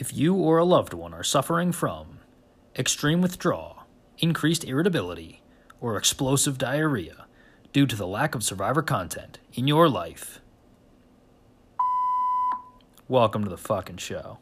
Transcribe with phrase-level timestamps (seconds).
[0.00, 2.20] If you or a loved one are suffering from
[2.74, 3.84] extreme withdrawal,
[4.16, 5.42] increased irritability,
[5.78, 7.26] or explosive diarrhea
[7.74, 10.40] due to the lack of survivor content in your life,
[13.08, 14.38] welcome to the fucking show.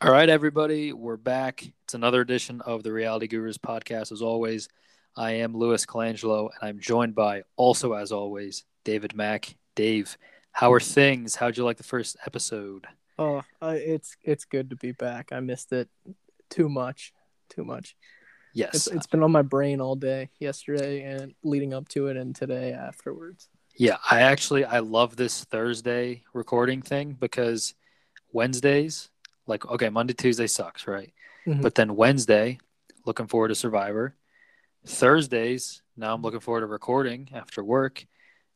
[0.00, 1.64] All right, everybody, we're back.
[1.82, 4.12] It's another edition of the Reality Gurus podcast.
[4.12, 4.68] As always,
[5.16, 9.56] I am Louis Colangelo, and I'm joined by, also as always, David Mack.
[9.74, 10.16] Dave,
[10.52, 11.34] how are things?
[11.34, 12.86] How'd you like the first episode?
[13.22, 15.30] Oh, uh, it's it's good to be back.
[15.30, 15.88] I missed it
[16.50, 17.12] too much,
[17.48, 17.94] too much.
[18.52, 22.16] Yes, It's, it's been on my brain all day yesterday and leading up to it,
[22.16, 23.48] and today afterwards.
[23.76, 27.74] Yeah, I actually I love this Thursday recording thing because
[28.32, 29.08] Wednesdays,
[29.46, 31.12] like okay, Monday, Tuesday sucks, right?
[31.46, 31.62] Mhm.
[31.62, 32.58] But then Wednesday,
[33.06, 34.16] looking forward to Survivor.
[34.84, 38.04] Thursdays, now I'm looking forward to recording after work,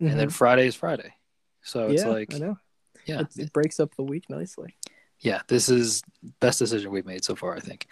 [0.01, 1.15] and then Friday is Friday.
[1.63, 2.09] So it's Mm-hmm.
[2.09, 2.59] yeah, like I know
[3.07, 4.77] yeah, it, it breaks up the week nicely.
[5.21, 6.03] yeah, this is
[6.41, 7.87] best decision we've made so far, I think.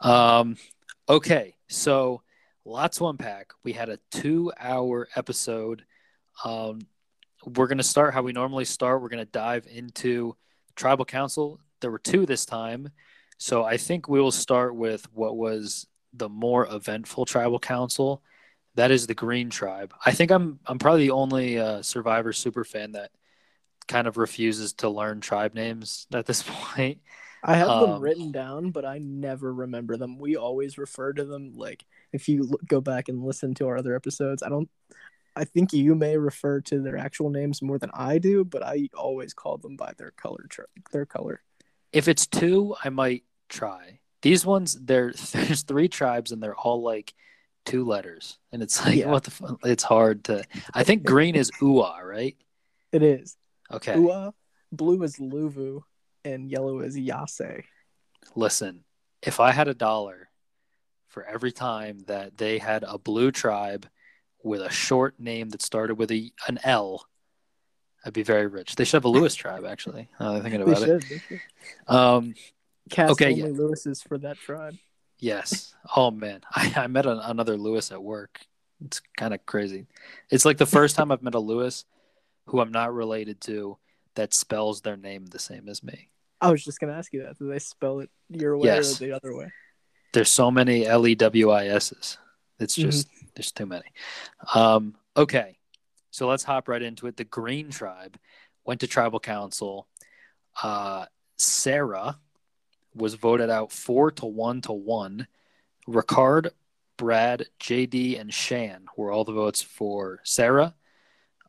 [0.00, 0.56] Um,
[1.08, 2.22] okay, so
[2.64, 3.52] lots to unpack.
[3.62, 5.84] We had a two-hour episode.
[6.44, 6.80] Um,
[7.44, 9.02] we're gonna start how we normally start.
[9.02, 10.34] We're gonna dive into
[10.76, 11.60] tribal council.
[11.80, 12.88] There were two this time,
[13.38, 18.22] so I think we will start with what was the more eventful tribal council.
[18.76, 19.92] That is the Green Tribe.
[20.04, 23.10] I think I'm I'm probably the only uh, Survivor super fan that
[23.88, 27.00] kind of refuses to learn tribe names at this point.
[27.42, 30.18] I have them Um, written down, but I never remember them.
[30.18, 33.94] We always refer to them like if you go back and listen to our other
[33.94, 34.42] episodes.
[34.42, 34.70] I don't.
[35.36, 38.88] I think you may refer to their actual names more than I do, but I
[38.96, 40.46] always call them by their color.
[40.92, 41.42] Their color.
[41.92, 43.98] If it's two, I might try.
[44.22, 47.12] These ones, there there's three tribes and they're all like
[47.66, 49.10] two letters, and it's like Yeah.
[49.10, 50.44] what the it's hard to.
[50.72, 52.36] I think green is Ua, right?
[52.90, 53.36] It is.
[53.72, 54.32] Okay, Ua,
[54.72, 55.82] blue is Luvu,
[56.24, 57.64] and yellow is Yase.
[58.34, 58.84] listen.
[59.22, 60.28] If I had a dollar
[61.08, 63.86] for every time that they had a blue tribe
[64.42, 67.06] with a short name that started with a an L,
[68.04, 68.76] I'd be very rich.
[68.76, 70.08] They should have a Lewis tribe, actually.
[70.20, 70.86] I'm thinking They about it.
[70.86, 71.02] should.
[71.08, 71.40] They should.
[71.88, 72.34] Um,
[72.90, 73.46] Cast Okay, only yeah.
[73.58, 74.74] Lewis's for that tribe.
[75.18, 75.74] Yes.
[75.96, 78.40] Oh man, I, I met an, another Lewis at work.
[78.84, 79.86] It's kind of crazy.
[80.28, 81.86] It's like the first time I've met a Lewis
[82.46, 83.78] who I'm not related to
[84.14, 86.08] that spells their name the same as me.
[86.40, 87.38] I was just gonna ask you that.
[87.38, 89.00] Do they spell it your way Yes.
[89.00, 89.50] or the other way?
[90.12, 92.18] There's so many L E W I S's.
[92.60, 93.86] It's just there's too many.
[94.54, 95.58] Um, okay,
[96.10, 97.16] so let's hop right into it.
[97.16, 98.16] The Green Tribe
[98.64, 99.88] went to tribal council.
[100.62, 101.06] Uh,
[101.36, 102.18] Sarah
[102.94, 105.26] was voted out four to one to one.
[105.88, 106.50] Ricard,
[106.96, 110.74] Brad, JD, and Shan were all the votes for Sarah.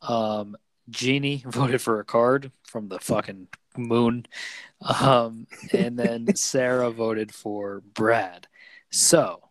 [0.02, 0.58] Um,
[0.90, 3.48] Genie voted for Ricard from the fucking
[3.78, 4.26] moon.
[4.82, 8.48] Um, and then Sarah voted for Brad.
[8.92, 9.50] So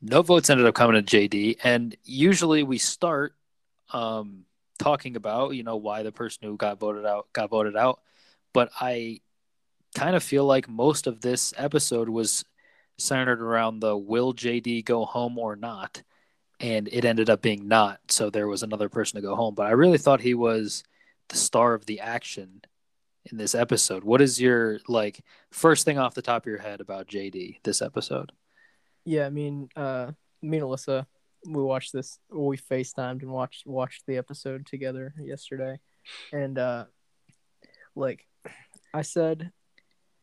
[0.00, 1.58] no votes ended up coming to JD.
[1.62, 3.34] And usually we start
[3.92, 4.44] um,
[4.78, 8.00] talking about, you know, why the person who got voted out got voted out.
[8.52, 9.20] But I
[9.94, 12.44] kind of feel like most of this episode was
[12.98, 16.02] centered around the will JD go home or not?
[16.62, 17.98] And it ended up being not.
[18.08, 19.54] So there was another person to go home.
[19.54, 20.84] But I really thought he was
[21.28, 22.62] the star of the action
[23.30, 24.04] in this episode.
[24.04, 27.82] What is your like first thing off the top of your head about JD this
[27.82, 28.32] episode?
[29.04, 31.06] Yeah, I mean, uh, me and Alyssa,
[31.46, 32.18] we watched this.
[32.30, 35.80] We FaceTimed and watched watched the episode together yesterday,
[36.32, 36.84] and uh,
[37.96, 38.26] like
[38.94, 39.50] I said,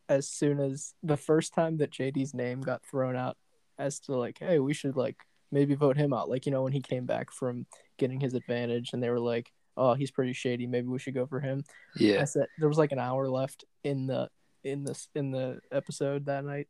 [0.08, 3.36] as soon as the first time that JD's name got thrown out,
[3.78, 5.16] as to like, hey, we should like
[5.52, 6.28] maybe vote him out.
[6.28, 7.66] Like you know when he came back from
[7.98, 10.66] getting his advantage, and they were like, oh, he's pretty shady.
[10.66, 11.64] Maybe we should go for him.
[11.96, 12.20] Yeah.
[12.20, 14.28] I said there was like an hour left in the
[14.64, 16.68] in this in the episode that night,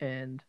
[0.00, 0.42] and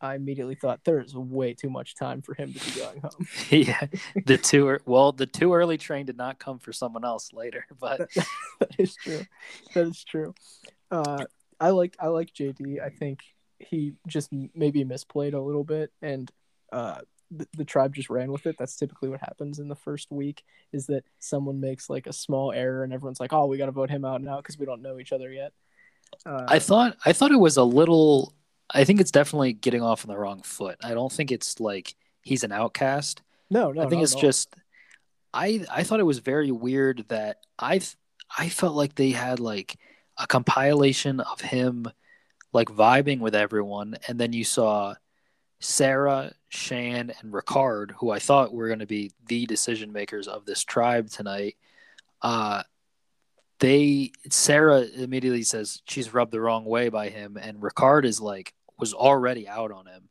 [0.00, 3.28] I immediately thought there's way too much time for him to be going home.
[3.50, 3.86] yeah.
[4.26, 7.98] The two well, the too early train did not come for someone else later, but
[7.98, 8.26] that,
[8.60, 9.22] that is true.
[9.74, 10.34] That is true.
[10.90, 11.24] Uh,
[11.58, 12.80] I like I like JD.
[12.82, 13.20] I think
[13.58, 16.30] he just maybe misplayed a little bit, and
[16.72, 18.56] uh, the, the tribe just ran with it.
[18.58, 20.44] That's typically what happens in the first week.
[20.72, 23.72] Is that someone makes like a small error, and everyone's like, "Oh, we got to
[23.72, 25.52] vote him out now because we don't know each other yet."
[26.24, 28.34] Uh, I thought I thought it was a little
[28.72, 30.76] I think it's definitely getting off on the wrong foot.
[30.82, 33.22] I don't think it's like he's an outcast.
[33.50, 34.54] no, no, I think it's just
[35.32, 37.80] I I thought it was very weird that I
[38.36, 39.76] I felt like they had like
[40.18, 41.86] a compilation of him
[42.52, 44.94] like vibing with everyone and then you saw
[45.60, 50.46] Sarah, Shan and Ricard who I thought were going to be the decision makers of
[50.46, 51.56] this tribe tonight
[52.22, 52.62] uh
[53.58, 58.54] they Sarah immediately says she's rubbed the wrong way by him, and Ricard is like
[58.78, 60.08] was already out on him,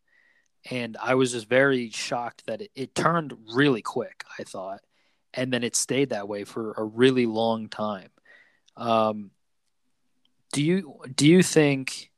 [0.69, 4.25] and I was just very shocked that it, it turned really quick.
[4.37, 4.81] I thought,
[5.33, 8.09] and then it stayed that way for a really long time.
[8.75, 9.31] Um,
[10.51, 12.11] do you do you think?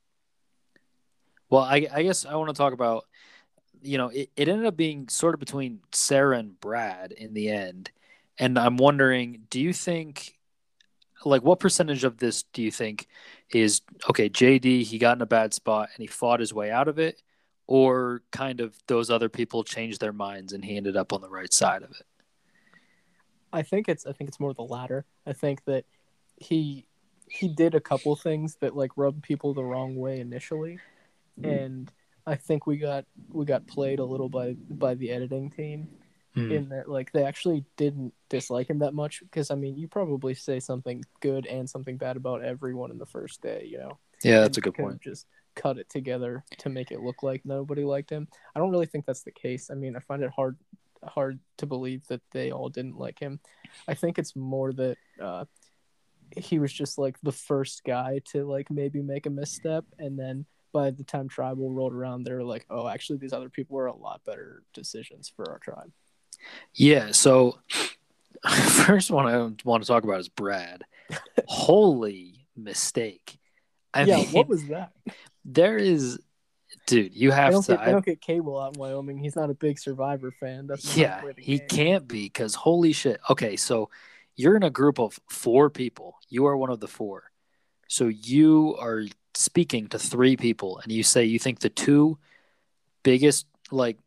[1.52, 3.06] Well, I, I guess I want to talk about.
[3.82, 7.50] You know, it, it ended up being sort of between Sarah and Brad in the
[7.50, 7.92] end,
[8.38, 10.38] and I'm wondering, do you think
[11.26, 13.08] like what percentage of this do you think
[13.52, 16.88] is okay jd he got in a bad spot and he fought his way out
[16.88, 17.22] of it?
[17.68, 21.30] Or kind of those other people changed their minds and he ended up on the
[21.30, 22.06] right side of it?
[23.52, 25.06] I think it's i think it's more the latter.
[25.26, 25.86] I think that
[26.38, 26.86] he
[27.28, 30.80] he did a couple things that like rubbed people the wrong way initially.
[31.40, 31.50] Mm-hmm.
[31.50, 31.92] And
[32.26, 35.88] i think we got we got played a little by by the editing team
[36.36, 36.52] mm.
[36.52, 40.34] in that like they actually didn't dislike him that much because I mean you probably
[40.34, 43.98] say something good and something bad about everyone in the first day, you know.
[44.24, 45.02] Yeah, that's a good point.
[45.02, 48.28] Just cut it together to make it look like nobody liked him.
[48.56, 49.70] I don't really think that's the case.
[49.72, 50.58] I mean, I find it hard
[51.04, 53.40] hard to believe that they all didn't like him.
[53.88, 55.46] I think it's more that uh,
[56.36, 60.46] he was just like the first guy to like maybe make a misstep, and then
[60.72, 63.88] by the time tribal rolled around, they were like, "Oh, actually, these other people were
[63.88, 65.92] a lot better decisions for our tribe."
[66.74, 67.12] Yeah.
[67.12, 67.60] So,
[68.86, 70.84] first one I want to talk about is Brad.
[71.48, 73.40] Holy mistake.
[73.94, 74.18] I yeah.
[74.18, 74.92] Mean, what was that?
[75.46, 76.20] There is,
[76.86, 77.16] dude.
[77.16, 77.72] You have I don't to.
[77.78, 79.18] Get, I don't get cable out in Wyoming.
[79.18, 80.68] He's not a big Survivor fan.
[80.68, 81.22] That's yeah.
[81.38, 81.68] He game.
[81.68, 83.20] can't be because holy shit.
[83.30, 83.90] Okay, so
[84.36, 86.16] you're in a group of four people.
[86.30, 87.30] You are one of the four.
[87.90, 89.04] So you are
[89.36, 92.18] speaking to three people, and you say you think the two
[93.04, 93.98] biggest like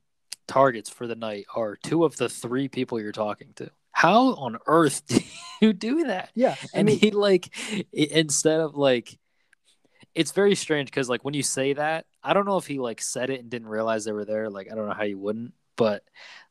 [0.46, 3.70] targets for the night are two of the three people you're talking to.
[3.92, 5.20] How on earth do
[5.60, 6.30] you do that?
[6.34, 6.56] Yeah.
[6.74, 7.50] I and mean, he like
[7.92, 9.18] instead of like
[10.14, 13.00] it's very strange because like when you say that, I don't know if he like
[13.00, 14.50] said it and didn't realize they were there.
[14.50, 16.02] Like I don't know how you wouldn't, but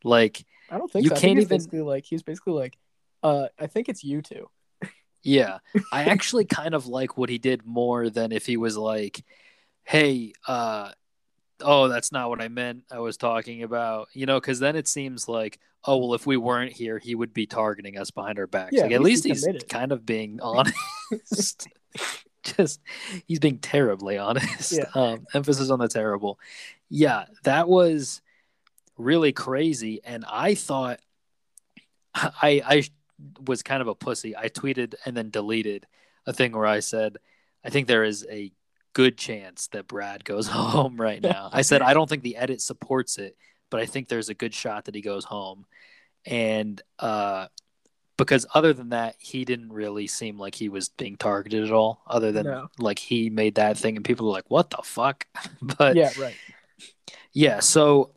[0.03, 1.15] like I don't think you so.
[1.15, 2.77] can't even basically like he's basically like,
[3.23, 4.49] uh, I think it's you two.
[5.23, 5.59] Yeah,
[5.91, 9.23] I actually kind of like what he did more than if he was like,
[9.83, 10.91] "Hey, uh,
[11.63, 12.83] oh, that's not what I meant.
[12.91, 16.37] I was talking about, you know, because then it seems like, oh, well, if we
[16.37, 18.73] weren't here, he would be targeting us behind our backs.
[18.73, 19.69] Yeah, like, at least he's committed.
[19.69, 21.67] kind of being honest.
[22.43, 22.81] Just,
[23.27, 24.73] he's being terribly honest.
[24.73, 24.85] Yeah.
[24.95, 26.39] Um, emphasis on the terrible.
[26.89, 28.21] Yeah, that was
[28.97, 30.01] really crazy.
[30.03, 30.99] And I thought,
[32.15, 32.83] I, I
[33.45, 34.35] was kind of a pussy.
[34.35, 35.87] I tweeted and then deleted
[36.25, 37.17] a thing where I said,
[37.63, 38.51] I think there is a
[38.93, 41.49] good chance that Brad goes home right now.
[41.51, 43.37] I said I don't think the edit supports it,
[43.69, 45.65] but I think there's a good shot that he goes home.
[46.25, 47.47] And uh
[48.17, 52.03] because other than that, he didn't really seem like he was being targeted at all,
[52.05, 52.69] other than no.
[52.77, 55.25] like he made that thing and people were like, What the fuck?
[55.77, 56.35] but Yeah, right.
[57.33, 58.11] Yeah, so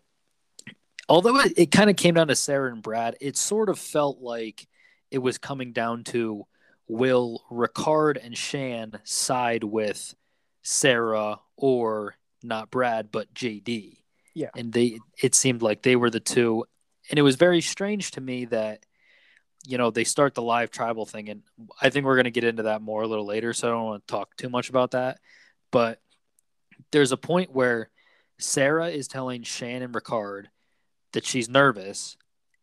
[1.08, 4.20] although it, it kind of came down to Sarah and Brad, it sort of felt
[4.20, 4.66] like
[5.10, 6.46] it was coming down to
[6.86, 10.14] will Ricard and Shan side with
[10.62, 13.98] Sarah or not Brad, but JD.
[14.34, 14.50] Yeah.
[14.56, 16.64] And they it seemed like they were the two.
[17.10, 18.84] And it was very strange to me that,
[19.66, 21.28] you know, they start the live tribal thing.
[21.28, 21.42] And
[21.80, 23.52] I think we're going to get into that more a little later.
[23.52, 25.18] So I don't want to talk too much about that.
[25.70, 26.00] But
[26.90, 27.90] there's a point where
[28.38, 30.46] Sarah is telling Shannon Ricard
[31.12, 32.16] that she's nervous.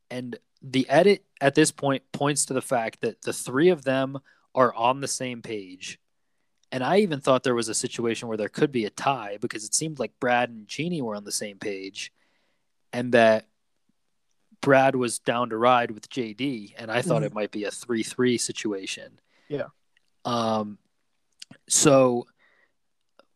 [0.10, 4.20] And the edit at this point points to the fact that the three of them
[4.53, 6.00] are on the same page
[6.72, 9.65] and I even thought there was a situation where there could be a tie because
[9.65, 12.13] it seemed like Brad and Genie were on the same page
[12.94, 13.48] and that
[14.62, 16.75] Brad was down to ride with JD.
[16.77, 17.25] And I thought mm-hmm.
[17.25, 19.20] it might be a 3 3 situation.
[19.50, 19.68] Yeah.
[20.24, 20.77] Um,
[21.68, 22.27] so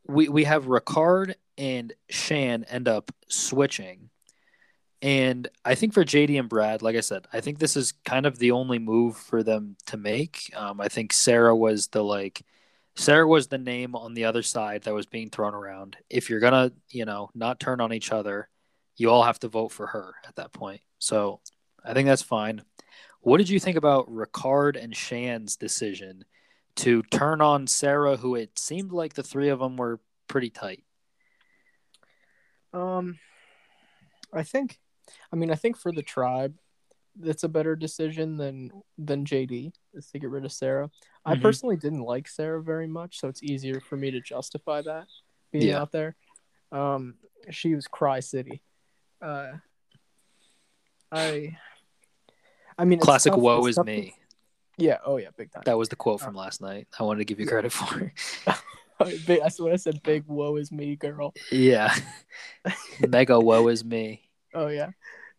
[0.08, 4.10] we, we have Ricard and Shan end up switching.
[5.02, 8.26] And I think for JD and Brad, like I said, I think this is kind
[8.26, 10.52] of the only move for them to make.
[10.56, 12.42] Um, I think Sarah was the like,
[12.96, 15.98] Sarah was the name on the other side that was being thrown around.
[16.10, 18.50] If you're gonna, you know, not turn on each other,
[18.96, 20.82] you all have to vote for her at that point.
[20.98, 21.42] So
[21.84, 22.64] I think that's fine.
[23.22, 26.24] What did you think about Ricard and Shan's decision
[26.78, 30.84] to turn on Sarah, who it seemed like the three of them were pretty tight?
[32.74, 33.20] Um,
[34.34, 34.80] I think,
[35.32, 36.56] I mean, I think for the tribe,
[37.18, 40.88] that's a better decision than than JD is to get rid of Sarah.
[40.88, 41.32] Mm-hmm.
[41.32, 45.06] I personally didn't like Sarah very much, so it's easier for me to justify that
[45.52, 45.82] being yeah.
[45.82, 46.16] out there.
[46.72, 47.16] Um,
[47.52, 48.62] she was Cry City.
[49.22, 49.54] Uh,
[51.12, 51.58] I,
[52.78, 54.16] I mean, classic tough, woe is me.
[54.78, 54.98] Yeah.
[55.06, 55.64] Oh yeah, big time.
[55.66, 56.88] That was the quote from last night.
[57.00, 58.12] I wanted to give you credit for.
[59.00, 60.04] that's what I said.
[60.04, 61.34] Big woe is me, girl.
[61.52, 61.96] yeah.
[63.08, 64.25] Mega woe is me.
[64.56, 64.90] Oh yeah.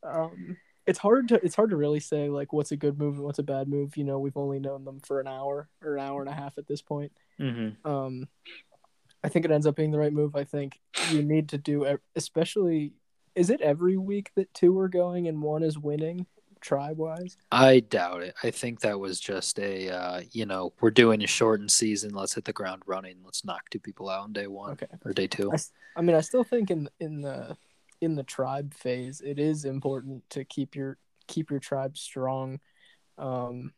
[0.03, 0.57] Um,
[0.87, 3.41] it's hard to it's hard to really say like what's a good move and what's
[3.41, 3.97] a bad move.
[3.97, 6.59] You know, we've only known them for an hour or an hour and a half
[6.59, 7.13] at this point.
[7.41, 7.89] Mm-hmm.
[7.91, 8.29] Um,
[9.25, 10.37] I think it ends up being the right move.
[10.37, 10.79] I think
[11.11, 12.93] you need to do, especially.
[13.35, 16.25] Is it every week that two are going and one is winning,
[16.63, 17.37] tribe wise?
[17.53, 18.35] I doubt it.
[18.43, 22.15] I think that was just a, uh, you know, we're doing a shortened season.
[22.15, 23.17] Let's hit the ground running.
[23.23, 24.87] Let's knock two people out on day one Okay.
[25.05, 25.53] or day two.
[25.53, 25.59] I,
[25.97, 27.59] I mean, I still think in in the
[28.01, 32.61] in the tribe phase, it is important to keep your keep your tribe strong.
[33.19, 33.73] Um,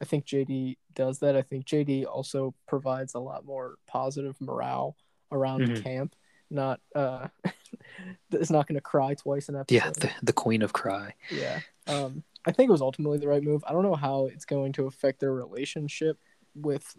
[0.00, 1.36] I think JD does that.
[1.36, 4.96] I think JD also provides a lot more positive morale
[5.32, 5.82] around Mhm.
[5.82, 6.14] camp.
[6.50, 7.28] Not uh,
[8.30, 9.74] it's not going to cry twice an episode.
[9.74, 11.14] Yeah, the, the queen of cry.
[11.30, 11.60] Yeah.
[11.86, 13.64] Um, I think it was ultimately the right move.
[13.66, 16.18] I don't know how it's going to affect their relationship
[16.54, 16.96] with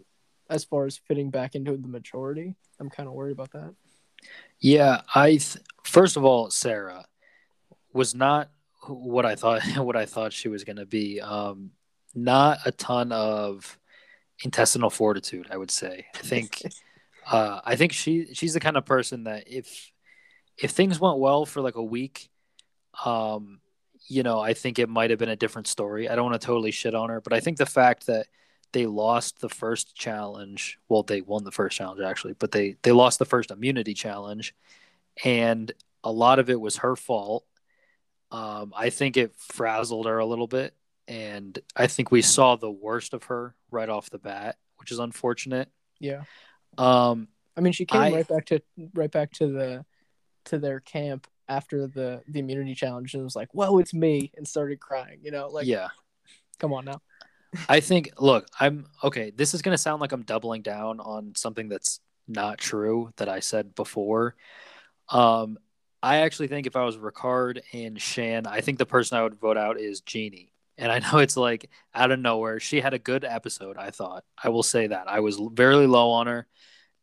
[0.50, 2.54] as far as fitting back into the majority.
[2.78, 3.74] I'm kind of worried about that.
[4.60, 7.04] Yeah, I th- first of all, Sarah
[7.92, 8.50] was not
[8.86, 11.20] what I thought what I thought she was going to be.
[11.20, 11.72] Um,
[12.14, 13.78] not a ton of
[14.44, 16.06] intestinal fortitude, I would say.
[16.14, 16.62] I think
[17.30, 19.92] uh, I think she she's the kind of person that if
[20.56, 22.30] if things went well for like a week,
[23.04, 23.60] um,
[24.08, 26.08] you know, I think it might have been a different story.
[26.08, 28.26] I don't want to totally shit on her, but I think the fact that
[28.72, 32.92] they lost the first challenge, well, they won the first challenge actually, but they they
[32.92, 34.54] lost the first immunity challenge,
[35.24, 35.70] and
[36.04, 37.44] a lot of it was her fault.
[38.30, 40.74] Um, I think it frazzled her a little bit,
[41.06, 44.98] and I think we saw the worst of her right off the bat, which is
[44.98, 45.70] unfortunate.
[45.98, 46.22] yeah.
[46.76, 48.60] Um, I mean, she came I- right back to
[48.94, 49.84] right back to the
[50.44, 54.46] to their camp after the the immunity challenge and was like, "Whoa, it's me," and
[54.46, 55.18] started crying.
[55.22, 55.88] You know, like, yeah,
[56.58, 57.00] come on now.
[57.68, 58.10] I think.
[58.20, 59.30] Look, I'm okay.
[59.30, 63.40] This is gonna sound like I'm doubling down on something that's not true that I
[63.40, 64.36] said before.
[65.10, 65.58] Um,
[66.02, 69.40] I actually think if I was Ricard and Shan, I think the person I would
[69.40, 70.52] vote out is Genie.
[70.76, 72.60] And I know it's like out of nowhere.
[72.60, 74.24] She had a good episode, I thought.
[74.42, 75.08] I will say that.
[75.08, 76.46] I was very low on her,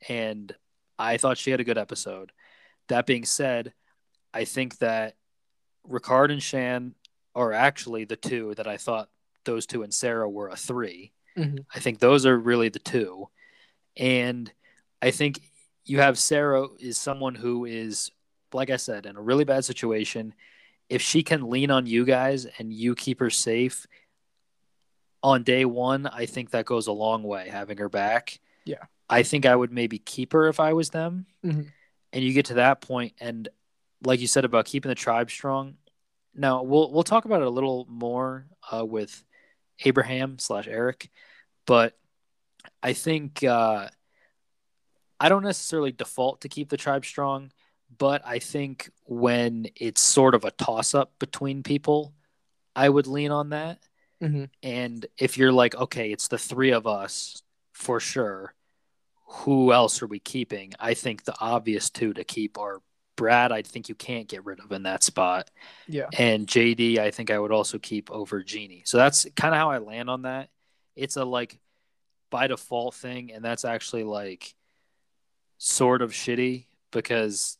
[0.07, 0.53] and
[0.97, 2.31] I thought she had a good episode.
[2.87, 3.73] That being said,
[4.33, 5.15] I think that
[5.87, 6.95] Ricard and Shan
[7.35, 9.09] are actually the two that I thought
[9.43, 11.65] those two and Sarah were a 3 Mhm.
[11.73, 13.27] I think those are really the two.
[13.97, 14.51] And
[15.01, 15.41] I think
[15.85, 18.11] you have Sarah is someone who is,
[18.53, 20.33] like I said, in a really bad situation.
[20.89, 23.87] If she can lean on you guys and you keep her safe
[25.23, 28.39] on day one, I think that goes a long way having her back.
[28.65, 28.83] Yeah.
[29.09, 31.25] I think I would maybe keep her if I was them.
[31.43, 31.71] Mhm.
[32.13, 33.49] And you get to that point, and
[34.03, 35.77] like you said about keeping the tribe strong.
[36.33, 39.23] Now we'll we'll talk about it a little more uh, with
[39.83, 41.09] Abraham slash Eric,
[41.65, 41.97] but
[42.81, 43.89] I think uh,
[45.19, 47.51] I don't necessarily default to keep the tribe strong,
[47.97, 52.13] but I think when it's sort of a toss up between people,
[52.75, 53.79] I would lean on that.
[54.21, 54.49] Mhm.
[54.63, 57.41] And if you're like, okay, it's the three of us
[57.73, 58.53] for sure,
[59.27, 60.73] who else are we keeping?
[60.79, 62.81] I think the obvious two to keep are
[63.17, 63.51] Brad.
[63.53, 65.49] I think you can't get rid of in that spot,
[65.87, 66.09] Yeah.
[66.17, 66.99] and JD.
[66.99, 68.83] I think I would also keep over Genie.
[68.85, 70.49] So that's kind of how I land on that.
[70.95, 71.57] It's a like
[72.29, 74.54] by default thing, and that's actually like
[75.57, 77.57] sort of shitty because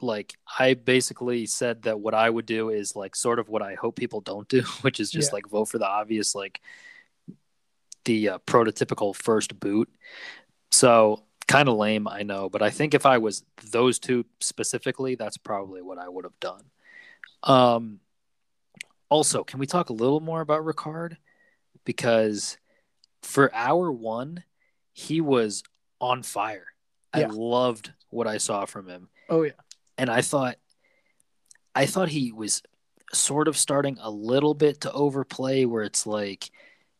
[0.00, 3.74] like I basically said that what I would do is like sort of what I
[3.74, 5.36] hope people don't do, which is just Yeah.
[5.36, 6.60] like vote for the obvious like
[8.04, 9.88] the uh, prototypical first boot.
[10.70, 15.14] So kind of lame, I know, but I think if I was those two specifically,
[15.14, 16.64] that's probably what I would have done.
[17.42, 18.00] Um,
[19.08, 21.16] also, can we talk a little more about Ricard?
[21.84, 22.58] Because
[23.22, 24.44] for hour one,
[24.92, 25.62] he was
[26.00, 26.66] on fire.
[27.12, 27.28] I Yeah.
[27.32, 29.52] loved what I saw from him Oh yeah.
[29.96, 30.56] and I thought
[31.74, 32.62] I thought he was
[33.12, 36.50] sort of starting a little bit to overplay where it's like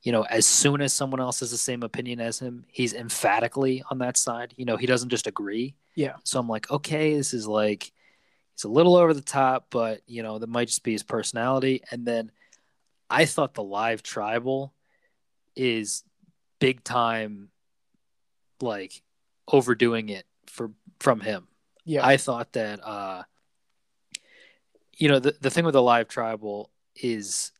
[0.02, 3.82] you know as soon as someone else has the same opinion as him he's emphatically
[3.90, 6.16] on that side you know he doesn't just agree Yeah.
[6.24, 7.92] so I'm like okay this is like
[8.54, 11.82] he's a little over the top but you know that might just be his personality
[11.90, 12.30] and then
[13.10, 14.72] I thought the live tribal
[15.56, 16.04] is
[16.60, 17.48] big time
[18.60, 19.02] like
[19.50, 21.48] overdoing it for from him
[21.84, 22.06] Yeah.
[22.06, 23.22] I thought that uh
[24.96, 27.52] you know the the thing with the live tribal is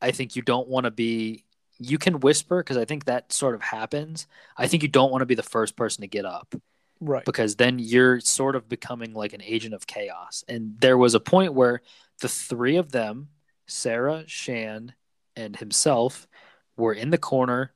[0.00, 1.44] I think you don't want to be
[1.78, 4.26] you can whisper because I think that sort of happens.
[4.56, 6.54] I think you don't want to be the first person to get up
[7.00, 7.24] right.
[7.24, 10.44] because then you're sort of becoming like an agent of chaos.
[10.48, 11.82] And there was a point where
[12.20, 13.28] the three of them,
[13.66, 14.94] Sarah, Shan,
[15.34, 16.28] and himself,
[16.76, 17.72] were in the corner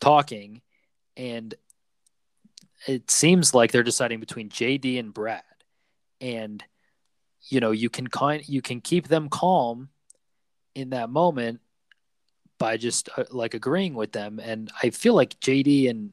[0.00, 0.60] talking,
[1.16, 1.54] and
[2.86, 5.42] it seems like they're deciding between JD and Brad.
[6.20, 6.62] And
[7.48, 9.88] you know, you can kind you can keep them calm
[10.74, 11.60] in that moment
[12.58, 14.40] by just uh, like agreeing with them.
[14.42, 16.12] And I feel like JD and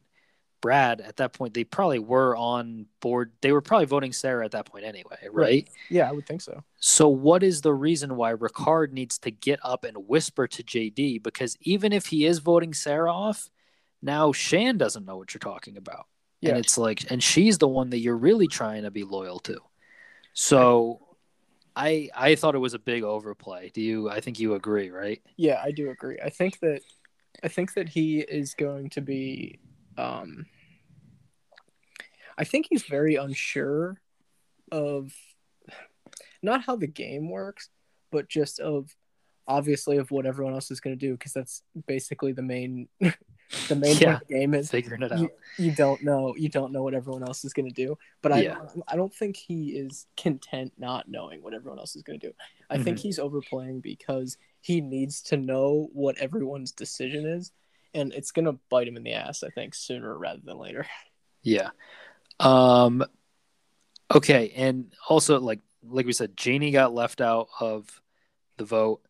[0.62, 3.32] Brad at that point they probably were on board.
[3.42, 5.34] They were probably voting Sarah at that point anyway, right?
[5.34, 5.70] right?
[5.90, 6.64] Yeah, I would think so.
[6.80, 11.24] So what is the reason why Ricard needs to get up and whisper to JD?
[11.24, 13.50] Because even if he is voting Sarah off,
[14.02, 16.08] now Shan doesn't know what you're talking about.
[16.44, 16.50] Yeah.
[16.50, 19.60] And it's like and she's the one that you're really trying to be loyal to.
[20.34, 21.00] So
[21.74, 23.72] I I thought it was a big overplay.
[23.74, 25.22] Do you I think you agree, right?
[25.38, 26.20] Yeah, I do agree.
[26.22, 26.82] I think that
[27.42, 29.60] I think that he is going to be
[29.98, 30.46] um
[32.38, 34.02] I think he's very unsure
[34.70, 35.14] of
[36.42, 37.70] not how the game works,
[38.12, 38.94] but just of
[39.48, 42.90] obviously of what everyone else is going to do because that's basically the main
[43.68, 45.20] the main yeah, point of the game is figuring it out.
[45.20, 48.32] You, you, don't know you don't know what everyone else is going to do, but
[48.32, 48.58] I yeah.
[48.88, 52.34] I don't think he is content not knowing what everyone else is going to do.
[52.70, 52.84] I mm-hmm.
[52.84, 57.52] think he's overplaying because he needs to know what everyone's decision is,
[57.94, 59.44] and it's going to bite him in the ass.
[59.44, 60.86] I think sooner rather than later.
[61.42, 61.72] Yeah.
[62.40, 63.04] Um.
[64.14, 68.02] Okay, and also like like we said, Genie got left out of
[68.58, 69.02] the vote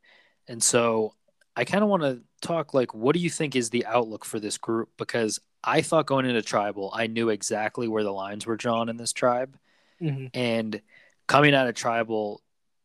[0.48, 1.16] and so
[1.56, 4.40] I kind of want to talk like, what do you think is the outlook for
[4.40, 4.90] this group?
[4.98, 8.98] Because I thought going into tribal, I knew exactly where the lines were drawn in
[8.98, 9.58] this tribe.
[10.02, 10.28] Mm-hmm.
[10.34, 10.82] And
[11.28, 12.42] coming out of tribal,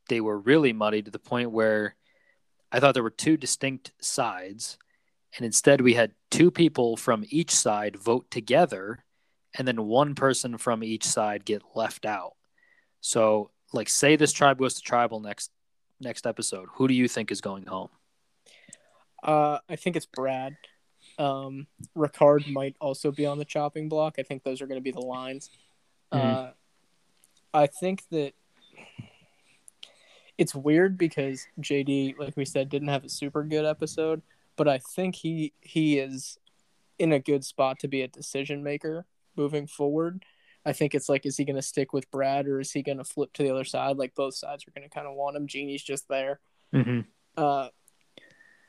[0.08, 1.96] they were really muddy to the point where
[2.70, 4.78] I thought there were two distinct sides.
[5.36, 9.04] And instead, we had two people from each side vote together,
[9.56, 12.34] and then one person from each side get left out.
[13.00, 15.50] So, like, say this tribe goes to tribal next
[16.00, 17.88] next episode, who do you think is going home?
[19.22, 20.56] Uh, I think it's Brad.
[21.18, 24.16] Um, Ricard might also be on the chopping block.
[24.18, 25.50] I think those are going to be the lines.
[26.12, 26.26] Mm-hmm.
[26.26, 26.50] Uh,
[27.52, 28.34] I think that
[30.36, 34.22] it's weird because JD, like we said, didn't have a super good episode,
[34.56, 36.38] but I think he he is
[36.98, 40.24] in a good spot to be a decision maker moving forward.
[40.64, 42.98] I think it's like, is he going to stick with Brad or is he going
[42.98, 43.96] to flip to the other side?
[43.96, 45.46] Like both sides are going to kind of want him.
[45.46, 46.40] Genie's just there.
[46.74, 47.00] Mm-hmm.
[47.36, 47.68] Uh,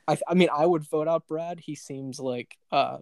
[0.09, 1.59] I, I mean, I would vote out Brad.
[1.59, 2.97] He seems like uh,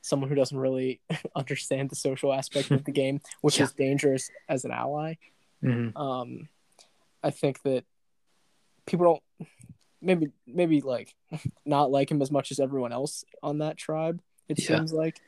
[0.00, 1.00] someone who doesn't really
[1.36, 3.64] understand the social aspect of the game, which yeah.
[3.64, 5.14] is dangerous as an ally.
[5.62, 5.96] Mm-hmm.
[5.96, 6.48] Um,
[7.22, 7.84] I think that
[8.86, 9.48] people don't
[10.00, 11.14] maybe maybe like
[11.66, 14.20] not like him as much as everyone else on that tribe.
[14.48, 14.76] It yeah.
[14.76, 15.20] seems like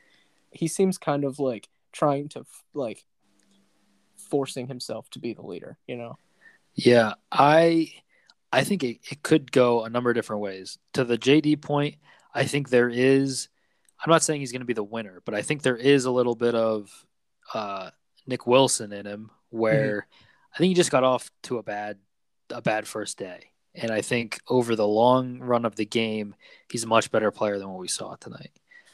[0.51, 3.03] he seems kind of like trying to like
[4.29, 6.17] forcing himself to be the leader, you know?
[6.73, 7.93] Yeah, I
[8.55, 10.77] I think it, it could go a number of different ways.
[10.93, 11.95] To the JD point,
[12.33, 13.49] I think there is
[14.03, 16.11] I'm not saying he's going to be the winner, but I think there is a
[16.11, 16.89] little bit of
[17.53, 17.89] uh,
[18.27, 20.53] Nick Wilson in him where mm-hmm.
[20.53, 21.97] I think he just got off to a bad
[22.49, 23.51] a bad first day.
[23.73, 26.35] And I think over the long run of the game,
[26.69, 28.51] he's a much better player than what we saw tonight.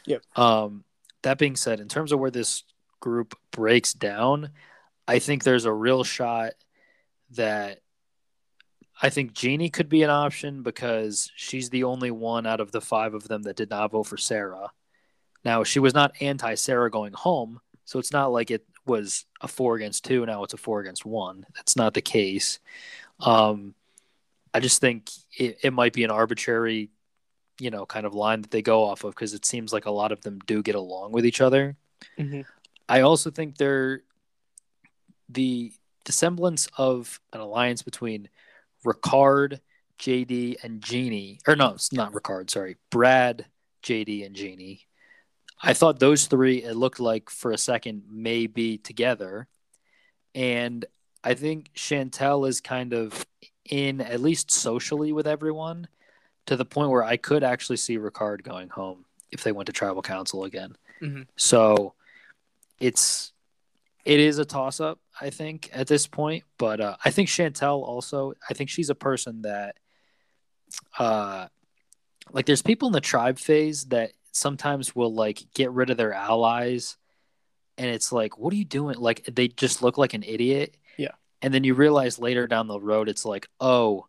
[0.07, 0.23] Yep.
[0.35, 0.85] Um,
[1.21, 2.63] that being said, in terms of where this
[2.99, 4.49] group breaks down,
[5.07, 6.53] I think there's a real shot
[7.31, 7.80] that
[9.01, 12.81] I think Genie could be an option because she's the only one out of the
[12.81, 14.71] five of them that did not vote for Sarah.
[15.43, 19.47] Now, she was not anti Sarah going home, so it's not like it was a
[19.47, 20.25] four against two.
[20.25, 21.45] Now it's a four against one.
[21.55, 22.59] That's not the case.
[23.19, 23.73] Um,
[24.53, 26.89] I just think it, it might be an arbitrary,
[27.59, 29.91] you know, kind of line that they go off of because it seems like a
[29.91, 31.75] lot of them do get along with each other.
[32.19, 32.41] Mm-hmm.
[32.89, 34.01] I also think they're
[35.29, 35.71] the
[36.05, 38.27] the semblance of an alliance between
[38.85, 39.59] Ricard,
[39.99, 43.45] JD, and Genie, or no, it's not Ricard, sorry, Brad,
[43.83, 44.87] JD, and Genie.
[45.61, 49.47] I thought those three, it looked like for a second, may be together.
[50.33, 50.85] And
[51.23, 53.25] I think Shantel is kind of
[53.65, 55.87] in, at least socially, with everyone
[56.47, 59.73] to the point where I could actually see Ricard going home if they went to
[59.73, 60.75] tribal council again.
[61.01, 61.23] Mm-hmm.
[61.37, 61.93] So
[62.79, 63.31] it's
[64.05, 66.43] it is a toss up, I think, at this point.
[66.57, 69.75] But uh, I think Shantel also, I think she's a person that,
[70.97, 71.47] uh,
[72.31, 76.13] like, there's people in the tribe phase that sometimes will like get rid of their
[76.13, 76.97] allies,
[77.77, 78.97] and it's like, what are you doing?
[78.97, 80.77] Like, they just look like an idiot.
[80.97, 81.11] Yeah.
[81.41, 84.05] And then you realize later down the road, it's like, oh,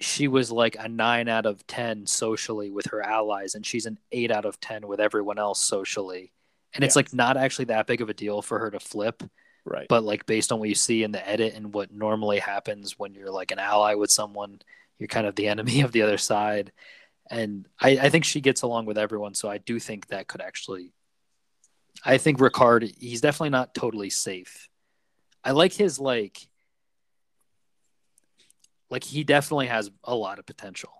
[0.00, 3.98] she was like a nine out of ten socially with her allies, and she's an
[4.12, 6.32] eight out of ten with everyone else socially
[6.74, 6.86] and yeah.
[6.86, 9.22] it's like not actually that big of a deal for her to flip
[9.64, 12.98] right but like based on what you see in the edit and what normally happens
[12.98, 14.60] when you're like an ally with someone
[14.98, 16.72] you're kind of the enemy of the other side
[17.30, 19.34] and I, I think she gets along with everyone.
[19.34, 20.92] So I do think that could actually.
[22.04, 24.68] I think Ricard, he's definitely not totally safe.
[25.42, 26.46] I like his like.
[28.90, 30.90] Like he definitely has a lot of potential.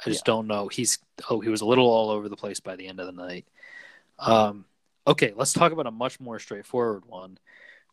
[0.00, 0.34] I just yeah.
[0.34, 0.68] don't know.
[0.68, 3.12] He's oh he was a little all over the place by the end of the
[3.12, 3.46] night.
[4.18, 4.64] Um,
[5.06, 7.38] okay, let's talk about a much more straightforward one,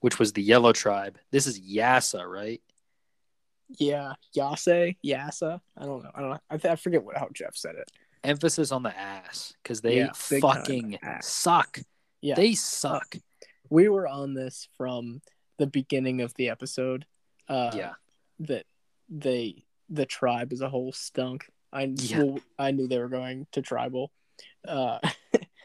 [0.02, 1.18] which was the Yellow Tribe.
[1.32, 2.62] This is Yasa, right?
[3.78, 5.62] Yeah, Yase, Yasa.
[5.78, 6.12] I don't know.
[6.14, 6.40] I don't know.
[6.50, 7.92] I, th- I forget what how Jeff said it.
[8.24, 11.80] Emphasis on the ass because they yeah, fucking suck.
[12.22, 13.16] Yeah, they suck.
[13.70, 15.22] We were on this from
[15.58, 17.06] the beginning of the episode.
[17.48, 17.94] Uh, yeah,
[18.40, 18.66] that
[19.08, 21.50] they the tribe as a whole stunk.
[21.72, 22.36] I yeah.
[22.58, 24.12] I knew they were going to tribal.
[24.68, 25.00] Uh,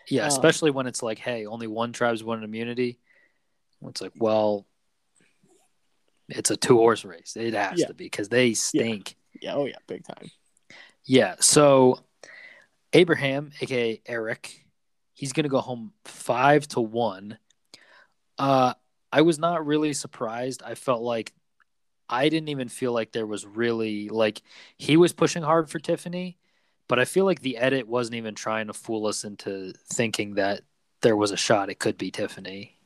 [0.08, 2.98] yeah, um, especially when it's like, hey, only one tribe's won an immunity.
[3.86, 4.66] It's like, well,
[6.28, 7.36] it's a two horse race.
[7.36, 7.86] It has yeah.
[7.86, 9.16] to be because they stink.
[9.40, 9.50] Yeah.
[9.50, 9.56] yeah.
[9.56, 10.30] Oh yeah, big time.
[11.04, 11.36] Yeah.
[11.40, 12.00] So
[12.92, 14.64] Abraham, aka Eric,
[15.12, 17.38] he's gonna go home five to one.
[18.38, 18.74] Uh,
[19.12, 20.62] I was not really surprised.
[20.64, 21.32] I felt like
[22.08, 24.42] I didn't even feel like there was really like
[24.76, 26.38] he was pushing hard for Tiffany,
[26.88, 30.62] but I feel like the edit wasn't even trying to fool us into thinking that
[31.02, 32.76] there was a shot it could be Tiffany.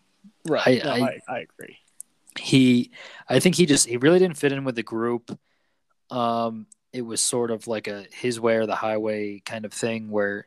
[0.47, 0.85] Right.
[0.85, 1.79] I, no, I, I, I agree
[2.39, 2.91] he
[3.29, 5.37] i think he just he really didn't fit in with the group
[6.11, 10.11] um it was sort of like a his way or the highway kind of thing
[10.11, 10.47] where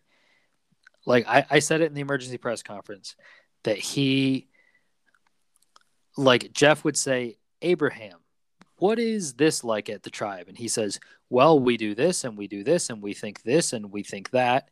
[1.06, 3.16] like i, I said it in the emergency press conference
[3.64, 4.48] that he
[6.18, 8.20] like jeff would say abraham
[8.82, 12.38] what is this like at the tribe and he says well we do this and
[12.38, 14.70] we do this and we think this and we think that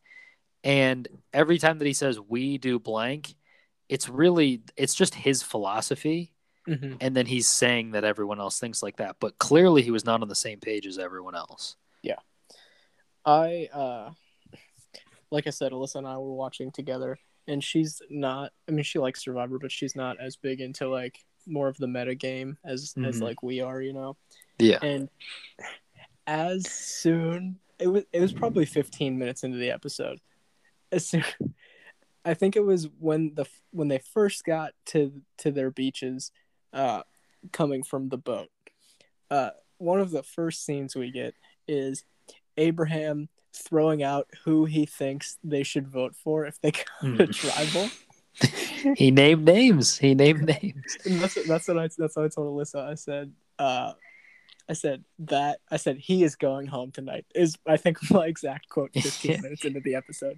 [0.63, 3.35] and every time that he says we do blank
[3.87, 6.33] it's really it's just his philosophy
[6.69, 6.95] Mm-hmm.
[7.01, 10.21] And then he's saying that everyone else thinks like that, but clearly he was not
[10.21, 11.75] on the same page as everyone else.
[12.03, 12.19] Yeah.
[13.25, 14.11] I uh
[15.31, 17.17] like I said, Alyssa and I were watching together
[17.47, 21.17] and she's not I mean she likes Survivor, but she's not as big into like
[21.49, 23.05] more of the meta game as mm-hmm.
[23.05, 24.17] as like we are, you know.
[24.57, 24.79] Yeah.
[24.81, 25.09] And
[26.27, 30.19] as soon it was it was probably 15 minutes into the episode.
[30.91, 31.23] As soon
[32.25, 36.31] I think it was when the when they first got to to their beaches
[36.73, 37.03] uh,
[37.51, 38.49] coming from the boat.
[39.31, 41.33] Uh, one of the first scenes we get
[41.67, 42.03] is
[42.57, 47.31] Abraham throwing out who he thinks they should vote for if they go to hmm.
[47.31, 47.89] tribal.
[48.95, 49.97] he named names.
[49.97, 50.97] He named names.
[51.05, 52.87] And that's that's what I that's what I told Alyssa.
[52.87, 53.93] I said, uh,
[54.69, 57.25] I said that I said he is going home tonight.
[57.33, 60.37] Is I think my exact quote 15 minutes into the episode.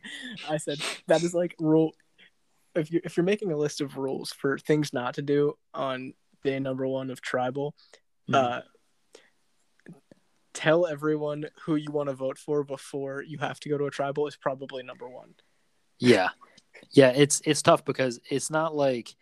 [0.49, 1.93] I said that is like rule.
[2.73, 6.13] If you if you're making a list of rules for things not to do on
[6.43, 7.75] day number one of tribal,
[8.29, 8.35] mm.
[8.35, 8.61] uh,
[10.53, 13.91] tell everyone who you want to vote for before you have to go to a
[13.91, 15.33] tribal is probably number one.
[15.99, 16.29] Yeah,
[16.89, 19.15] yeah, it's it's tough because it's not like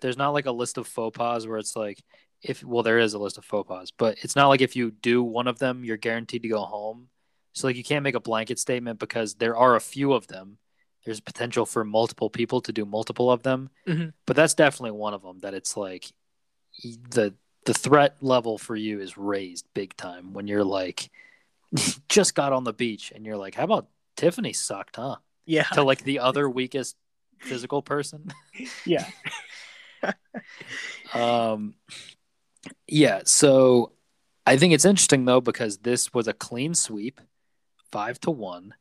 [0.00, 2.02] there's not like a list of faux pas where it's like
[2.42, 4.90] if well there is a list of faux pas, but it's not like if you
[4.90, 7.08] do one of them you're guaranteed to go home.
[7.52, 10.58] So like you can't make a blanket statement because there are a few of them.
[11.04, 14.10] There's potential for multiple people to do multiple of them, mm-hmm.
[14.24, 16.12] but that's definitely one of them that it's like
[17.10, 21.10] the the threat level for you is raised big time when you're like
[22.08, 25.16] just got on the beach and you're like, how about Tiffany sucked, huh?
[25.46, 25.64] Yeah.
[25.72, 26.96] To like the other weakest
[27.42, 28.32] physical person.
[28.86, 29.06] yeah.
[31.14, 31.74] um
[32.88, 33.92] yeah, so
[34.46, 37.20] I think it's interesting though because this was a clean sweep,
[37.90, 38.74] 5 to 1.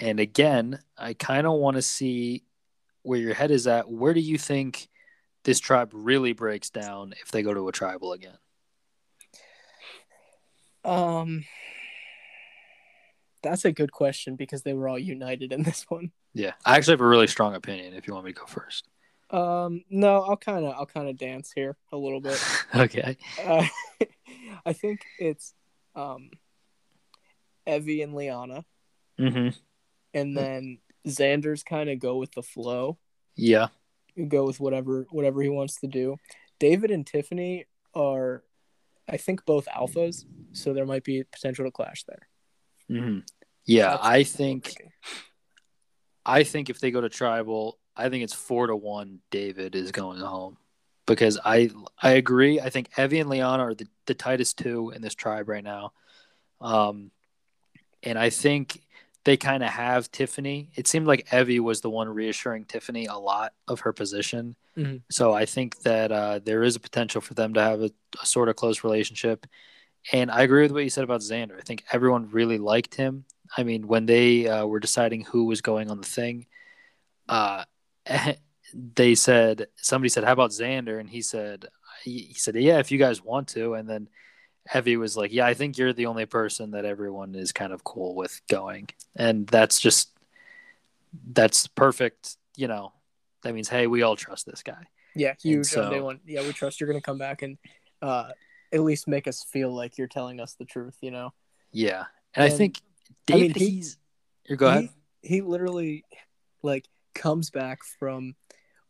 [0.00, 2.44] And again, I kind of want to see
[3.02, 3.90] where your head is at.
[3.90, 4.88] Where do you think
[5.44, 8.38] this tribe really breaks down if they go to a tribal again?
[10.84, 11.44] Um,
[13.42, 16.12] that's a good question because they were all united in this one.
[16.34, 17.94] Yeah, I actually have a really strong opinion.
[17.94, 18.88] If you want me to go first.
[19.30, 22.42] Um, no, I'll kind of I'll kind of dance here a little bit.
[22.74, 23.16] okay.
[23.44, 23.66] Uh,
[24.66, 25.54] I think it's
[25.94, 26.30] um,
[27.66, 28.64] Evvie and Liana.
[29.18, 29.48] Mm-hmm.
[30.14, 32.98] And then Xander's kind of go with the flow.
[33.36, 33.68] Yeah
[34.26, 36.16] go with whatever whatever he wants to do.
[36.58, 38.42] David and Tiffany are,
[39.08, 42.28] I think, both alphas, so there might be potential to clash there.
[42.90, 43.20] Mm-hmm.
[43.64, 44.74] Yeah, I think.
[46.28, 49.20] I think if they go to tribal, I think it's four to one.
[49.30, 50.58] David is going home
[51.06, 52.60] because I I agree.
[52.60, 55.92] I think Evvie and Liana are the, the tightest two in this tribe right now,
[56.60, 57.10] um,
[58.02, 58.82] and I think
[59.24, 60.70] they kind of have Tiffany.
[60.74, 64.54] It seemed like Evvie was the one reassuring Tiffany a lot of her position.
[64.76, 64.98] Mm-hmm.
[65.10, 67.90] So I think that uh, there is a potential for them to have a,
[68.22, 69.46] a, sort of close relationship.
[70.12, 71.58] And I agree with what you said about Xander.
[71.58, 73.24] I think everyone really liked him.
[73.56, 76.46] I mean, when they uh, were deciding who was going on the thing,
[77.28, 77.64] uh,
[78.74, 81.66] they said somebody said, "How about Xander?" And he said,
[82.04, 84.08] "He said, yeah, if you guys want to." And then
[84.72, 87.84] Evvie was like, "Yeah, I think you're the only person that everyone is kind of
[87.84, 90.10] cool with going," and that's just
[91.32, 92.36] that's perfect.
[92.56, 92.92] You know,
[93.42, 94.84] that means hey, we all trust this guy.
[95.14, 96.20] Yeah, huge so- on day one.
[96.26, 97.56] Yeah, we trust you're gonna come back and
[98.02, 98.30] uh,
[98.72, 100.96] at least make us feel like you're telling us the truth.
[101.00, 101.32] You know.
[101.72, 102.82] Yeah, and, I And,
[103.26, 103.98] think I mean, David, he- he's.
[104.48, 104.88] You go ahead.
[105.22, 106.04] He, he literally
[106.62, 108.34] like comes back from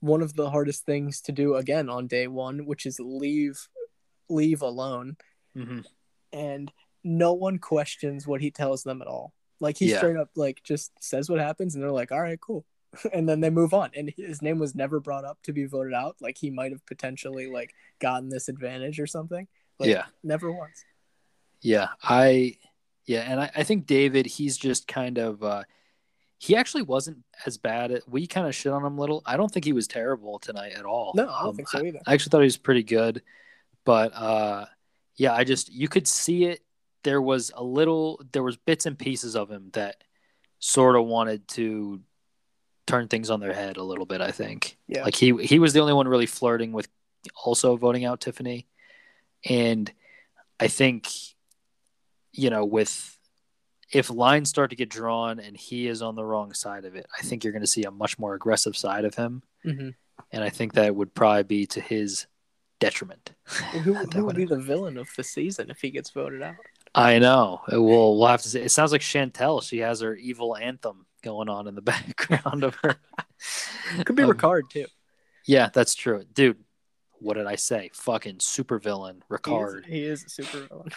[0.01, 3.59] one of the hardest things to do again on day one, which is leave
[4.29, 5.17] leave alone,
[5.55, 5.81] hmm
[6.33, 6.71] and
[7.03, 9.33] no one questions what he tells them at all.
[9.61, 9.97] Like he Yeah.
[9.99, 12.65] straight up like just says what happens, and they're like, "All right, cool,"
[13.13, 13.91] and then they move on.
[13.97, 16.17] And his name was never brought up to be voted out.
[16.21, 19.49] Like he might have potentially like gotten this advantage or something.
[19.81, 20.05] Like, Yeah.
[20.23, 20.85] never once.
[21.63, 22.57] Yeah, I
[23.09, 25.65] yeah, and I, I think David, he's just kind of uh
[26.41, 29.23] he actually wasn't as bad at we kind of shit on him a little.
[29.27, 31.13] I don't think he was terrible tonight at all.
[31.17, 32.01] No, I don't Um, think so either.
[32.07, 33.23] I actually thought he was pretty good.
[33.85, 34.67] But uh
[35.17, 36.61] yeah, I just you could see it.
[37.03, 40.05] There was a little there was bits and pieces of him that
[40.61, 42.01] sort of wanted to
[42.87, 44.77] turn things on their head a little bit, I think.
[44.87, 45.05] Yeah.
[45.05, 46.89] Like he he was the only one really flirting with
[47.45, 48.67] also voting out Tiffany.
[49.49, 49.91] And
[50.61, 51.09] I think
[52.33, 53.17] you know, with
[53.93, 57.07] if lines start to get drawn and he is on the wrong side of it,
[57.19, 59.91] I think you're going to see a much more aggressive side of him, hmm
[60.33, 62.27] and I think that would probably be to his
[62.81, 63.33] detriment.
[63.73, 66.57] Who, who would be the villain of the season if he gets voted out?
[66.95, 67.61] I know.
[67.71, 68.61] We'll we'll have to see.
[68.61, 69.63] It sounds like Shantel.
[69.63, 72.97] She has her evil anthem going on in the background of her.
[74.05, 74.87] Could be Um, Ricard too.
[75.47, 76.59] Yeah, that's true, dude.
[77.21, 77.91] What did I say?
[77.95, 79.87] Fucking super villain, He is, Ricard.
[79.87, 80.89] he is a super villain.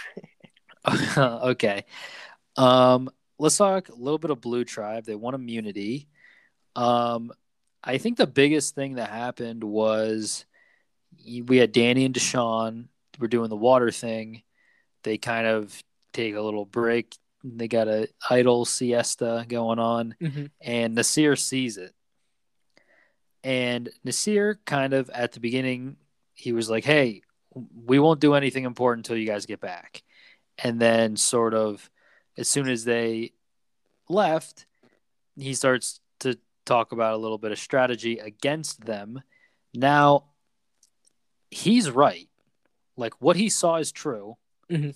[1.17, 1.85] okay.
[2.57, 5.05] Um, let's talk a little bit of Blue Tribe.
[5.05, 6.07] They won immunity.
[6.75, 7.31] Um,
[7.83, 10.45] I think the biggest thing that happened was
[11.45, 12.87] we had Danny and Deshawn.
[13.19, 14.43] We're doing the water thing.
[15.03, 17.17] They kind of take a little break.
[17.43, 21.93] They got a idle siesta going on, hmm and Naseer sees it.
[23.43, 25.97] And Naseer kind of at the beginning,
[26.35, 27.21] he was like, "Hey,
[27.53, 30.03] we won't do anything important until you guys get back."
[30.57, 31.89] And then, sort of,
[32.37, 33.33] as soon as they
[34.09, 34.65] left,
[35.37, 39.21] he starts to talk about a little bit of strategy against them.
[39.73, 40.25] Now,
[41.49, 42.29] he's right.
[42.97, 44.37] Like what he saw is true.
[44.69, 44.95] Mhm.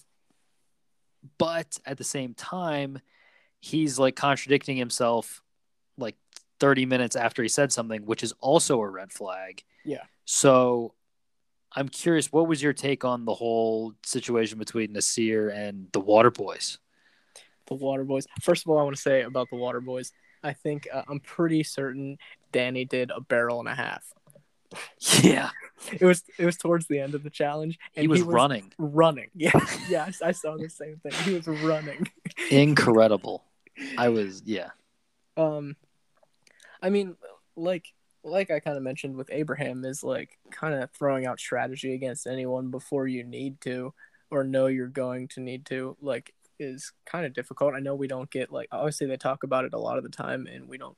[1.37, 2.99] But at the same time,
[3.59, 5.41] he's like contradicting himself
[5.97, 6.15] like
[6.59, 9.63] 30 minutes after he said something, which is also a red flag.
[9.83, 10.03] Yeah.
[10.25, 10.94] So
[11.75, 16.31] I'm curious, what was your take on the whole situation between Naseer and the Water
[16.31, 16.77] Boys?
[17.67, 18.25] The Water Boys.
[18.41, 20.11] First of all, I want to say about the Water Boys.
[20.41, 22.17] I think uh, I'm pretty certain
[22.51, 24.05] Danny did a barrel and a half.
[25.21, 25.51] Yeah,
[25.91, 28.73] It was it was towards the end of the challenge, and he was, running.
[28.77, 29.29] running.
[29.35, 29.51] Yeah,
[29.87, 31.13] yes, I saw the same thing.
[31.23, 32.07] He was running.
[32.51, 33.43] Incredible.
[33.97, 34.69] I was, yeah.
[35.37, 35.75] Um,
[36.81, 37.15] I mean,
[37.55, 37.93] like
[38.25, 42.25] like I kind of mentioned with Abraham is like kind of throwing out strategy against
[42.27, 43.93] anyone before you need to
[44.31, 47.75] or know you're going to need to like is kind of difficult.
[47.75, 50.09] I know we don't get like obviously they talk about it a lot of the
[50.09, 50.97] time and we don't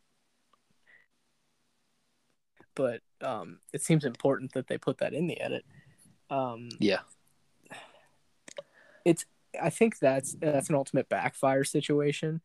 [2.75, 5.65] but um it seems important that they put that in the edit.
[6.29, 6.99] Um Yeah.
[9.03, 9.25] it's
[9.61, 12.41] I think that's that's an ultimate backfire situation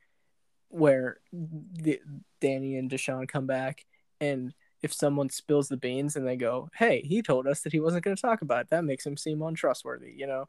[0.70, 2.00] where the,
[2.40, 3.84] Danny and Deshawn come back
[4.20, 7.80] and if someone spills the beans and they go, "Hey, he told us that he
[7.80, 10.12] wasn't going to talk about it," that makes him seem untrustworthy.
[10.12, 10.48] You know,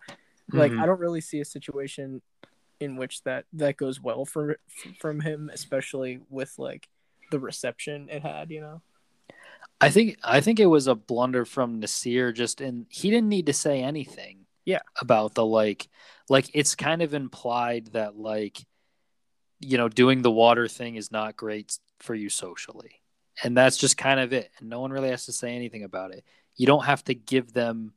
[0.51, 0.81] like Mhm.
[0.81, 2.21] I don't really see a situation
[2.79, 4.57] in which that that goes well for
[4.99, 6.89] from him, especially with like
[7.31, 8.51] the reception it had.
[8.51, 8.81] You know,
[9.79, 13.45] I think I think it was a blunder from Naseer just in he didn't need
[13.47, 14.45] to say anything.
[14.65, 14.81] Yeah.
[15.01, 15.89] About the like
[16.29, 18.65] like it's kind of implied that like
[19.59, 23.02] you know doing the water thing is not great for you socially.
[23.41, 24.51] And that's just kind of it.
[24.59, 26.23] And no one really has to say anything about it.
[26.55, 27.93] You don't have to give them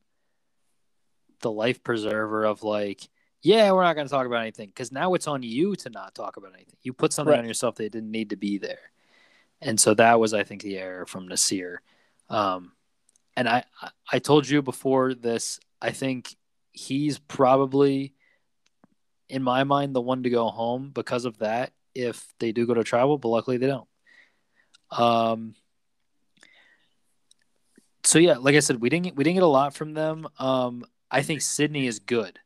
[1.41, 3.07] the life preserver of like
[3.43, 6.15] yeah, we're not going to talk about anything because now it's on you to not
[6.15, 6.75] talk about anything.
[6.81, 7.39] You put something Right.
[7.39, 8.91] on yourself that didn't need to be there.
[9.61, 11.77] And so that was, I think, the error from Naseer.
[12.29, 12.71] Um,
[13.37, 16.35] and I, I- I told you before this, I think
[16.73, 18.15] he's probably,
[19.29, 21.71] in my mind, the one to go home because of that.
[21.93, 23.87] If they do go to travel, but luckily they don't.
[24.91, 25.55] Um.
[28.03, 30.27] So yeah, like I said, we didn't get, we didn't get a lot from them.
[30.39, 32.39] Um, I think Sydney is good.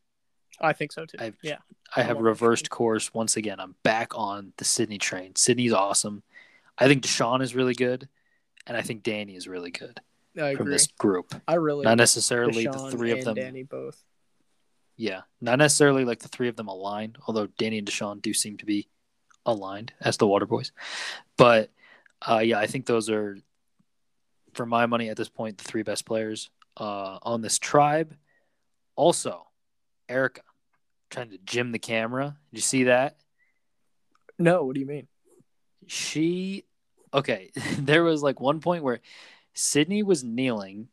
[0.59, 1.17] I think so too.
[1.19, 1.57] I've- yeah.
[1.95, 3.59] I have reversed course once again.
[3.59, 5.35] I'm back on the Sydney train.
[5.35, 6.23] Sydney's awesome.
[6.77, 8.07] I think Deshawn is really good,
[8.65, 9.99] and I think Danny is really good
[10.41, 11.35] I from this group.
[11.49, 13.35] I really Not necessarily Deshawn the three of them.
[13.35, 14.01] Danny both.
[14.95, 18.55] Yeah, not necessarily like the three of them aligned, although Danny and Deshawn do seem
[18.57, 18.87] to be
[19.45, 20.71] aligned as the Water Boys.
[21.35, 21.71] But
[22.27, 23.37] uh, yeah, I think those are,
[24.53, 28.15] for my money at this point, the three best players uh, on this tribe.
[28.95, 29.47] Also,
[30.07, 30.41] Erika
[31.09, 32.37] trying to jim the camera.
[32.51, 33.17] Did you see that?
[34.39, 35.07] No, what do you mean?
[35.87, 36.65] She,
[37.13, 39.01] okay, there was like one point where
[39.53, 40.87] Sydney was kneeling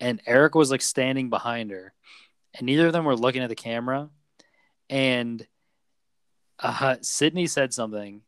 [0.00, 1.94] and Erika was like standing behind her,
[2.54, 4.10] and neither of them were looking at the camera.
[4.90, 5.46] And
[6.58, 8.22] uh, Sydney said something.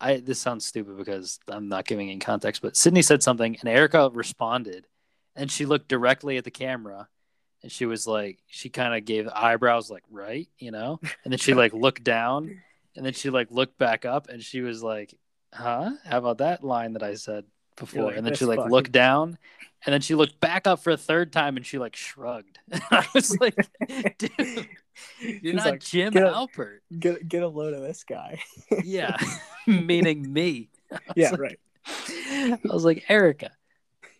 [0.00, 3.68] I this sounds stupid because I'm not giving any context, but Sydney said something, and
[3.68, 4.86] Erika responded,
[5.36, 7.08] and she looked directly at the camera,
[7.62, 11.38] and she was like, she kind of gave eyebrows like right, you know, and then
[11.38, 12.60] she like looked down,
[12.96, 15.14] and then she like looked back up, and she was like,
[15.52, 15.90] huh?
[16.04, 17.44] How about that line that I said
[17.76, 18.04] before?
[18.04, 19.38] like, and then she like fucking- looked down,
[19.86, 22.58] and then she looked back up for a third time, and she like shrugged.
[22.90, 23.56] I was like,
[24.18, 24.68] dude,
[25.20, 26.78] you're She's not like, Jim "Get up." Alpert.
[26.98, 28.40] Get get a load of this guy.
[28.84, 29.16] Yeah,
[29.66, 30.70] meaning me.
[31.16, 31.58] Yeah, like- right.
[31.86, 33.50] I was like, Erika,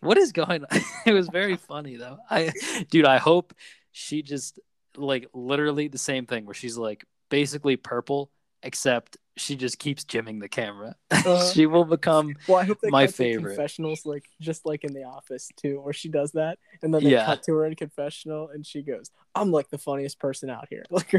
[0.01, 0.81] what is going on?
[1.05, 2.17] It was very funny though.
[2.29, 2.51] I,
[2.89, 3.53] dude, I hope
[3.91, 4.59] she just
[4.97, 8.29] like literally the same thing where she's like basically purple,
[8.65, 10.95] except she just keeps jimming the camera.
[11.11, 11.51] Uh-huh.
[11.53, 13.47] she will become Well, I hope they My favorite.
[13.47, 17.11] confessionals like just like in the office too, where she does that, and then they
[17.11, 17.25] Yeah.
[17.25, 20.83] cut to her in confessional, and she goes, "I'm like the funniest person out here."
[20.91, 21.13] Like,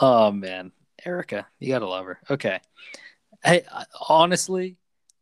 [0.00, 0.72] oh man,
[1.04, 2.18] Erika, you gotta love her.
[2.30, 2.60] Okay,
[3.44, 3.62] hey,
[4.08, 4.76] honestly,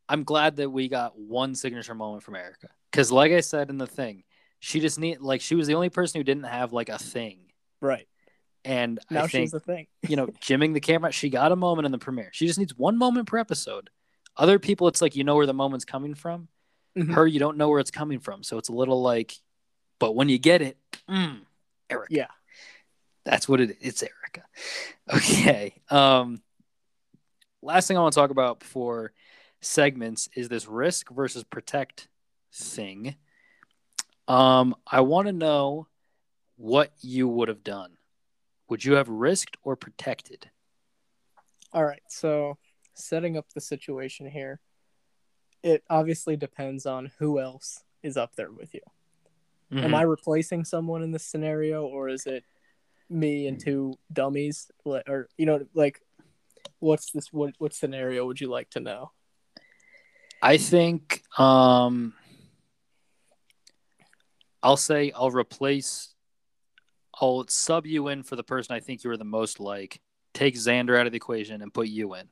[0.09, 3.79] I'm glad that we got one signature moment from Erika because, like I said in
[3.79, 4.25] the thing,
[4.61, 7.41] she just need like she was the only person who didn't have like a thing,
[7.81, 8.07] right
[8.65, 9.87] and now I think she's the thing.
[10.09, 11.13] you know, jimming the camera.
[11.13, 12.31] She got a moment in the premiere.
[12.33, 13.91] She just needs one moment per episode.
[14.37, 16.49] Other people, it's like you know where the moment's coming from.
[16.97, 17.13] Mhm.
[17.15, 19.35] Her, you don't know where it's coming from, so it's a little like.
[19.99, 20.77] But when you get it,
[21.09, 21.41] mm,
[21.91, 22.13] Erika.
[22.15, 22.27] Yeah.
[23.25, 23.77] that's what it is.
[23.81, 24.45] It's Erika.
[25.15, 25.75] Okay.
[25.91, 26.41] Um.
[27.63, 29.13] Last thing I want to talk about before
[29.61, 32.09] segments is this risk versus protect
[32.53, 33.17] thing.
[34.29, 35.87] Um, I want to know
[36.57, 37.97] what you would have done.
[38.69, 40.51] Would you have risked or protected?
[41.73, 42.57] All right, so
[42.95, 44.61] setting up the situation here,
[45.63, 48.81] it obviously depends on who else is up there with you.
[49.73, 49.85] Mm-hmm.
[49.85, 52.45] Am I replacing someone in this scenario, or is it
[53.11, 54.71] me and two dummies?
[54.85, 56.01] Or you know, like,
[56.79, 57.33] what's this?
[57.33, 59.11] What what scenario would you like to know?
[60.41, 62.13] I think um
[64.63, 66.14] I'll say I'll replace
[67.21, 70.01] I'll sub you in for the person I think you are the most like.
[70.33, 72.29] Take Xander out of the equation and put you in.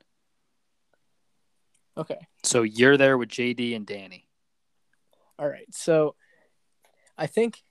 [1.95, 4.27] Okay, So you're there with JD and Danny.
[5.37, 5.67] all right.
[5.71, 6.15] So,
[7.17, 7.61] I think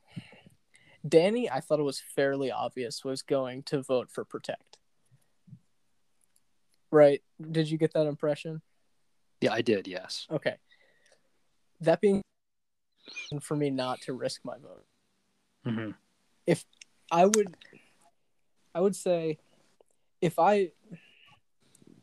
[1.06, 4.78] Danny, I thought it was fairly obvious was going to vote for protect.
[6.92, 7.20] Right?
[7.50, 8.62] Did you get that impression?
[9.40, 10.28] Yeah, I did, yes.
[10.30, 10.54] Okay.
[11.80, 12.22] That being
[13.40, 14.84] for me not to risk my vote.
[15.64, 15.90] hmm
[17.12, 17.54] I would
[18.74, 19.38] I would say
[20.20, 20.72] if I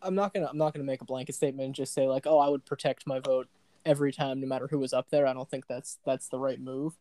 [0.01, 2.37] I'm not gonna I'm not gonna make a blanket statement and just say like, oh,
[2.39, 3.47] I would protect my vote
[3.85, 5.25] every time no matter who was up there.
[5.25, 6.93] I don't think that's that's the right move.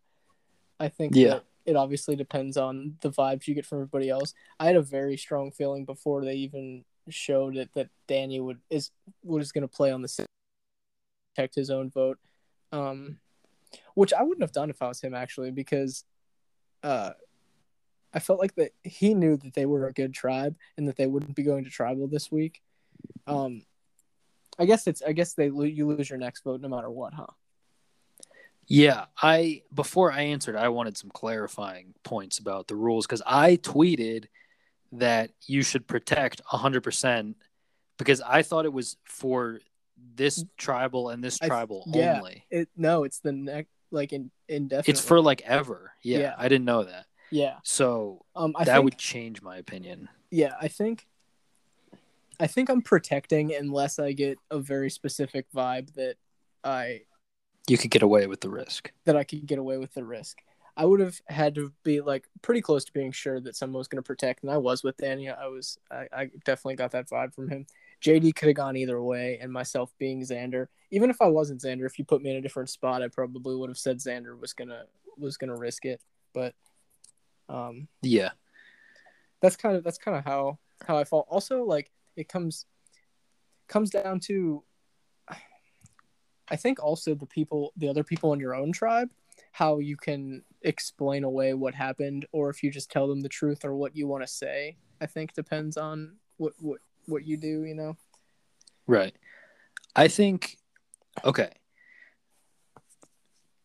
[0.80, 1.40] I think Yeah.
[1.66, 4.32] it obviously depends on the vibes you get from everybody else.
[4.58, 8.90] I had a very strong feeling before they even showed it that Danny would is
[9.22, 10.26] was gonna play on the
[11.34, 12.18] protect his own vote.
[12.72, 13.20] Um
[13.94, 16.04] which I wouldn't have done if I was him actually because
[16.82, 17.10] uh
[18.12, 21.06] I felt like that he knew that they were a good tribe and that they
[21.06, 22.62] wouldn't be going to tribal this week.
[23.26, 23.62] Um,
[24.58, 27.26] I guess it's I guess they you lose your next vote no matter what, huh?
[28.66, 33.56] Yeah, I before I answered, I wanted some clarifying points about the rules because I
[33.56, 34.26] tweeted
[34.92, 37.34] that you should protect 100%
[37.98, 39.60] because I thought it was for
[40.14, 42.16] this tribal and this I- tribal yeah.
[42.18, 42.44] only.
[42.50, 44.92] It no, it's the next like in indefinitely.
[44.92, 45.92] It's for like ever.
[46.02, 46.34] Yeah, Yeah.
[46.36, 47.06] I didn't know that.
[47.30, 47.56] Yeah.
[47.62, 50.08] So Um, I that think, would change my opinion.
[50.30, 51.06] yeah, I think
[52.40, 56.16] I think I'm protecting unless I get a very specific vibe that
[56.64, 57.02] I
[57.68, 58.92] You could get away with the risk.
[59.04, 60.38] that I could get away with the risk.
[60.76, 63.88] I would have had to be like pretty close to being sure that someone was
[63.88, 65.28] going to protect, and I was with Danny.
[65.28, 67.66] I was, I, I definitely got that vibe from him.
[68.00, 70.68] JD could have gone either way, and myself being Xander.
[70.92, 73.56] Even if I wasn't Xander, if you put me in a different spot, I probably
[73.56, 74.84] would have said Xander was gonna
[75.18, 76.00] was gonna risk it.
[76.32, 76.54] But
[77.48, 78.30] Um, Yeah.
[79.40, 81.26] that's kind of that's kind of how how I fall.
[81.30, 82.66] Also, like it comes
[83.68, 84.64] comes down to,
[86.50, 89.10] I think also the people, the other people in your own tribe,
[89.52, 93.64] how you can explain away what happened, or if you just tell them the truth
[93.64, 94.76] or what you want to say.
[95.00, 97.64] I think depends on what what what you do.
[97.64, 97.96] You know.
[98.86, 99.14] Right.
[99.94, 100.56] I think
[101.24, 101.50] okay.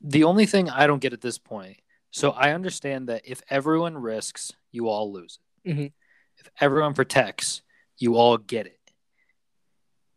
[0.02, 1.78] The only thing I don't get at this point,
[2.14, 5.76] so I understand that if everyone risks, you all lose it.
[5.76, 5.94] Mhm.
[6.38, 7.62] If everyone protects,
[7.98, 8.80] you all get it.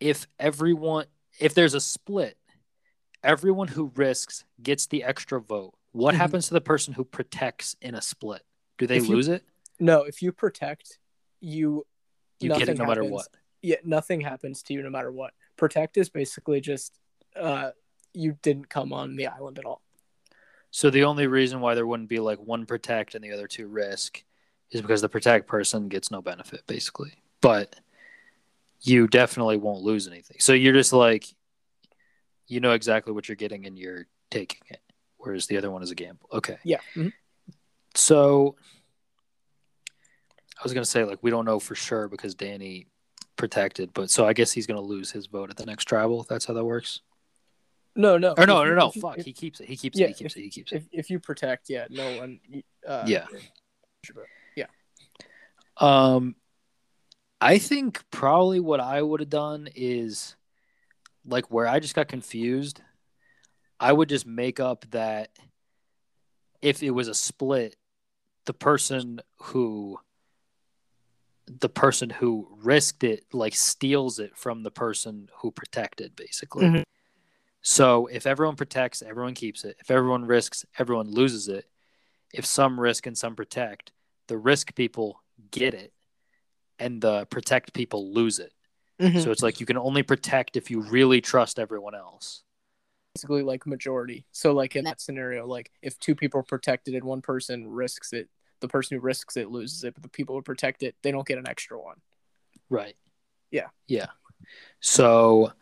[0.01, 1.07] If everyone
[1.38, 2.38] if there's a split,
[3.22, 5.74] everyone who risks gets the extra vote.
[5.92, 6.18] What Mhm.
[6.18, 8.42] happens to the person who protects in a split?
[8.78, 9.44] Do they If you- lose it?
[9.78, 10.99] No, if you protect,
[11.40, 11.86] you
[12.40, 13.12] You get it no matter happens.
[13.12, 13.28] what.
[13.62, 15.34] yeah, nothing happens to you no matter what.
[15.57, 16.99] Protect is basically just
[17.34, 17.72] uh,
[18.14, 19.82] you didn't come on the island at all.
[20.76, 23.66] So the only reason why there wouldn't be like one protect and the other two
[23.66, 24.22] risk
[24.70, 27.14] is because the protect person gets no benefit, basically.
[27.40, 27.76] But
[28.82, 30.36] you definitely won't lose anything.
[30.38, 31.24] So you're just like,
[32.46, 34.82] you know exactly what you're getting and you're taking it,
[35.16, 36.28] whereas the other one is a gamble.
[36.30, 36.58] Okay.
[36.62, 36.80] Yeah.
[36.94, 37.14] mhm.
[37.94, 38.56] So
[40.58, 42.86] I was gonna say like we don't know for sure because Danny
[43.36, 46.20] protected, but so I guess he's gonna lose his vote at the next tribal.
[46.20, 47.00] If that's how that works.
[47.97, 48.34] No, no.
[48.36, 48.88] Or no, if no, you- no.
[48.94, 49.18] if Fuck.
[49.18, 49.68] If, he keeps it.
[49.68, 50.09] He keeps Yeah, it.
[50.11, 50.40] He keeps it.
[50.42, 50.76] He keeps it.
[50.76, 52.40] if, if you protect, yeah, no one.
[52.86, 53.26] Uh, Yeah.
[55.78, 56.36] Um,
[57.40, 60.36] I think probably what I would have done is
[61.26, 62.80] like where I just got confused.
[63.78, 65.30] I would just make up that
[66.62, 67.76] if it was a split,
[68.47, 69.99] the person who
[71.47, 76.64] the person who risked it like steals it from the person who protected basically.
[76.64, 76.82] Mhm.
[77.68, 79.76] So if everyone protects, everyone keeps it.
[79.80, 81.68] If everyone risks, everyone loses it.
[82.32, 83.90] If some risk and some protect,
[84.28, 85.92] the risk people get it
[86.78, 88.52] and the protect people lose it.
[89.00, 89.20] Mhm.
[89.20, 92.44] So it's like you can only protect if you really trust everyone else.
[93.16, 94.26] basically like majority.
[94.30, 98.12] So like in that scenario, like if two people are protected and one person risks
[98.12, 98.28] it,
[98.60, 101.26] the person who risks it loses it, but the people who protect it, they don't
[101.26, 101.96] get an extra one.
[102.68, 102.94] Right.
[103.50, 103.68] Yeah.
[103.88, 104.08] Yeah.
[104.80, 105.52] So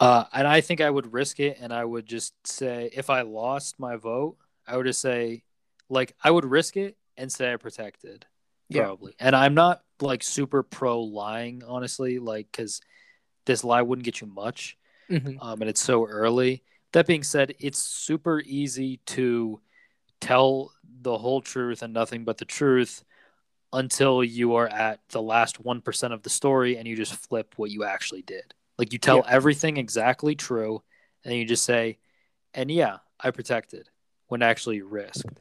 [0.00, 3.22] uh and I think I would risk it and I would just say if I
[3.22, 4.36] lost my vote,
[4.66, 5.42] I would just say
[5.88, 8.26] like I would risk it and say I protected.
[8.68, 8.82] Yeah.
[8.84, 9.14] Probably.
[9.18, 12.80] And I'm not like super pro lying, honestly, like cuz
[13.46, 14.76] this lie wouldn't get you much.
[15.10, 15.40] Mm-hmm.
[15.40, 16.62] um, and it's so early.
[16.92, 19.60] That being said, it's super easy to
[20.20, 23.04] tell the whole truth and nothing but the truth
[23.72, 27.70] until you are at the last 1% of the story and you just flip what
[27.70, 28.54] you actually did.
[28.78, 29.32] Like you tell Yeah.
[29.32, 30.82] everything exactly true
[31.24, 31.98] and you just say,
[32.54, 33.90] and yeah, I protected
[34.28, 35.40] when actually you risked.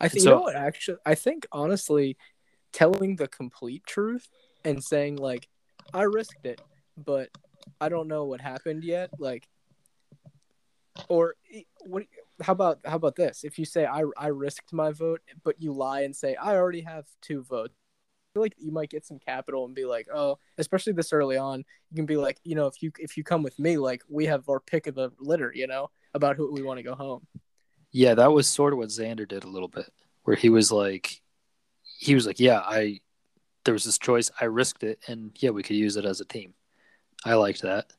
[0.00, 2.16] I think so- you know what actually I think honestly
[2.72, 4.28] telling the complete truth
[4.64, 5.48] and saying like
[5.92, 6.60] I risked it,
[6.96, 7.30] but
[7.80, 9.48] I don't know what happened yet, like
[11.08, 11.34] or
[11.80, 12.04] what
[12.42, 13.44] how about how about this?
[13.44, 16.82] If you say I I risked my vote, but you lie and say I already
[16.82, 17.74] have two votes.
[18.36, 21.64] Feel like you might get some capital and be like, "Oh, especially this early on,
[21.90, 24.26] you can be like, you know, if you if you come with me, like we
[24.26, 27.26] have our pick of the litter, you know, about who we want to go home."
[27.92, 29.90] Yeah, that was sort of what Xander did a little bit,
[30.24, 31.22] where he was like,
[31.98, 33.00] he was like, yeah, I,
[33.64, 36.26] there was this choice, I risked it, and yeah, we could use it as a
[36.26, 36.52] team.
[37.24, 37.90] I liked that.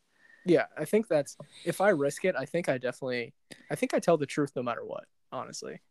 [0.45, 1.35] Yeah, I think that's
[1.65, 3.33] if I risk it, I think I definitely
[3.71, 5.81] I think I tell the truth no matter what, honestly.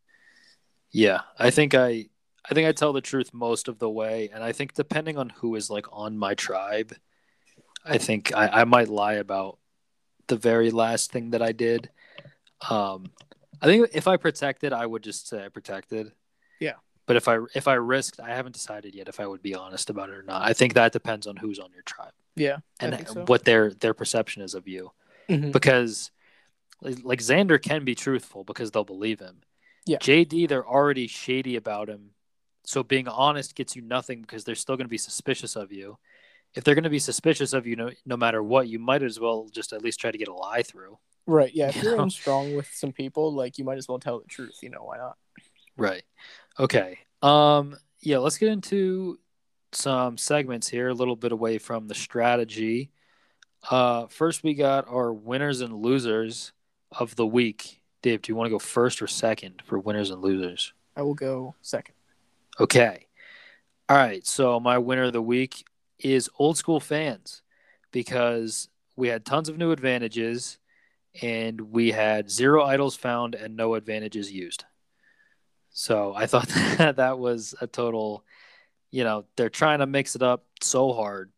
[0.92, 2.10] Yeah, I think I,
[2.48, 5.30] I think I tell the truth most of the way, and I think depending on
[5.30, 6.94] who is like on my tribe,
[7.84, 9.58] I think I, I might lie about
[10.28, 11.90] the very last thing that I did.
[12.68, 13.10] Um,
[13.60, 16.12] I think if I protected, I would just say I protected.
[16.60, 16.74] Yeah.
[17.06, 19.90] But if I if I risked, I haven't decided yet if I would be honest
[19.90, 20.42] about it or not.
[20.42, 22.58] I think that depends on who's on your tribe Yeah.
[22.80, 23.24] And so.
[23.24, 24.92] what their their perception is of you.
[25.28, 25.52] Mhm.
[25.52, 26.10] Because
[26.80, 29.42] like like Xander can be truthful because they'll believe him.
[29.86, 29.98] Yeah.
[29.98, 32.10] JD, they're already shady about him.
[32.66, 35.98] So being honest gets you nothing because they're still going to be suspicious of you.
[36.54, 39.20] If they're going to be suspicious of you no, no matter what, you might as
[39.20, 40.98] well just at least try to get a lie through.
[41.26, 41.52] Right.
[41.54, 41.68] Yeah.
[41.74, 42.02] If You you're know?
[42.02, 44.58] in strong with some people, like you might as well tell the truth.
[44.62, 45.16] You know why not?
[45.76, 46.02] Right.
[46.58, 46.98] Okay.
[47.22, 49.18] Um yeah, let's get into
[49.72, 52.90] some segments here, a little bit away from the strategy.
[53.70, 56.52] Uh first we got our winners and losers
[56.90, 57.80] of the week.
[58.02, 60.72] Dave, do you want to go first or second for winners and losers?
[60.96, 61.95] I will go second.
[62.58, 63.06] Okay.
[63.88, 64.26] All right.
[64.26, 65.64] So my winner of the week
[65.98, 67.42] is old school fans
[67.92, 70.58] because we had tons of new advantages
[71.22, 74.64] and we had zero idols found and no advantages used.
[75.70, 76.48] So I thought
[76.78, 78.24] that that was a total,
[78.90, 81.30] you know, they're trying to mix it up so hard,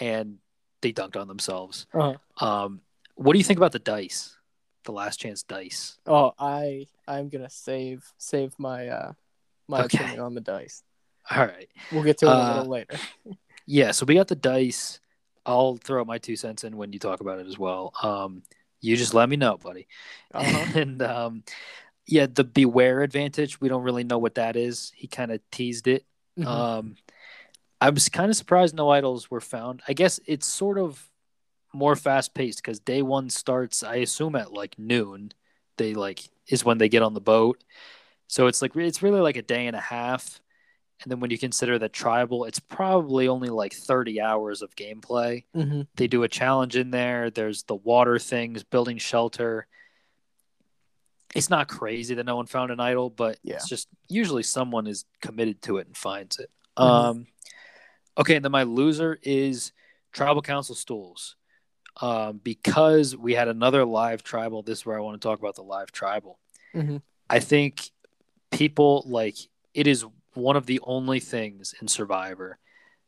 [0.00, 0.38] and
[0.80, 1.86] they dunked on themselves.
[1.92, 2.44] Uh-huh.
[2.44, 2.80] Um,
[3.16, 4.36] what do you think about the dice,
[4.84, 5.98] the last chance dice?
[6.06, 9.12] Oh, I I'm gonna save save my uh
[9.68, 9.98] my Okay.
[9.98, 10.82] opinion on the dice.
[11.30, 11.68] All right.
[11.90, 12.98] We'll get to it a Uh, little later.
[13.66, 15.00] Yeah, so we got the dice.
[15.46, 17.92] I'll throw my two cents in when you talk about it as well.
[18.02, 18.42] Um,
[18.80, 19.86] you just let me know, buddy.
[20.34, 20.66] Uh-huh.
[20.74, 21.44] And um,
[22.06, 23.60] yeah, the beware advantage.
[23.60, 24.92] We don't really know what that is.
[24.94, 26.04] He kind of teased it.
[26.38, 26.46] Mhm.
[26.46, 26.96] Um,
[27.80, 29.82] I was kind of surprised no idols were found.
[29.88, 31.10] I guess it's sort of
[31.72, 33.82] more fast paced because day one starts.
[33.82, 35.32] I assume at like noon.
[35.76, 37.62] They like is when they get on the boat.
[38.26, 40.40] So it's like it's really like a day and a half.
[41.02, 45.44] And then when you consider that tribal, it's probably only like 30 hours of gameplay.
[45.54, 45.86] Mhm.
[45.96, 47.30] They do a challenge in there.
[47.30, 49.66] There's the water things, building shelter.
[51.34, 53.56] It's not crazy that no one found an idol, but Yeah.
[53.56, 56.50] it's just usually someone is committed to it and finds it.
[56.78, 56.82] Mhm.
[56.84, 57.26] Um,
[58.16, 59.72] okay, and then my loser is
[60.12, 61.36] tribal council stools.
[62.00, 64.62] Um, because we had another live tribal.
[64.64, 66.40] This is where I want to talk about the live tribal.
[66.74, 67.02] Mhm.
[67.30, 67.90] I think
[68.54, 69.36] people like
[69.74, 72.58] it is one of the only things in Survivor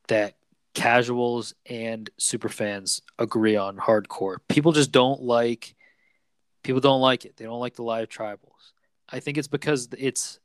[0.09, 0.35] that
[0.75, 4.37] casuals and super fans agree on hardcore.
[4.49, 5.75] People just don't like
[6.63, 7.37] people don't like it.
[7.37, 8.73] They don't like the live tribals.
[9.09, 10.41] I think it's because it's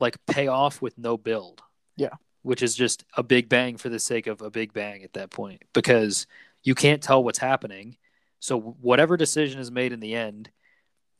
[0.00, 1.62] like payoff with no build.
[1.96, 2.14] Yeah.
[2.42, 5.30] Which is just a big bang for the sake of a big bang at that
[5.30, 6.26] point because
[6.62, 7.96] you can't tell what's happening.
[8.40, 10.50] So whatever decision is made in the end,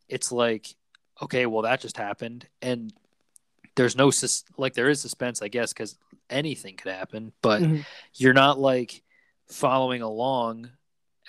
[0.09, 0.75] it's like
[1.23, 2.93] okay, well that just happened and
[3.77, 5.97] there's no sus- like there is suspense I guess cuz
[6.31, 7.85] anything could happen, but Mhm.
[8.15, 9.03] you're not like
[9.49, 10.71] following along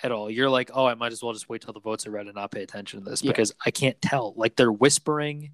[0.02, 0.28] at all.
[0.30, 2.34] You're like, oh, I might as well just wait till the votes are read and
[2.34, 3.30] not pay attention to this Yeah.
[3.30, 4.32] because I can't tell.
[4.36, 5.52] Like they're whispering,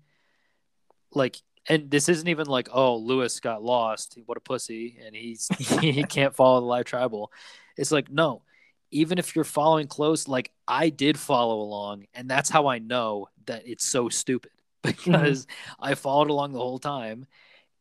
[1.12, 1.36] like,
[1.68, 5.48] and this isn't even like, oh, Lewis got lost, what a pussy, and he's
[5.80, 7.32] he can't follow the live tribal.
[7.76, 8.42] It's like no.
[8.90, 13.28] Even if you're following close, like I did follow along, and that's how I know
[13.46, 14.52] that it's so stupid
[14.84, 15.46] because
[15.80, 17.26] I followed along the whole time,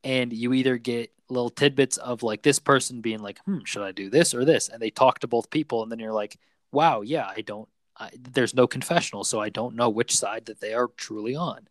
[0.04, 3.92] and you either get little tidbits of like this person being like, hmm, should I
[3.92, 4.70] do this or this?
[4.70, 6.40] And they talk to both people, and then you're like,
[6.72, 10.60] wow, yeah, I don't, I, there's no confessional, so I don't know which side that
[10.60, 11.68] they are truly on.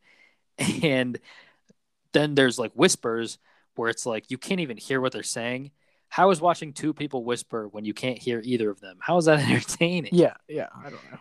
[0.82, 1.18] And
[2.12, 3.38] then there's like whispers
[3.74, 5.70] where it's like you can't even hear what they're saying.
[6.08, 8.98] How is watching two people whisper when you can't hear either of them?
[9.00, 10.14] How is that entertaining?
[10.14, 10.68] Yeah, yeah.
[10.76, 11.18] I don't know.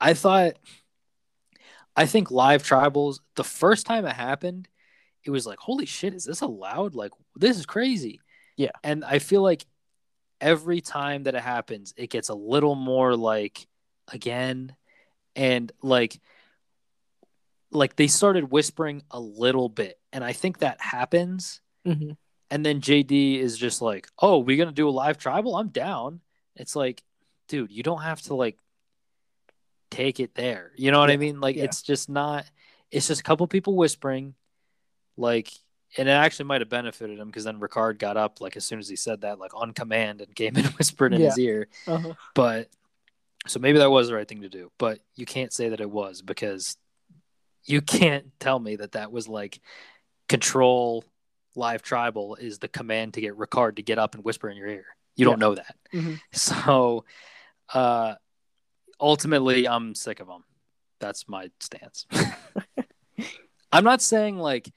[0.00, 0.54] I thought,
[1.96, 4.68] I think live tribals, the first time it happened,
[5.24, 6.94] it was like, holy shit, is this allowed?
[6.94, 8.20] Like, this is crazy.
[8.56, 8.72] Yeah.
[8.82, 9.64] And I feel like
[10.40, 13.66] every time that it happens, it gets a little more like,
[14.12, 14.74] again,
[15.34, 16.20] and like,
[17.70, 19.98] like they started whispering a little bit.
[20.12, 21.60] And I think that happens.
[21.84, 22.12] hmm
[22.50, 25.56] And then JD is just like, oh, we're going to do a live tribal?
[25.56, 26.20] I'm down.
[26.56, 27.02] It's like,
[27.48, 28.58] dude, you don't have to like
[29.94, 30.72] take it there.
[30.76, 31.40] You know what I mean?
[31.40, 31.64] Like, yeah.
[31.64, 32.44] it's just not,
[32.90, 34.34] it's just a couple people whispering.
[35.16, 35.50] Like,
[35.96, 38.78] and it actually might have benefited him because then Ricard got up, like, as soon
[38.78, 41.68] as he said that, like, on command and came and whispered in his ear.
[41.86, 42.14] Uh-huh.
[42.34, 42.68] But
[43.46, 44.70] so maybe that was the right thing to do.
[44.78, 46.76] But you can't say that it was because
[47.64, 49.60] you can't tell me that that was like
[50.28, 51.04] control
[51.54, 54.68] live tribal is the command to get Ricard to get up and whisper in your
[54.68, 54.86] ear.
[55.16, 55.76] You don't know that.
[55.92, 56.20] Mhm.
[56.32, 57.04] So
[57.72, 58.14] uh
[59.00, 60.44] ultimately I'm sick of them.
[61.00, 62.06] That's my stance.
[63.72, 64.70] I'm not saying like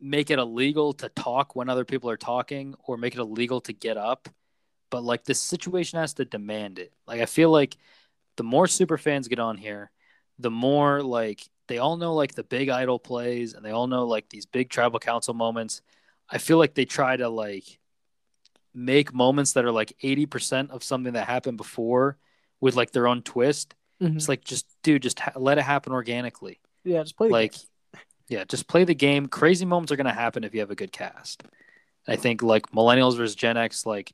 [0.00, 3.72] make it illegal to talk when other people are talking or make it illegal to
[3.72, 4.28] get up,
[4.90, 6.92] but like this situation has to demand it.
[7.06, 7.76] Like I feel like
[8.36, 9.90] the more super fans get on here,
[10.38, 14.06] the more like they all know like the big idol plays and they all know
[14.06, 15.82] like these big tribal council moments.
[16.28, 17.78] I feel like they try to like
[18.74, 22.18] make moments that are like 80% of something that happened before
[22.60, 23.74] with like their own twist.
[24.02, 24.16] Mhm.
[24.16, 26.60] It's like just dude, just ha- let it happen organically.
[26.84, 27.54] Yeah, just play Like
[28.28, 29.26] yeah, just play the game.
[29.26, 31.44] Crazy moments are going to happen if you have a good cast.
[32.08, 34.12] I think like millennials versus Gen X like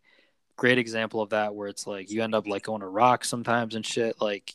[0.56, 3.74] great example of that where it's like you end up like going to rock sometimes
[3.74, 4.54] and shit like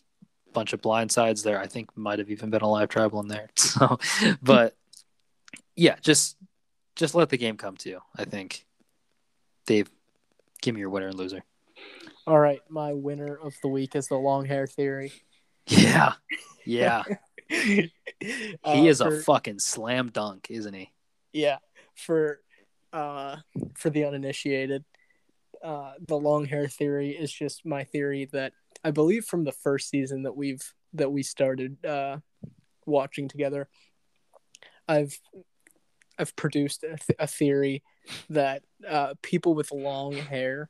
[0.54, 1.60] bunch of blind sides there.
[1.60, 3.50] I think might have even been a live tribal in there.
[3.58, 4.00] So,
[4.42, 4.76] but
[5.76, 6.38] yeah, just
[6.96, 8.00] just let the game come to you.
[8.16, 8.66] I think.
[9.66, 9.90] Dave,
[10.62, 11.44] give me your winner and loser.
[12.28, 15.14] All right, my winner of the week is the long hair theory.
[15.66, 16.14] Yeah,
[16.66, 17.04] yeah.
[17.50, 20.92] he he is a fucking slam dunk, isn't he?
[21.34, 21.58] yeah
[21.96, 22.40] for
[22.94, 23.36] uh
[23.76, 24.84] for the uninitiated
[25.64, 28.54] uh the long hair theory is just my theory that
[28.84, 32.18] i believe from the first season that we've that we started uh
[32.86, 33.68] watching together
[34.88, 35.20] i've
[36.20, 37.84] I've produced a, th- a theory
[38.32, 40.68] that uh, people with long hair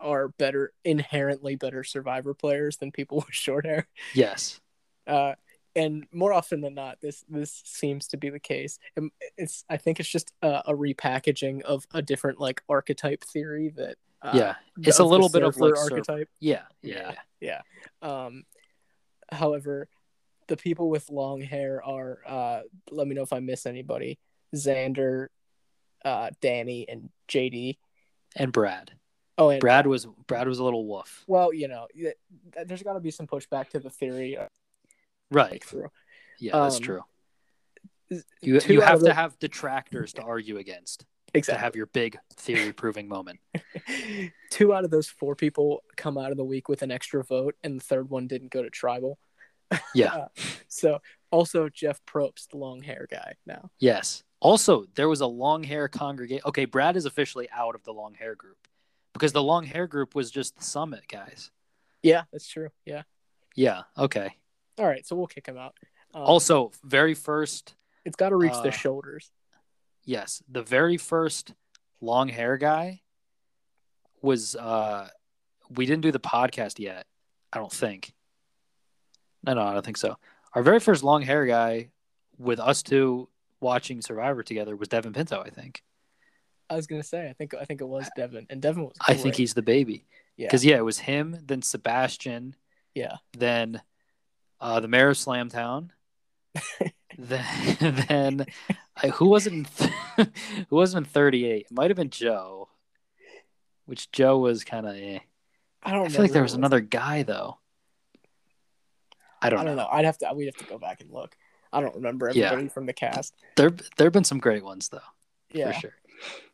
[0.00, 3.86] are better inherently better survivor players than people with short hair.
[4.14, 4.60] Yes.
[5.06, 5.34] Uh,
[5.76, 8.78] and more often than not, this this seems to be the case.
[8.96, 13.72] And It's I think it's just a, a repackaging of a different like archetype theory
[13.76, 14.54] that uh, yeah.
[14.80, 16.28] It's a little bit of like archetype.
[16.40, 16.62] Yeah.
[16.82, 17.12] Yeah.
[17.40, 17.60] Yeah.
[18.02, 18.44] Um,
[19.30, 19.88] however,
[20.48, 22.18] the people with long hair are.
[22.26, 24.18] Uh, let me know if I miss anybody.
[24.56, 25.28] Xander,
[26.04, 27.76] uh, Danny, and JD.
[28.34, 28.92] And Brad.
[29.38, 31.24] Oh, and Brad was Brad was a little woof.
[31.26, 32.14] Well, you know, th-
[32.54, 34.36] th- there's got to be some pushback to the theory.
[34.36, 34.48] Uh,
[35.30, 35.62] Right.
[36.40, 37.02] Yeah, that's Um, true.
[38.10, 41.04] You you have to the- have detractors to argue against
[41.42, 43.38] to have your big theory proving moment.
[44.50, 47.54] Two out of those four people come out of the week with an extra vote,
[47.62, 49.18] and the third one didn't go to tribal.
[49.94, 50.28] Yeah.
[50.70, 51.00] So
[51.32, 53.70] also Jeff Probst, the long hair guy now.
[53.80, 54.22] Yes.
[54.40, 56.42] Also, there was a long hair congregation.
[56.46, 58.58] Okay, Brad is officially out of the long hair group
[59.18, 61.50] because the long hair group was just the summit guys.
[62.02, 62.68] Yeah, that's true.
[62.84, 63.02] Yeah.
[63.56, 63.82] Yeah.
[63.96, 64.36] Okay.
[64.78, 65.74] All right, so we'll kick him out.
[66.14, 69.30] Um, Also, very first, it's got to reach uh, the shoulders.
[70.04, 71.52] yes, the very first
[72.00, 73.00] long hair guy
[74.22, 74.54] was.
[74.56, 75.08] uh
[75.70, 77.06] We didn't do the podcast yet.
[77.52, 78.14] I don't think.
[79.44, 80.16] No, no, I don't think so.
[80.54, 81.90] Our very first long hair guy
[82.38, 83.28] with us two
[83.60, 85.42] watching Survivor together was Devon Pinto.
[85.44, 85.82] I think.
[86.70, 88.94] I was gonna say, I think I think it was Devon, and Devon was.
[89.06, 90.06] I think he's the baby.
[90.36, 92.54] yeah, Because yeah, it was him, then Sebastian,
[92.94, 93.16] yeah.
[93.36, 93.80] then
[94.60, 95.90] uh, the mayor of Slamtown,
[97.18, 97.44] then
[98.08, 98.46] then
[99.02, 99.68] I, who wasn't
[100.16, 100.26] who
[100.76, 101.66] wasn't in thirty eight?
[101.70, 102.68] It might have been Joe,
[103.86, 104.94] which Joe was kind of.
[104.96, 105.18] Eh.
[105.82, 106.06] I don't.
[106.06, 107.58] I feel like there who was another guy though.
[109.40, 109.84] I don't, I don't know.
[109.84, 109.88] know.
[109.90, 110.32] I'd have to.
[110.34, 111.36] We'd have to go back and look.
[111.72, 112.46] I don't remember Yeah.
[112.46, 113.34] everybody from the cast.
[113.56, 114.98] There there have been some great ones though,
[115.52, 115.94] Yeah, for sure.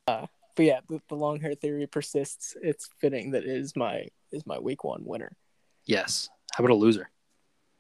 [0.07, 0.29] But
[0.59, 2.57] yeah, the, the long hair theory persists.
[2.63, 5.37] It's fitting that it is my is my week one winner.
[5.85, 6.31] Yes.
[6.53, 7.11] How about a loser?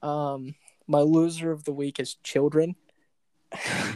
[0.03, 0.55] Um,
[0.87, 2.75] my loser of the week is children.
[3.53, 3.95] uh,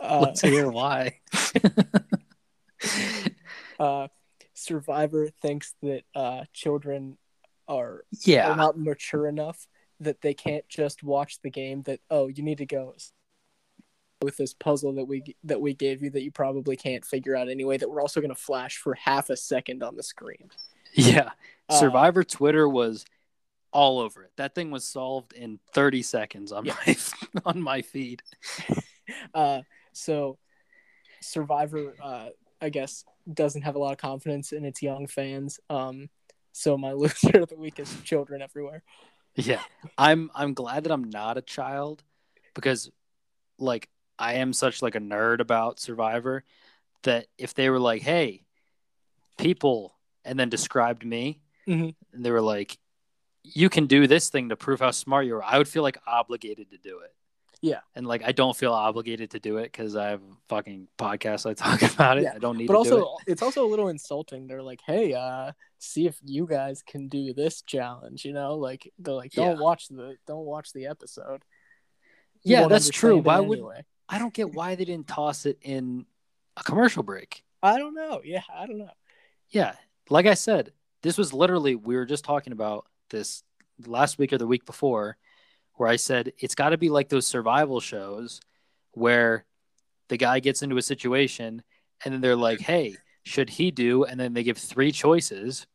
[0.00, 1.18] Let's hear why.
[3.80, 4.08] uh,
[4.54, 7.16] Survivor thinks that uh, children
[7.66, 8.54] are, are yeah.
[8.54, 9.66] not mature enough
[10.00, 11.82] that they can't just watch the game.
[11.82, 12.94] That oh, you need to go
[14.22, 17.48] with this puzzle that we that we gave you that you probably can't figure out
[17.48, 17.76] anyway.
[17.78, 20.50] That we're also going to flash for half a second on the screen.
[20.92, 21.30] Yeah.
[21.68, 23.04] Uh, Survivor Twitter was
[23.72, 24.32] all over it.
[24.36, 26.74] That thing was solved in 30 seconds on Yeah.
[26.86, 26.96] my
[27.44, 28.22] on my feed.
[29.32, 29.62] Uh,
[29.94, 30.36] so
[31.22, 32.28] Survivor, uh,
[32.60, 35.58] I guess, doesn't have a lot of confidence in its young fans.
[35.70, 36.10] Um,
[36.52, 38.82] so my loser of the week is children everywhere.
[39.34, 39.62] Yeah.
[39.96, 42.02] I'm I'm glad that I'm not a child
[42.54, 42.90] because
[43.58, 43.88] like
[44.18, 46.44] I am such like a nerd about Survivor
[47.04, 48.44] that if they were like, "Hey,
[49.36, 49.94] people,"
[50.24, 51.94] and then described me, Mhm.
[52.12, 52.78] and they were like,
[53.44, 55.98] "You can do this thing to prove how smart you are," I would feel like
[56.06, 57.14] obligated to do it.
[57.60, 57.80] Yeah.
[57.96, 61.44] And like I don't feel obligated to do it because I have a fucking podcast
[61.44, 62.22] I talk about it.
[62.24, 62.34] Yeah.
[62.34, 63.00] I don't need But to do it.
[63.00, 64.46] also, it's also a little insulting.
[64.46, 68.92] They're like, "Hey, uh, see if you guys can do this challenge." You know, like
[68.98, 69.60] they're like, "Don't Yeah.
[69.62, 71.44] watch the don't watch the episode."
[72.44, 73.16] You Yeah, that's true.
[73.18, 73.84] Why would anyway.
[74.08, 76.06] I don't get why they didn't toss it in
[76.56, 77.44] a commercial break.
[77.62, 78.20] I don't know.
[78.24, 78.90] Yeah, I don't know.
[79.50, 79.74] Yeah,
[80.08, 83.42] like I said, this was literally we were just talking about this
[83.86, 85.16] last week or the week before,
[85.74, 88.40] where I said it's got to be like those survival shows
[88.92, 89.44] where
[90.08, 91.62] the guy gets into a situation
[92.04, 95.66] and then they're like, "Hey, should he do?" And then they give three choices,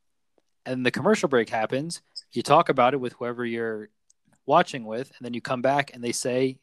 [0.65, 2.01] and the commercial break happens.
[2.31, 3.89] You talk about it with whoever you're
[4.45, 6.57] watching with, and then you come back and they say,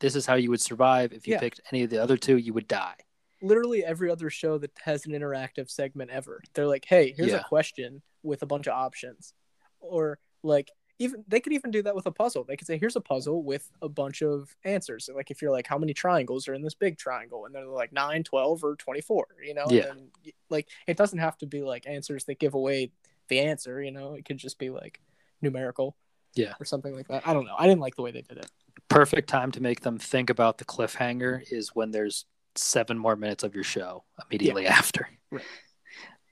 [0.00, 1.40] "This is how you would survive if you Yeah.
[1.40, 2.36] picked any of the other two.
[2.36, 2.96] You would die."
[3.42, 6.42] literally every other show that has an interactive segment ever.
[6.52, 7.38] They're like, "Hey, here's Yeah.
[7.40, 9.32] a question with a bunch of options,"
[9.80, 12.44] or like even they could even do that with a puzzle.
[12.44, 15.50] They could say, "Here's a puzzle with a bunch of answers." So, like if you're
[15.50, 18.76] like, "How many triangles are in this big triangle?" and they're like 9, 12, or
[18.76, 19.64] 24, you know?
[19.70, 19.90] Yeah.
[19.92, 20.10] And
[20.50, 22.92] like it doesn't have to be like answers that give away
[23.28, 24.12] the answer, you know?
[24.12, 25.00] It could just be like
[25.40, 25.96] numerical.
[26.34, 26.54] Yeah.
[26.60, 27.26] Or something like that.
[27.26, 27.56] I don't know.
[27.58, 28.50] I didn't like the way they did it.
[28.90, 32.26] Perfect time to make them think about the cliffhanger is when there's
[32.56, 35.08] seven more minutes of your show immediately after.
[35.30, 35.44] Right.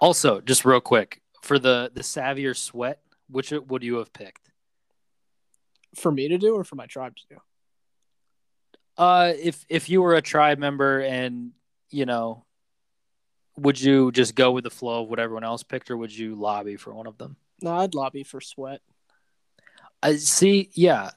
[0.01, 3.01] Also, just real quick for the the savvier sweat,
[3.31, 4.51] which would you have picked?
[5.97, 7.37] For me to do or for my tribe to do?
[8.97, 11.53] Uh, if if you were a tribe member and
[11.91, 12.45] you know,
[13.57, 16.35] would you just go with the flow of what everyone else picked, or would you
[16.35, 17.37] lobby for one of them?
[17.63, 18.81] No, I'd lobby for sweat.
[20.03, 20.71] I see.
[20.75, 21.11] Yeah,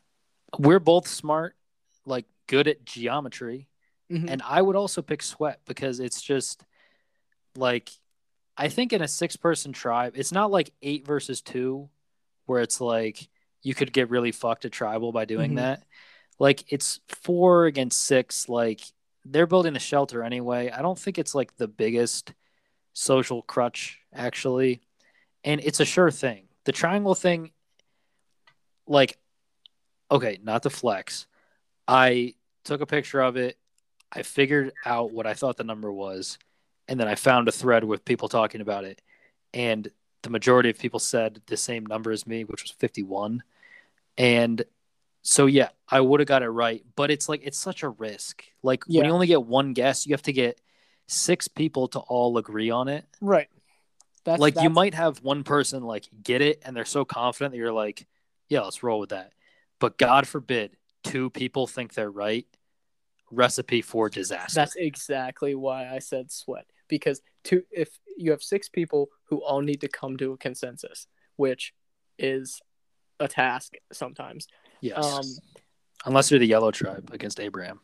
[0.58, 1.56] we're both smart,
[2.06, 3.68] like good at geometry.
[4.10, 4.30] Mhm.
[4.30, 6.64] And I would also pick Sweat because it's just
[7.56, 7.90] like
[8.58, 11.90] I think in a six person tribe, it's not like eight versus two,
[12.46, 13.30] where it's like
[13.64, 15.56] you could get really fucked at tribal by doing Mhm.
[15.58, 15.84] that.
[16.38, 18.50] Like it's four against six.
[18.50, 18.82] Like
[19.24, 20.70] they're building a shelter anyway.
[20.70, 22.34] I don't think it's like the biggest
[22.94, 24.82] social crutch actually,
[25.44, 26.50] and it's a sure thing.
[26.66, 27.52] The triangle thing,
[28.86, 29.18] like,
[30.12, 31.26] okay, not to flex.
[31.88, 33.58] I took a picture of it.
[34.12, 36.38] I figured out what I thought the number was,
[36.88, 39.02] and then I found a thread with people talking about it,
[39.54, 39.90] and
[40.24, 43.42] the majority of people said the same number as me, which was 51.
[44.18, 44.64] And
[45.24, 48.44] so yeah, I would have got it right, but it's like it's such a risk.
[48.64, 50.60] Like when you only get one guess, you have to get
[51.08, 53.06] six people to all agree on it.
[53.20, 53.50] Right.
[54.24, 57.58] That's like you might have one person like get it and they're so confident that
[57.58, 58.06] you're like,
[58.50, 59.34] yeah, let's roll with that.
[59.82, 62.46] But God forbid two people think they're right.
[63.32, 64.56] Recipe for disaster.
[64.56, 69.62] That's exactly why I said sweat because two if you have six people who all
[69.62, 71.08] need to come to a consensus,
[71.38, 71.74] which
[72.20, 72.62] is
[73.20, 74.48] a task sometimes.
[74.82, 74.98] yes.
[75.04, 75.26] Um,
[76.06, 77.80] Unless you're the yellow tribe against Abraham.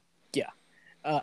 [1.03, 1.21] uh,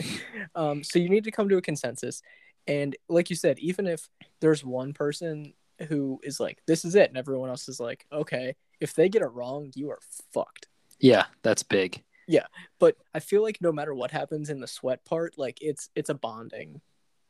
[0.54, 2.22] um, so you need to come to a consensus,
[2.66, 4.08] and like you said, even if
[4.40, 5.54] there's one person
[5.88, 9.22] who is like, "This is it," and everyone else is like, "Okay," if they get
[9.22, 10.00] it wrong, you are
[10.32, 10.66] fucked.
[10.98, 12.02] Yeah, that's big.
[12.26, 12.46] Yeah,
[12.78, 16.10] but I feel like no matter what happens in the sweat part, like it's it's
[16.10, 16.80] a bonding,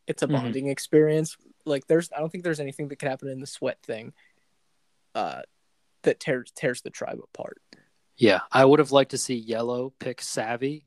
[0.07, 0.32] it's a Mhm.
[0.32, 1.36] bonding experience.
[1.64, 4.12] Like there's, I don't think there's anything that could happen in the sweat thing,
[5.14, 5.42] uh,
[6.03, 7.61] that tears tears the tribe apart.
[8.16, 10.86] Yeah, I would have liked to see Yellow pick Savvy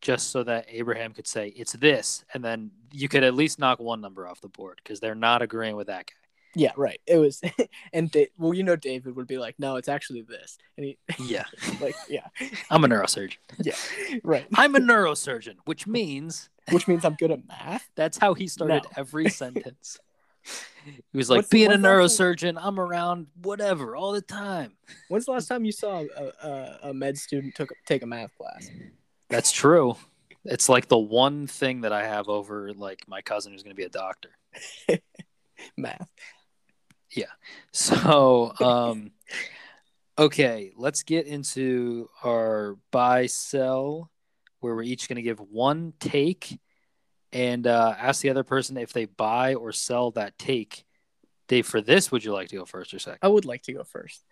[0.00, 3.78] just so that Abraham could say it's this, and then you could at least knock
[3.78, 6.23] one number off the board because they're not agreeing with that guy.
[6.56, 7.00] Yeah, right.
[7.06, 7.40] It was,
[7.92, 10.98] and da- well, you know, David would be like, "No, it's actually this," and he
[11.18, 11.44] Yeah,
[11.80, 12.26] like, yeah,
[12.70, 13.36] I'm a neurosurgeon.
[13.60, 13.74] yeah,
[14.22, 14.46] right.
[14.54, 17.88] I'm a neurosurgeon, which means Which means I'm good at math.
[17.96, 18.90] that's how he started No.
[18.96, 19.98] every sentence.
[20.84, 24.74] He was like, What's- being a what's neurosurgeon, I'm around whatever all the time.
[25.08, 28.36] When's the last time you saw a, a, a med student took take a math
[28.36, 28.68] class?
[29.30, 29.96] That's true.
[30.44, 33.80] It's like the one thing that I have over like my cousin who's going to
[33.80, 34.28] be a doctor.
[35.78, 36.06] Math.
[37.72, 39.10] So, um,
[40.18, 44.10] okay, let's get into our buy sell,
[44.60, 46.58] where we're each going to give one take
[47.32, 50.84] and uh, ask the other person if they buy or sell that take.
[51.48, 53.18] Dave, for this, would you like to go first or second?
[53.22, 54.24] I would like to go first.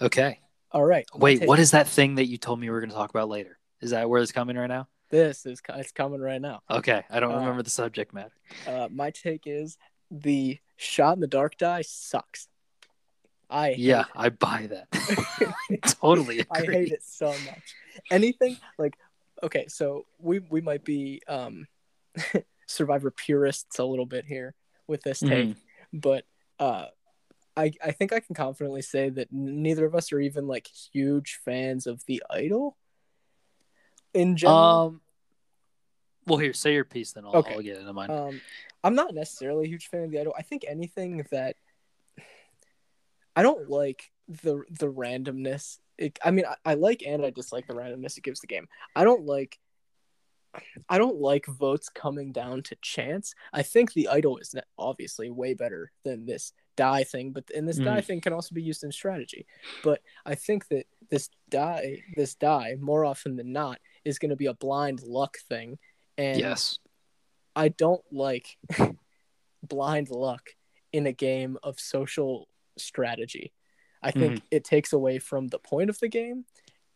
[0.00, 0.38] Okay.
[0.70, 1.06] All right.
[1.14, 3.10] Wait, take- what is that thing that you told me we were going to talk
[3.10, 3.58] about later?
[3.80, 4.88] Is that where it's coming right now?
[5.10, 5.46] this?
[5.46, 6.60] Is it's coming right now.
[6.68, 8.32] Okay, I don't Uh, remember the subject matter.
[8.66, 9.78] Uh, my take is
[10.10, 12.48] the shot in the dark die sucks.
[13.48, 14.06] I hate Yeah, it.
[14.14, 14.88] I buy that.
[16.00, 16.68] Totally agree.
[16.68, 17.74] I hate it so much.
[18.10, 18.96] Anything like
[19.42, 21.66] okay, so we we might be um
[22.66, 24.54] survivor purists a little bit here
[24.86, 25.56] with this take, Mhm.
[25.92, 26.24] but
[26.58, 26.86] uh
[27.56, 31.40] I I think I can confidently say that neither of us are even like huge
[31.44, 32.76] fans of the idol
[34.12, 34.60] in general.
[34.86, 35.00] Um.
[36.26, 37.54] Well, here, say your piece, then I'll, Okay.
[37.54, 38.10] I'll get into mine.
[38.10, 38.40] Um,
[38.82, 40.34] I'm not necessarily a huge fan of the idol.
[40.36, 41.56] I think anything that
[43.34, 45.78] I don't like the the randomness.
[45.98, 48.68] It, I mean, I, I like and I dislike the randomness it gives the game.
[48.94, 49.58] I don't like.
[50.88, 53.34] I don't like votes coming down to chance.
[53.52, 57.78] I think the idol is obviously way better than this die thing, but and this
[57.78, 58.04] die Mhm.
[58.04, 59.46] thing can also be used in strategy.
[59.82, 64.36] But I think that this die, this die, more often than not, is going to
[64.36, 65.78] be a blind luck thing,
[66.18, 66.78] and yes.
[67.54, 68.56] I don't like
[69.62, 70.50] blind luck
[70.92, 72.48] in a game of social
[72.78, 73.52] strategy.
[74.02, 76.44] I think it takes away from the point of the game,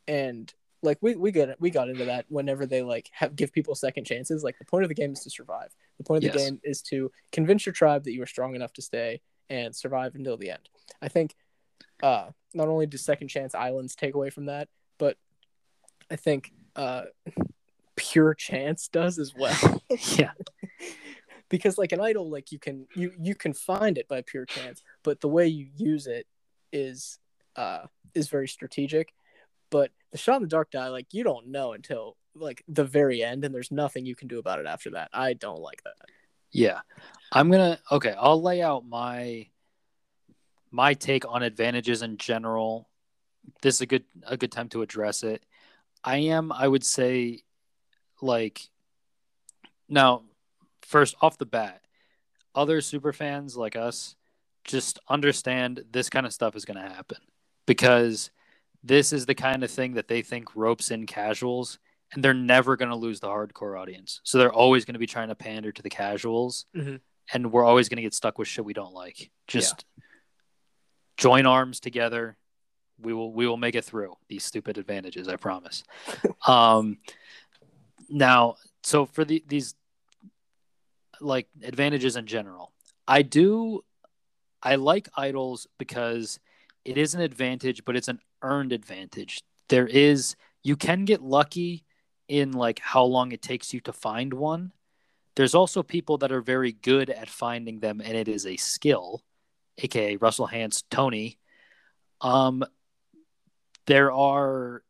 [0.06, 0.52] and
[0.82, 4.04] like we we got we got into that whenever they like have give people second
[4.04, 4.44] chances.
[4.44, 5.74] Like the point of the game is to survive.
[5.98, 8.72] The point of the game is to convince your tribe that you are strong enough
[8.74, 10.68] to stay and survive until the end.
[11.02, 11.34] I think
[12.02, 14.68] uh, not only do second chance islands take away from that,
[14.98, 15.16] but
[16.10, 17.04] I think uh,
[18.00, 19.82] pure chance does as well
[20.16, 20.32] Yeah.
[21.50, 24.82] because like an idol like you can you you can find it by pure chance
[25.02, 26.26] but the way you use it
[26.72, 27.18] is
[27.56, 27.84] uh
[28.14, 29.12] is very strategic
[29.70, 33.22] but the shot in the dark die like you don't know until like the very
[33.22, 35.96] end and there's nothing you can do about it after that i don't like that
[36.52, 36.80] Yeah.
[37.32, 39.46] I'm gonna okay, I'll lay out my
[40.72, 42.88] my take on advantages in general.
[43.62, 45.44] This is a good a good time to address it.
[46.02, 47.42] I am, I would say,
[48.22, 48.68] like
[49.88, 50.22] now,
[50.82, 51.82] first off the bat,
[52.54, 54.16] other super fans like us
[54.64, 57.18] just understand this kind of stuff is gonna happen
[57.66, 58.30] because
[58.82, 61.78] this is the kind of thing that they think ropes in casuals
[62.12, 64.20] and they're never going to lose the hardcore audience.
[64.24, 67.00] So they're always going to be trying to pander to the casuals, Mhm.
[67.32, 69.30] and we're always going to get stuck with shit we don't like.
[69.46, 69.84] Just
[71.16, 72.36] join arms together.
[72.98, 75.28] We will we will make it through these stupid advantages.
[75.28, 75.84] I promise.
[76.48, 76.98] um,
[78.10, 79.74] now, so for the these
[81.20, 82.72] like advantages in general,
[83.06, 83.84] I do
[84.62, 86.38] I like idols because
[86.84, 89.42] it is an advantage, but it's an earned advantage.
[89.68, 91.84] There is you can get lucky
[92.28, 94.72] in like how long it takes you to find one.
[95.36, 99.22] There's also people that are very good at finding them and it is a skill,
[99.78, 101.38] aka Russell Hantz, Tony.
[102.20, 102.64] Um
[103.86, 104.82] there are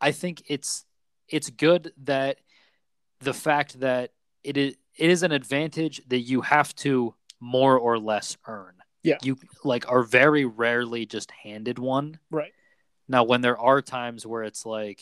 [0.00, 0.84] I think it's
[1.32, 2.38] it's good that
[3.20, 4.12] the fact that
[4.44, 8.74] it is it is an advantage that you have to more or less earn.
[9.02, 9.16] Yeah.
[9.22, 12.18] You like are very rarely just handed one.
[12.30, 12.52] Right.
[13.08, 15.00] Now, when there are times where it's like,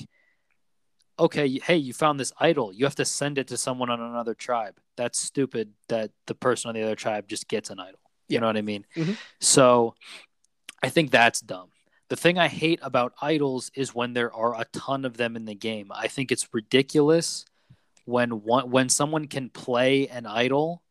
[1.19, 4.35] okay, hey, you found this idol, you have to send it to someone on another
[4.35, 4.81] tribe.
[4.97, 8.01] That's stupid that the person on the other tribe just gets an idol.
[8.29, 8.41] You Yeah.
[8.41, 8.87] know what I mean?
[8.95, 9.17] Mhm.
[9.41, 9.95] So
[10.83, 11.71] I think that's dumb.
[12.11, 15.45] The thing I hate about idols is when there are a ton of them in
[15.47, 15.91] the game.
[15.95, 17.47] I think it's ridiculous
[18.05, 20.83] when one when someone can play an idol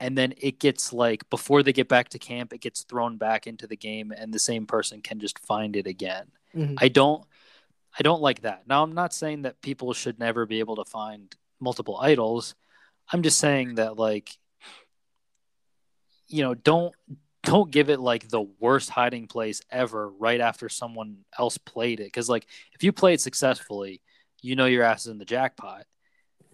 [0.00, 3.46] and then it gets like before they get back to camp it gets thrown back
[3.46, 6.76] into the game and the same person can just find it again Mhm.
[6.78, 7.24] i don't
[7.98, 10.84] i don't like that now i'm not saying that people should never be able to
[10.84, 12.54] find multiple idols
[13.12, 14.38] i'm just saying that like
[16.28, 16.94] you know don't
[17.50, 22.04] don't give it like the worst hiding place ever right after someone else played it
[22.04, 24.00] because like if you play it successfully
[24.42, 25.84] you know your ass is in the jackpot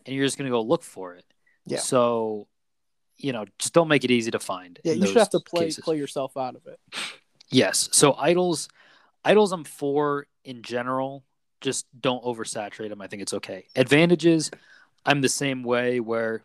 [0.06, 1.24] and you're just going to go look for it
[1.66, 1.78] Yeah.
[1.78, 2.46] so
[3.16, 5.66] you know just don't make it easy to find Yeah, you should have to play
[5.66, 5.84] cases.
[5.84, 6.78] play yourself out of it.
[7.50, 7.88] Yes.
[7.92, 8.68] So idols,
[9.24, 11.24] idols I'm for in general.
[11.60, 13.00] Just don't oversaturate them.
[13.00, 13.66] I think it's okay.
[13.76, 14.50] Advantages,
[15.06, 16.00] I'm the same way.
[16.00, 16.42] Where,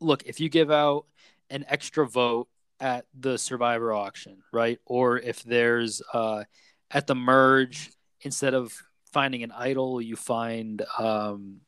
[0.00, 1.04] look, if you give out
[1.50, 2.48] an extra vote
[2.80, 6.44] at the Survivor auction, right, or if there's uh,
[6.90, 7.90] at the merge
[8.22, 8.74] instead of
[9.12, 11.60] finding an idol, you find um,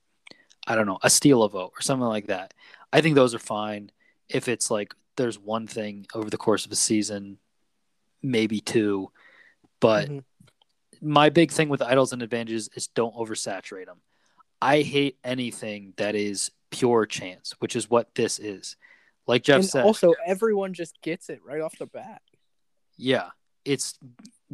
[0.67, 2.55] I don't know a steal a vote or something like that.
[2.93, 3.91] I think those are fine.
[4.29, 7.39] If it's like there's one thing over the course of a season
[8.23, 9.11] maybe two.
[9.79, 10.25] But Mhm.
[11.01, 14.01] my big thing with idols and advantages is don't oversaturate them.
[14.61, 18.77] I hate anything that is pure chance, which is what this is.
[19.27, 22.23] Like Jeff and said, also, everyone just gets it right off the bat.
[22.97, 23.31] yeah,
[23.65, 23.99] it's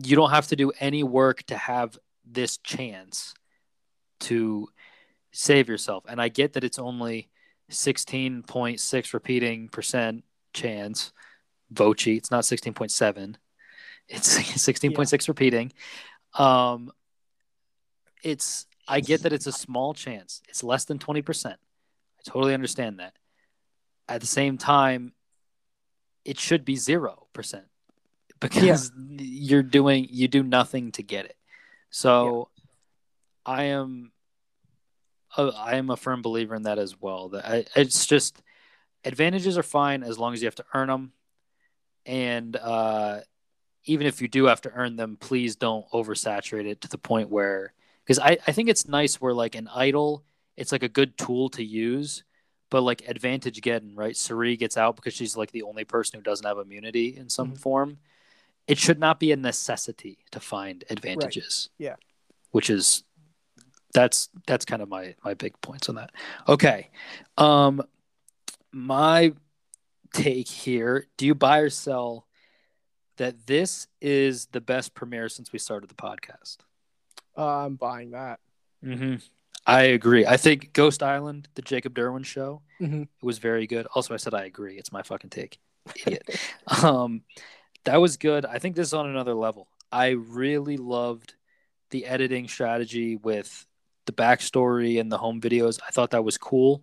[0.02, 3.34] you don't have to do any work to have this chance
[4.20, 4.68] to
[5.32, 6.04] save yourself.
[6.08, 7.28] And I get that it's only
[7.70, 11.12] 16.6 repeating percent chance.
[11.72, 13.34] Vochi, it's not 16.7.
[14.08, 15.72] It's 16.6 repeating.
[16.38, 16.90] Um
[18.22, 20.42] it's I get that it's a small chance.
[20.48, 21.46] It's less than 20%.
[21.46, 21.56] I
[22.24, 23.14] totally understand that.
[24.09, 25.12] At the same time,
[26.24, 27.62] it should be 0%
[28.40, 31.36] because you're doing you do nothing to get it.
[31.90, 32.48] So
[33.46, 34.12] I am
[35.36, 37.30] uh, I am a firm believer in that as well.
[37.30, 38.42] That I, it's just
[39.05, 41.12] advantages are fine as long as you have to earn them,
[42.05, 43.20] and uh,
[43.84, 47.30] even if you do have to earn them, please don't oversaturate it to the point
[47.30, 47.72] where
[48.05, 50.24] because I, I think it's nice where like an idol,
[50.57, 52.24] it's like a good tool to use,
[52.72, 56.22] but like advantage getting right, Sari gets out because she's like the only person who
[56.24, 57.58] doesn't have immunity in some Mhm.
[57.58, 57.98] form.
[58.66, 61.68] It should not be a necessity to find advantages.
[61.78, 61.96] Yeah.
[62.50, 63.04] which is
[63.94, 66.10] that's that's kind of my my big points on that.
[66.48, 66.90] Okay,
[67.38, 67.82] um,
[68.72, 69.34] my
[70.14, 72.26] take here: Do you buy or sell
[73.16, 76.58] that this is the best premiere since we started the podcast?
[77.36, 78.40] Uh, I'm buying that.
[78.84, 79.16] Mm-hmm.
[79.66, 80.26] I agree.
[80.26, 83.02] I think Ghost Island, the Jacob Derwin show, Mhm.
[83.02, 83.86] it was very good.
[83.94, 84.76] Also, I said I agree.
[84.76, 85.58] It's my fucking take.
[86.04, 86.22] Idiot.
[86.84, 87.22] um,
[87.84, 88.44] that was good.
[88.44, 89.68] I think this is on another level.
[89.90, 91.34] I really loved
[91.90, 93.66] the editing strategy with
[94.06, 95.78] the backstory and the home videos.
[95.86, 96.82] I thought that was cool.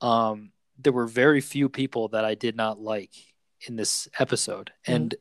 [0.00, 3.12] Um, there were very few people that I did not like
[3.66, 5.14] in this episode, and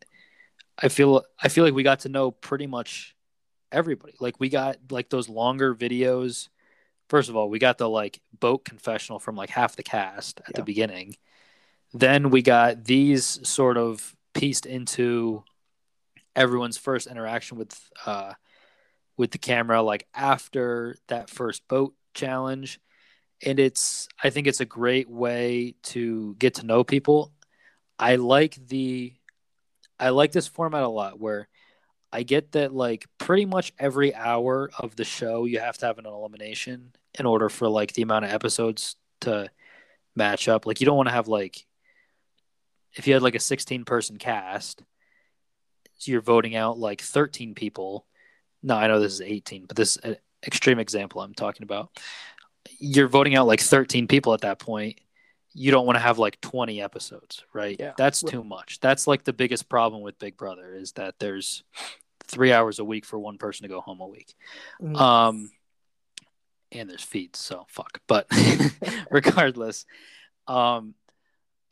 [0.82, 3.16] I feel I feel like we got to know pretty much
[3.72, 4.14] everybody.
[4.22, 6.48] Like we got like those longer videos.
[7.10, 10.54] First of all, we got the like boat confessional from like half the cast at
[10.54, 11.16] the beginning.
[11.92, 15.44] Then we got these sort of pieced into
[16.36, 18.34] everyone's first interaction with uh
[19.18, 22.80] with the camera like after that first boat challenge.
[23.44, 27.34] And it's i think it's a great way to get to know people.
[27.98, 29.14] I like the
[30.00, 31.48] i like this format a lot where
[32.12, 36.00] I get that like pretty much every hour of the show you have to have
[36.00, 39.50] an elimination in order for like the amount of episodes to
[40.16, 40.66] match up.
[40.66, 41.66] Like you don't want to have like
[42.94, 44.84] if you had like a 16 person cast,
[45.98, 48.06] so you're voting out like 13 people.
[48.64, 51.92] No, I know this is 18, but this is an extreme example I'm talking about.
[52.80, 55.00] You're voting out like 13 people at that point.
[55.54, 57.76] You don't want to have like 20 episodes, right?
[57.80, 57.94] Yeah.
[57.98, 58.80] That's too much.
[58.80, 61.64] That's like the biggest problem with Big Brother is that there's
[62.30, 64.34] three hours a week for one person to go home a week.
[64.82, 64.96] Mhm.
[64.96, 65.52] Um,
[66.72, 68.00] and there's feeds, so fuck.
[68.08, 68.28] But
[69.12, 69.86] regardless,
[70.48, 70.94] um,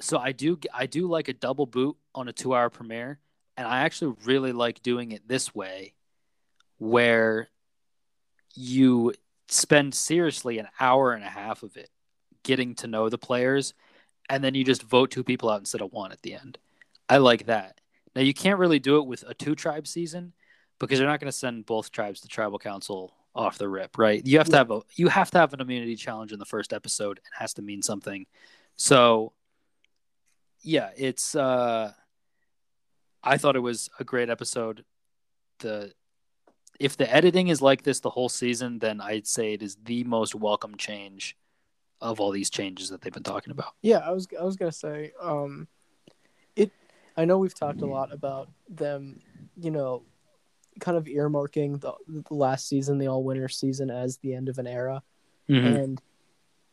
[0.01, 3.19] so I do I do like a double boot on a two hour premiere,
[3.55, 5.93] and I actually really like doing it this way,
[6.77, 7.49] where
[8.55, 9.13] you
[9.49, 11.89] spend seriously an hour and a half of it
[12.43, 13.73] getting to know the players,
[14.29, 16.57] and then you just vote two people out instead of one at the end.
[17.07, 17.79] I like that.
[18.15, 20.33] Now you can't really do it with a two tribe season
[20.79, 24.25] because they're not going to send both tribes to tribal council off the rip, right?
[24.25, 26.73] You have to have a you have to have an immunity challenge in the first
[26.73, 27.17] episode.
[27.19, 28.25] It has to mean something.
[28.75, 29.33] So
[30.61, 31.93] yeah, it's uh
[33.23, 34.83] I thought it was a great episode.
[35.59, 35.93] The
[36.79, 40.03] if the editing is like this the whole season, then I'd say it is the
[40.03, 41.35] most welcome change
[42.01, 43.73] of all these changes that they've been talking about.
[43.81, 45.67] Yeah, I was I was gonna say, um,
[46.55, 46.71] it.
[47.15, 49.21] I know we've talked a lot about them,
[49.55, 50.03] you know,
[50.79, 54.57] kind of earmarking the, the last season, the all winter season, as the end of
[54.59, 55.03] an era,
[55.75, 56.01] and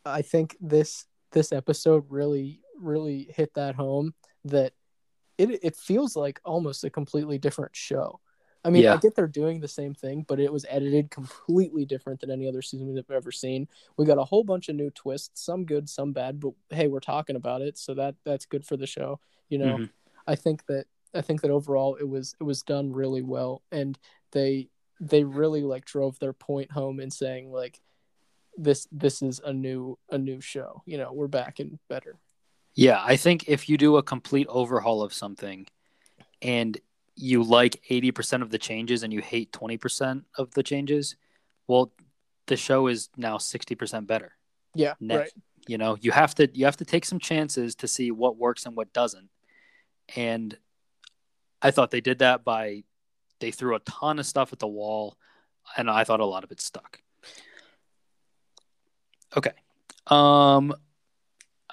[0.04, 4.72] I think this this episode really really hit that home that
[5.38, 8.20] it it feels like almost a completely different show.
[8.66, 12.20] I mean, I get they're doing the same thing, but it was edited completely different
[12.20, 13.68] than any other season we've ever seen.
[13.98, 17.00] We got a whole bunch of new twists, some good, some bad, but hey, we're
[17.00, 19.20] talking about it, so that that's good for the show.
[19.50, 19.90] You know, Mhm.
[20.26, 23.98] I think that I think that overall it was it was done really well, and
[24.32, 24.68] they
[25.00, 27.80] they really like drove their point home in saying like
[28.56, 30.82] this this is a new a new show.
[30.86, 32.18] You know, we're back and better.
[32.74, 35.66] Yeah, I think if you do a complete overhaul of something
[36.42, 36.76] and
[37.14, 41.14] you like 80% of the changes and you hate 20% of the changes,
[41.68, 41.92] well,
[42.46, 44.32] the show is now 60% better.
[44.74, 45.18] Yeah, Net.
[45.20, 45.30] right.
[45.68, 48.66] You know, you have to you have to take some chances to see what works
[48.66, 49.30] and what doesn't.
[50.14, 50.58] And
[51.64, 52.84] I thought they did that by
[53.40, 55.16] they threw a ton of stuff at the wall
[55.76, 57.00] and I thought a lot of it stuck.
[59.34, 59.52] Okay.
[60.06, 60.74] Um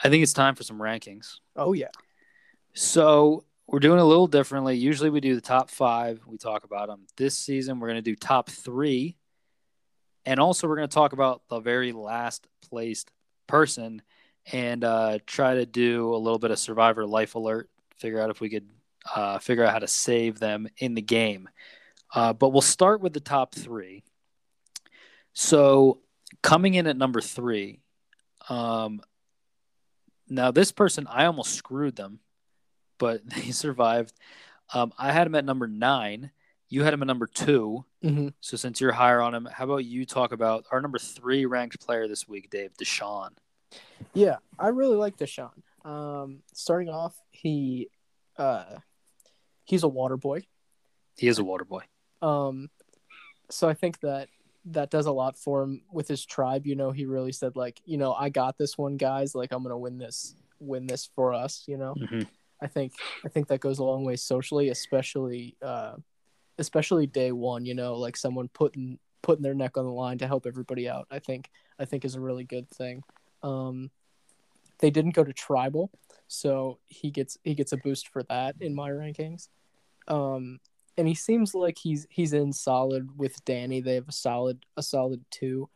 [0.02, 1.36] I think it's time for some rankings.
[1.58, 1.90] Oh yeah.
[2.74, 4.78] So we're doing a little differently.
[4.78, 7.06] Usually we do the top five, we talk about them.
[7.18, 9.18] This season we're going to do top three.
[10.26, 13.12] And also we're going to talk about the very last placed
[13.48, 14.02] person
[14.52, 18.40] and uh, try to do a little bit of survivor life alert, figure out if
[18.40, 18.68] we could
[19.16, 21.50] uh, figure out how to save them in the game.
[22.14, 24.04] Uh, but we'll start with the top three.
[25.34, 26.00] So
[26.42, 27.80] coming in at number three,
[28.50, 29.02] um,
[30.28, 32.20] now this person I almost screwed them,
[32.98, 34.14] but they survived.
[34.74, 36.32] Um, I had him at number nine.
[36.70, 37.86] You had him at number two.
[38.02, 41.46] hmm So since you're higher on him, how about you talk about our number three
[41.46, 43.32] ranked player this week, Dave Deshawn?
[44.14, 45.52] Yeah, I really like Deshawn.
[45.84, 47.90] Um, starting off, he
[48.38, 48.78] uh,
[49.66, 50.44] he's a water boy.
[51.18, 51.84] He is a water boy.
[52.22, 52.70] Um,
[53.50, 54.30] so I think that
[54.66, 56.68] that does a lot for him with his tribe.
[56.68, 59.34] You know, he really said like, you know, I got this one, guys.
[59.36, 61.64] Like, I'm gonna win this, win this for us.
[61.68, 62.28] You know, Mhm.
[62.62, 62.94] I think
[63.26, 65.96] I think that goes a long way socially, especially uh,
[66.60, 67.66] especially day one.
[67.66, 71.08] You know, like someone putting putting their neck on the line to help everybody out.
[71.10, 71.50] I think
[71.80, 73.04] I think is a really good thing.
[73.42, 73.90] Um,
[74.82, 75.92] they didn't go to tribal,
[76.28, 79.48] so he gets he gets a boost for that in my rankings.
[80.08, 80.60] Um,
[80.98, 83.80] and he seems like he's he's in solid with Danny.
[83.80, 85.70] They have a solid a solid two.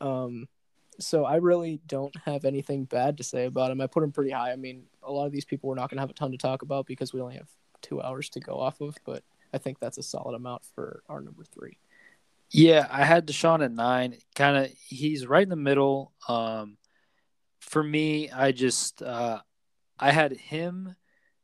[0.00, 0.48] Um,
[1.00, 3.80] so I really don't have anything bad to say about him.
[3.80, 4.52] I put him pretty high.
[4.52, 6.38] I mean, a lot of these people we're not going to have a ton to
[6.38, 7.48] talk about because we only have
[7.82, 8.96] two hours to go off of.
[9.04, 9.22] But
[9.52, 11.78] I think that's a solid amount for our number three.
[12.50, 14.16] Yeah, I had Deshawn at nine.
[14.34, 16.12] Kind of, he's right in the middle.
[16.28, 16.76] Um,
[17.64, 19.40] for me, I just uh,
[19.98, 20.96] I had him,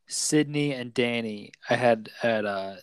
[0.07, 1.51] Sydney, and Danny.
[1.69, 2.75] I had at uh,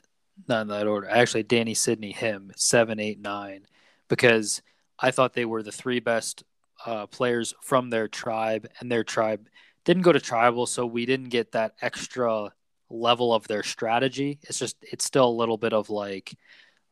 [0.49, 1.09] not in that order.
[1.09, 3.67] Actually, Danny, Sydney, him, seven, eight, nine,
[4.09, 4.63] because
[4.99, 6.45] I thought they were the three best
[6.85, 9.49] uh, players from their tribe, and their tribe
[9.85, 12.53] didn't go to tribal, so we didn't get that extra
[12.91, 14.39] level of their strategy.
[14.43, 16.35] It's just it's still a little bit of like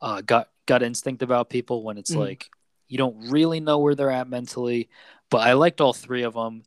[0.01, 2.19] uh, gut gut instinct about people when it's Mhm.
[2.21, 2.51] like
[2.89, 4.89] you don't really know where they're at mentally.
[5.31, 6.63] But I liked all three of them.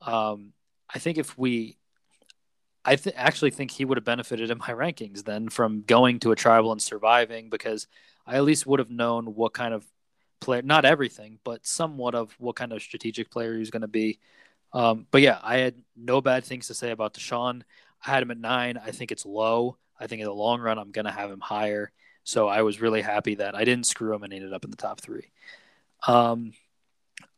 [0.00, 0.52] Um,
[0.92, 1.76] I think if we,
[2.84, 6.32] I th- actually think he would have benefited in my rankings then from going to
[6.32, 7.88] a tribal and surviving because
[8.26, 9.84] I at least would have known what kind of
[10.40, 13.88] player, not everything, but somewhat of what kind of strategic player he was going to
[13.88, 14.18] be.
[14.72, 17.62] Um, but yeah, I had no bad things to say about Deshawn.
[18.04, 18.76] I had him at nine.
[18.76, 19.78] I think it's low.
[19.98, 21.92] I think in the long run, I'm going to have him higher.
[22.24, 24.76] So I was really happy that I didn't screw him and ended up in the
[24.76, 25.30] top three.
[26.06, 26.52] Um,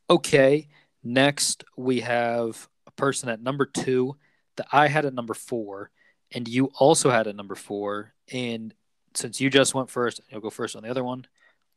[0.09, 0.69] okay.
[1.03, 4.17] Next, we have a person at number two
[4.57, 5.91] that I had at number four,
[6.33, 8.13] and you also had at number four.
[8.33, 8.75] And
[9.15, 11.27] since you just went first, you'll go first on the other one.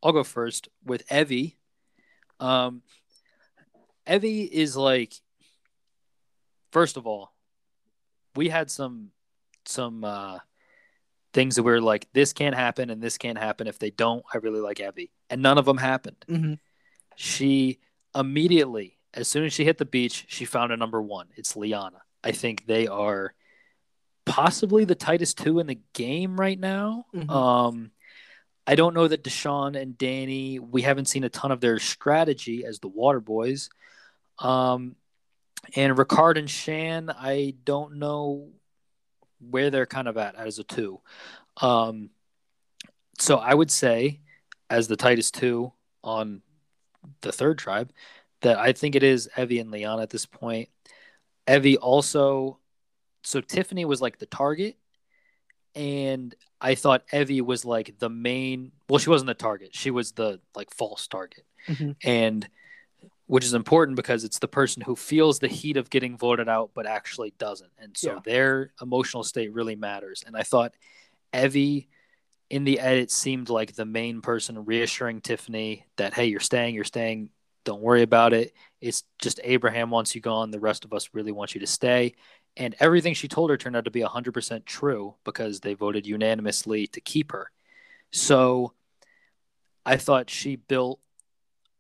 [0.04, 1.56] I'll go first with Evvie.
[2.40, 2.82] Um,
[4.08, 5.14] Evvie is like,
[6.72, 7.34] first of all,
[8.36, 9.12] we had some
[9.66, 10.40] some uh,
[11.34, 13.68] things that we were like, this can't happen and this can't happen.
[13.68, 16.26] If they don't, I really like Evvie, and none of them happened.
[16.28, 16.54] Mm-hmm.
[17.16, 17.80] She
[18.16, 21.28] immediately, as soon as she hit the beach, she found a number one.
[21.36, 22.02] It's Liana.
[22.24, 23.34] I think they are
[24.26, 27.06] possibly the tightest two in the game right now.
[27.14, 27.30] Mhm.
[27.30, 27.92] Um,
[28.68, 32.64] I don't know that Deshawn and Danny, we haven't seen a ton of their strategy
[32.64, 33.70] as the Water Boys.
[34.40, 34.96] Um,
[35.76, 38.52] and Ricard and Shan, I don't know
[39.40, 41.02] where they're kind of at as a two.
[41.58, 42.12] Um,
[43.20, 44.22] so I would say,
[44.70, 46.42] as the tightest two on
[47.22, 47.92] the third tribe,
[48.42, 50.70] that I think it is Evvie and Liana at this point.
[51.48, 52.60] Evvie also,
[53.24, 54.78] so Tiffany was like the target,
[55.76, 58.72] and I thought Evvie was like the main.
[58.90, 61.96] Well, she wasn't the target; she was the like false target, Mhm.
[62.04, 62.50] and
[63.28, 66.72] which is important because it's the person who feels the heat of getting voted out
[66.74, 68.20] but actually doesn't, and so Yeah.
[68.26, 70.24] their emotional state really matters.
[70.26, 70.74] And I thought
[71.34, 71.88] Evvie.
[72.52, 76.84] In the edit, seemed like the main person reassuring Tiffany that, hey, you're staying, you're
[76.84, 77.30] staying,
[77.64, 78.54] don't worry about it.
[78.82, 80.52] It's just Abraham wants you gone.
[80.52, 82.14] The rest of us really want you to stay.
[82.58, 86.88] And everything she told her turned out to be 100% true because they voted unanimously
[86.88, 87.52] to keep her.
[88.12, 88.74] So
[89.86, 91.00] I thought she built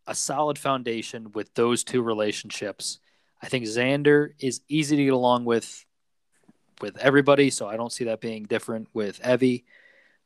[0.07, 2.99] a solid foundation with those two relationships.
[3.41, 5.85] I think Xander is easy to get along with
[6.79, 9.65] with everybody, so I don't see that being different with Evvie.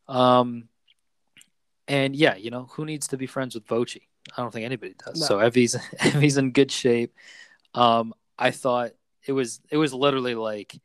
[0.08, 0.70] Um,
[1.88, 3.97] and yeah, you know, who needs to be friends with Voce?
[4.36, 5.20] I don't think anybody does.
[5.20, 5.26] No.
[5.26, 7.14] So Evvie's Evvie's in good shape.
[7.74, 8.91] Um, I thought
[9.26, 10.76] it was it was literally like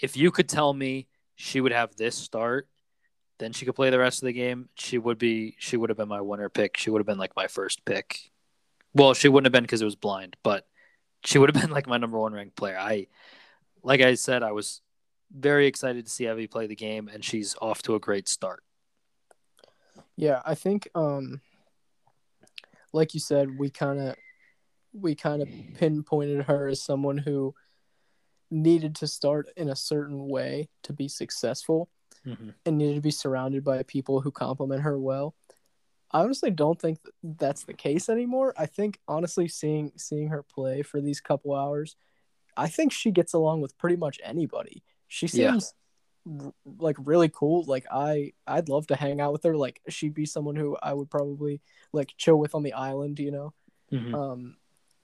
[0.00, 2.68] if you could tell me she would have this start,
[3.38, 4.68] then she could play the rest of the game.
[4.74, 6.76] She would be she would have been my winner pick.
[6.76, 8.30] She would have been like my first pick.
[8.94, 10.66] Well, she wouldn't have been because it was blind, but
[11.24, 12.78] she would have been like my number one ranked player.
[12.78, 13.08] I
[13.82, 14.80] like I said, I was
[15.34, 18.62] very excited to see Evvie play the game, and she's off to a great start.
[20.16, 21.40] Yeah, I think um
[22.92, 24.16] like you said, we kind of
[24.92, 27.54] we kind of pinpointed her as someone who
[28.50, 31.88] needed to start in a certain way to be successful
[32.26, 32.50] Mm-hmm.
[32.64, 35.34] and needed to be surrounded by people who compliment her well.
[36.10, 38.54] I honestly don't think that's the case anymore.
[38.56, 41.96] I think honestly seeing seeing her play for these couple hours,
[42.56, 44.82] I think she gets along with pretty much anybody.
[45.08, 45.52] She Yeah.
[45.52, 45.74] seems
[46.40, 47.64] r- like really cool.
[47.64, 49.56] Like I I'd love to hang out with her.
[49.56, 51.60] Like she'd be someone who I would probably
[51.92, 53.54] like chill with on the island, you know.
[53.92, 54.14] Mm-hmm.
[54.14, 54.56] Um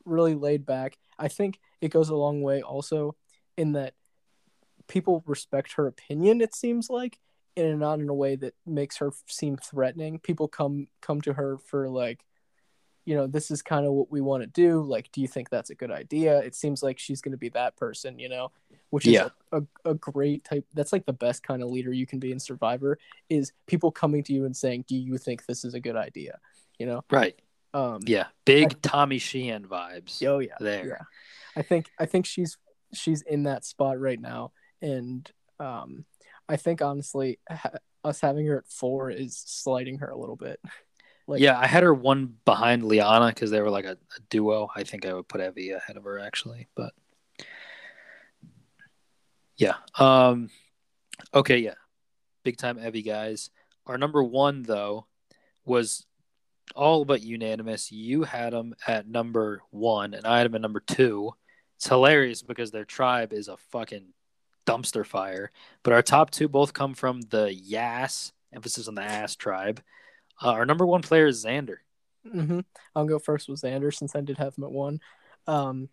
[0.05, 0.97] really laid back.
[1.19, 3.17] I think it goes a long way also
[3.57, 3.95] in that
[4.89, 7.21] people respect her opinion it seems like
[7.57, 11.59] and not in a way that makes her seem threatening people come come to her
[11.59, 12.25] for like
[13.05, 15.49] you know this is kind of what we want to do like do you think
[15.49, 18.51] that's a good idea it seems like she's going to be that person you know
[18.91, 19.29] which is Yeah.
[19.53, 22.39] a, a, great type that's like the best kind of leader you can be in
[22.41, 22.99] survivor
[23.29, 26.39] is people coming to you and saying do you think this is a good idea
[26.79, 27.39] you know Right.
[27.75, 28.27] um Yeah.
[28.45, 30.23] Big Tommy Sheehan vibes.
[30.27, 30.87] oh yeah there.
[30.87, 31.05] yeah
[31.57, 32.59] i think i think she's
[32.93, 34.53] she's in that spot right now
[34.83, 36.05] and um
[36.49, 37.73] i think honestly ha-
[38.05, 40.61] us having her at four is sliding her a little bit
[41.27, 44.69] like yeah, I had her one behind Liana because they were like a, a duo.
[44.75, 46.93] I think I would put Evvie ahead of her actually, but
[49.61, 49.75] yeah.
[49.99, 50.49] Um,
[51.35, 51.75] okay, yeah,
[52.45, 53.51] big time Evvie guys.
[53.87, 55.07] Our number one though
[55.65, 56.07] was
[56.75, 57.93] all but unanimous.
[57.93, 61.33] You had them at number one, and I had them at number two.
[61.77, 64.07] It's hilarious because their tribe is a fucking
[64.67, 65.51] dumpster fire.
[65.83, 69.83] But our top two both come from the Yas, emphasis on the ass tribe.
[70.43, 71.77] Uh, our number one player is Xander.
[72.31, 72.61] hmm
[72.95, 75.01] I'll go first with Xander since I did have him at one.
[75.47, 75.91] Um,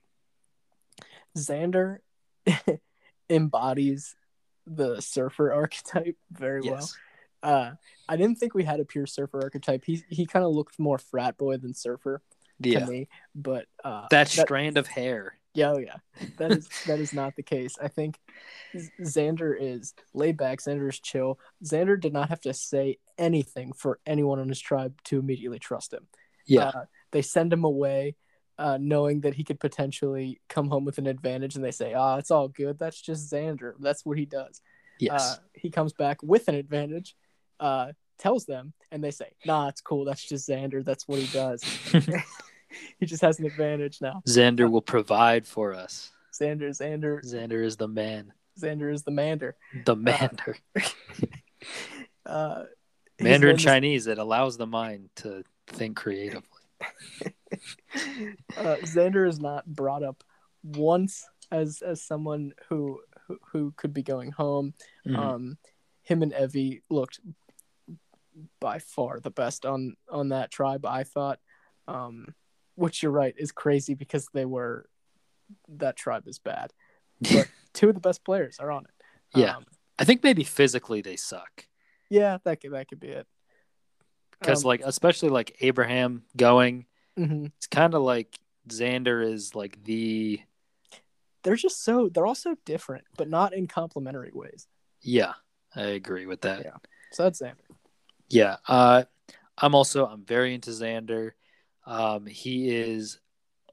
[1.37, 1.97] Xander
[3.29, 4.15] embodies
[4.65, 6.89] the surfer archetype very well.
[7.43, 7.71] Uh,
[8.09, 9.83] I didn't think we had a pure surfer archetype.
[9.85, 12.21] He he kind of looked more frat boy than surfer
[12.59, 12.79] Yeah.
[12.79, 15.33] to me, but uh, That that- strand of hair.
[15.53, 15.95] Yeah, oh yeah.
[16.37, 17.77] That is that is not the case.
[17.81, 18.19] I think
[19.01, 20.59] Xander is laid back.
[20.59, 21.39] Xander is chill.
[21.63, 25.93] Xander did not have to say anything for anyone on his tribe to immediately trust
[25.93, 26.07] him.
[26.45, 26.67] Yeah.
[26.69, 28.15] Uh, they send him away,
[28.57, 32.15] uh, knowing that he could potentially come home with an advantage, and they say, "Ah,
[32.15, 32.79] oh, it's all good.
[32.79, 33.73] That's just Xander.
[33.79, 34.61] That's what he does."
[34.99, 35.21] yes.
[35.21, 37.15] Uh, he comes back with an advantage,
[37.59, 40.05] uh, tells them, and they say, "Nah, it's cool.
[40.05, 40.83] That's just Xander.
[40.83, 41.63] That's what he does.
[42.99, 46.11] he just has an advantage now." Xander will provide for us.
[46.33, 48.33] Xander, Xander, Xander is the man.
[48.59, 49.55] Xander is the mander.
[49.85, 50.57] The mander.
[52.25, 52.65] Uh,
[53.21, 54.05] Mandarin Chinese.
[54.05, 56.43] It allows the mind to think creatively.
[58.57, 60.23] uh, Xander is not brought up
[60.63, 64.73] once as as someone who who, who could be going home.
[65.05, 65.17] Mhm.
[65.17, 65.57] Um,
[66.03, 67.19] him and Evvie looked
[68.59, 70.85] by far the best on on that tribe.
[70.85, 71.39] I thought,
[71.87, 72.33] um,
[72.75, 74.89] which you're right is crazy because they were
[75.69, 76.73] that tribe is bad,
[77.21, 78.91] but two of the best players are on it.
[79.39, 79.57] Yeah.
[79.57, 79.65] Um,
[79.99, 81.67] I think maybe physically they suck
[82.09, 83.27] yeah, that could that could be it.
[84.39, 86.85] because, Um, like, especially like Abraham going,
[87.17, 87.51] mhm.
[87.57, 88.37] it's kind of like
[88.69, 90.41] Xander is like the
[91.43, 94.67] they're just so they're all so different, but not in complementary ways.
[95.01, 95.33] yeah.
[95.75, 96.63] I agree with that.
[96.63, 96.77] Yeah.
[97.11, 97.55] So that's Xander.
[98.29, 98.57] Yeah.
[98.67, 99.03] Uh,
[99.57, 101.31] I'm also I'm very into Xander.
[101.85, 103.19] Um, he is.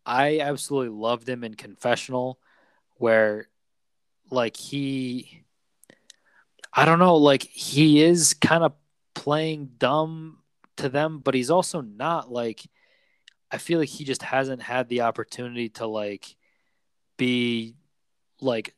[0.07, 2.39] I absolutely loved him in Confessional,
[2.97, 3.49] where,
[4.31, 5.45] like he.
[6.73, 7.17] I don't know.
[7.17, 8.75] Like he is kind of
[9.15, 10.41] playing dumb
[10.77, 12.63] to them, but he's also not like.
[13.55, 16.35] I feel like he just hasn't had the opportunity to like,
[17.17, 17.77] be,
[18.41, 18.75] like,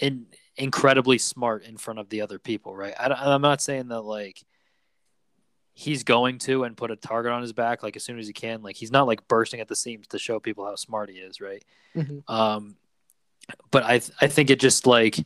[0.00, 0.26] in
[0.56, 2.94] incredibly smart in front of the other people, right?
[2.98, 4.42] I, I'm not saying that like
[5.74, 8.32] he's going to and put a target on his back like as soon as he
[8.32, 8.62] can.
[8.62, 11.40] Like he's not like bursting at the seams to show people how smart he is,
[11.40, 11.64] right?
[11.94, 12.28] Mhm.
[12.28, 12.76] Um,
[13.70, 15.16] but I th- I think it just like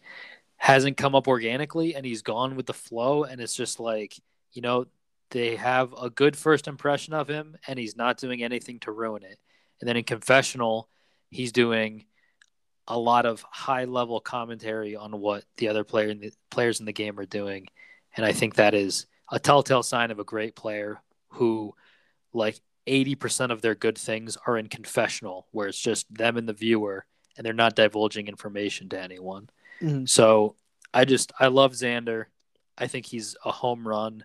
[0.57, 4.15] hasn't come up organically, and he's gone with the flow, and it's just like
[4.53, 4.87] you know
[5.33, 9.25] they have a good first impression of him, and he's not doing anything to ruin
[9.25, 9.39] it.
[9.81, 10.89] And then in confessional,
[11.31, 12.05] he's doing
[12.87, 16.87] a lot of high level commentary on what the other player in the players in
[16.87, 17.67] the game are doing,
[18.17, 21.01] and I think that is a telltale sign of a great player
[21.31, 21.75] who,
[22.33, 26.49] like, eighty percent of their good things are in confessional, where it's just them and
[26.49, 27.07] the viewer,
[27.37, 29.49] and they're not divulging information to anyone.
[29.81, 30.09] Mhm.
[30.09, 30.57] So
[30.93, 32.27] I just I love Xander.
[32.77, 34.25] I think he's a home run,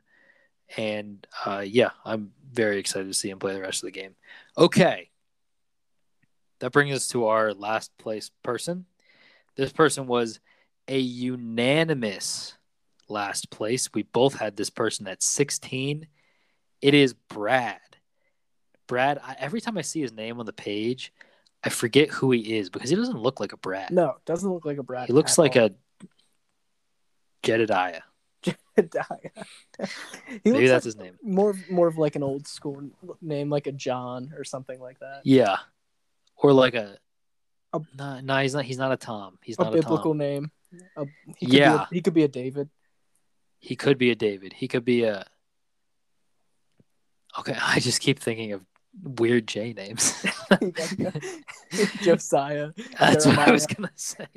[0.75, 4.15] and uh, yeah, I'm very excited to see him play the rest of the game.
[4.57, 5.09] Okay,
[6.59, 8.85] that brings us to our last place person.
[9.55, 10.39] This person was
[10.87, 12.57] a unanimous
[13.09, 13.89] last place.
[13.93, 16.07] We both had this person at 16.
[16.81, 17.79] It is Brad.
[18.87, 21.13] Brad, I, every time I see his name on the page,
[21.63, 23.91] I forget who he is because he doesn't look like a Brad.
[23.91, 25.07] No, doesn't look like a Brad.
[25.07, 25.73] he looks like a
[27.43, 28.01] Jedediah.
[30.43, 31.17] he Maybe that's like his name.
[31.23, 32.89] more more of like an old school
[33.21, 35.21] name, like a John or something like that.
[35.23, 35.57] Yeah,
[36.35, 36.97] or like a.
[37.73, 38.65] A- no, no, he's not.
[38.65, 39.37] He's not a Tom.
[39.43, 40.17] He's A not a biblical Tom.
[40.19, 40.51] name.
[40.95, 41.05] A,
[41.37, 41.71] he could Yeah.
[41.71, 42.69] be a, he could be a David.
[43.59, 44.53] He could be a David.
[44.53, 45.25] He could be a.
[47.39, 48.61] Okay, I just keep thinking of
[49.03, 50.13] weird J names.
[52.01, 54.27] Josiah, That's what I was gonna say.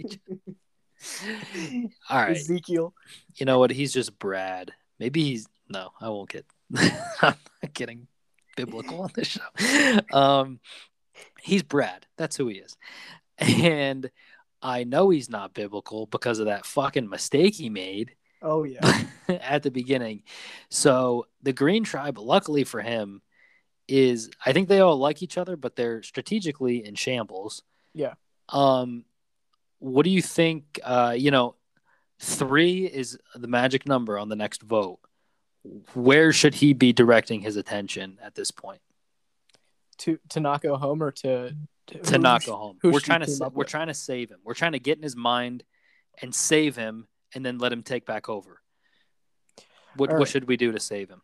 [2.11, 2.95] All right, Ezekiel.
[3.35, 3.71] you know what?
[3.71, 4.73] He's just Brad.
[4.99, 5.91] Maybe he's no.
[6.01, 6.47] I won't get.
[6.77, 8.07] I'm not getting
[8.57, 9.99] biblical on this show.
[10.13, 10.61] Um,
[11.41, 12.07] he's Brad.
[12.17, 12.77] That's who he is,
[13.39, 14.11] and
[14.63, 19.05] I know he's not biblical because of that fucking mistake he made Oh yeah.
[19.29, 20.23] at the beginning.
[20.71, 23.23] So the Green Tribe, luckily for him,
[23.89, 27.63] is I think they all like each other, but they're strategically in shambles.
[27.93, 28.15] Yeah.
[28.49, 29.05] Um,
[29.81, 30.79] what do you think?
[30.83, 31.57] Uh, you know,
[32.21, 35.01] three is the magic number on the next vote.
[35.95, 38.81] Where should he be directing his attention at this point?
[39.99, 41.55] to to not go home or to
[41.89, 42.79] To not go home.
[42.83, 43.69] We're trying to we're with?
[43.69, 44.39] trying to save him.
[44.45, 45.63] We're trying to get in his mind
[46.23, 48.63] and save him, and then let him take back over.
[49.97, 51.21] What All what should we do to save him?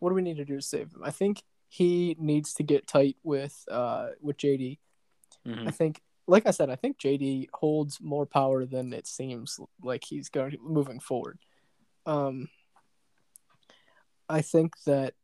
[0.00, 1.00] What do we need to do to save him?
[1.02, 4.78] I think he needs to get tight with uh with JD.
[5.46, 5.68] Mhm.
[5.68, 10.04] I think, like I said, I think JD holds more power than it seems like
[10.04, 11.38] he's going moving forward.
[12.06, 12.48] Um,
[14.28, 15.14] I think that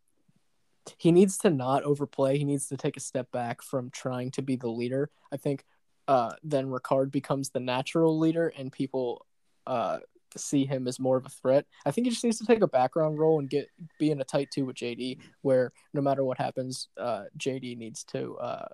[0.99, 2.39] he needs to not overplay.
[2.39, 5.11] He needs to take a step back from trying to be the leader.
[5.33, 5.65] I think
[6.09, 9.24] uh, then Ricard becomes the natural leader, and people
[9.66, 9.99] uh,
[10.37, 11.66] see him as more of a threat.
[11.85, 13.69] I think he just needs to take a background role and get
[14.01, 18.03] be in a tight two with JD, where no matter what happens, uh, JD needs
[18.05, 18.69] to uh,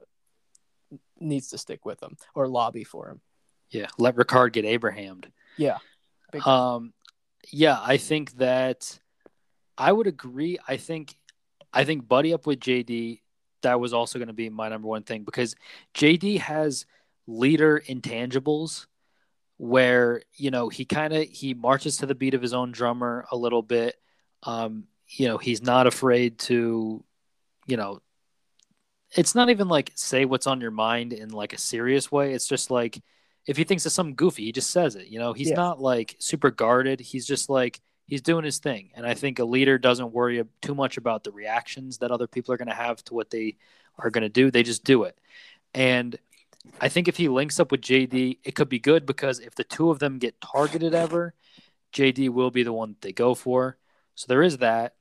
[1.23, 3.20] needs to stick with him or lobby for him.
[3.70, 5.31] Yeah, let Ricard get Abrahamed.
[5.57, 5.78] Yeah.
[6.44, 6.93] Um,
[7.51, 8.99] yeah, I think that
[9.77, 10.59] I would agree.
[10.66, 11.16] I think,
[11.73, 13.20] I think buddy up with JD.
[13.62, 15.55] That was also going to be my number one thing because
[15.94, 16.85] JD has
[17.28, 18.86] leader intangibles
[19.57, 23.24] where you know he kind of he marches to the beat of his own drummer
[23.31, 23.94] a little bit.
[24.43, 27.05] Um, you know, he's not afraid to,
[27.66, 28.01] you know,
[29.14, 32.32] it's not even like say what's on your mind in like a serious way.
[32.32, 33.02] It's just like
[33.47, 35.09] if he thinks of something goofy, he just says it.
[35.09, 35.56] You know, he's Yeah.
[35.56, 37.01] not like super guarded.
[37.01, 38.90] He's just like he's doing his thing.
[38.94, 42.52] And I think a leader doesn't worry too much about the reactions that other people
[42.55, 43.56] are going to have to what they
[43.98, 44.51] are going to do.
[44.51, 45.18] They just do it.
[45.74, 46.16] And
[46.80, 49.64] I think if he links up with JD, it could be good because if the
[49.64, 51.34] two of them get targeted ever,
[51.93, 53.78] JD will be the one that they go for.
[54.14, 54.94] So there is that.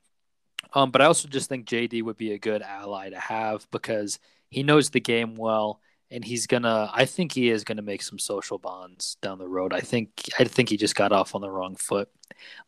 [0.73, 4.19] Um, but I also just think JD would be a good ally to have because
[4.49, 5.81] he knows the game well
[6.11, 9.73] and he's gonna I think he is gonna make some social bonds down the road.
[9.73, 12.09] I think I think he just got off on the wrong foot.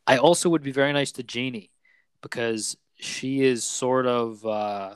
[0.07, 1.71] I also would be very nice to Genie
[2.21, 4.95] because she is sort of uh,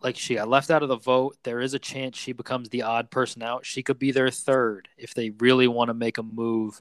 [0.00, 1.36] like she got left out of the vote.
[1.42, 3.66] There is a chance she becomes the odd person out.
[3.66, 6.80] She could be their third if they really want to make a move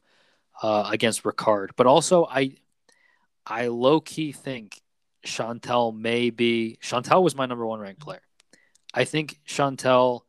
[0.61, 1.69] uh, against Ricard.
[1.75, 2.57] But also, I
[3.45, 4.81] I low key think
[5.25, 8.21] Shantel may be Shantel was my number one ranked player.
[8.93, 10.21] I think Shantel.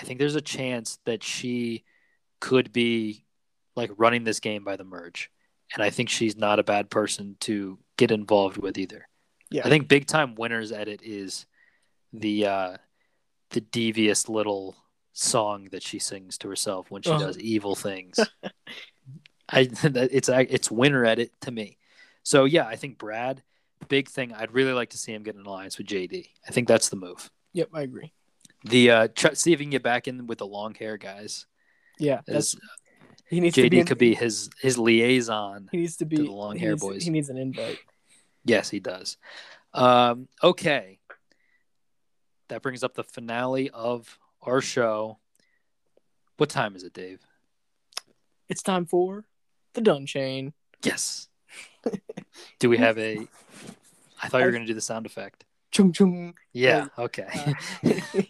[0.00, 1.84] I think there's a chance that she
[2.40, 3.24] could be
[3.76, 5.30] like running this game by the merge,
[5.74, 9.08] and I think she's not a bad person to get involved with either.
[9.50, 9.62] Yeah.
[9.64, 11.46] I think big time winners edit is
[12.12, 12.76] the uh,
[13.50, 14.76] the devious little
[15.12, 17.26] song that she sings to herself when she Uh-huh.
[17.26, 18.18] does evil things.
[19.48, 21.78] I it's it's winner edit to me.
[22.24, 23.42] So yeah, I think Brad,
[23.84, 24.32] big thing.
[24.32, 26.28] I'd really like to see him get an alliance with JD.
[26.46, 27.30] I think that's the move.
[27.52, 28.12] Yep, I agree.
[28.64, 31.46] The uh, try, see if he can get back in with the long hair guys.
[31.98, 32.56] Yeah, that's
[33.28, 33.76] he needs to be.
[33.76, 35.68] JD in- could be his his liaison.
[35.70, 37.04] He needs to be the long hair needs- boys.
[37.04, 37.78] He needs an invite.
[38.44, 39.16] Yes, he does.
[39.72, 40.98] Um, okay,
[42.48, 45.18] that brings up the finale of our show.
[46.36, 47.20] What time is it, Dave?
[48.48, 49.24] It's time for
[49.74, 50.52] the Done Chain.
[50.82, 51.28] Yes.
[52.58, 53.26] Do we have a?
[54.22, 55.44] I thought you were going to do the sound effect.
[55.70, 56.34] Chung chung.
[56.52, 56.86] Yeah.
[56.98, 57.26] Okay.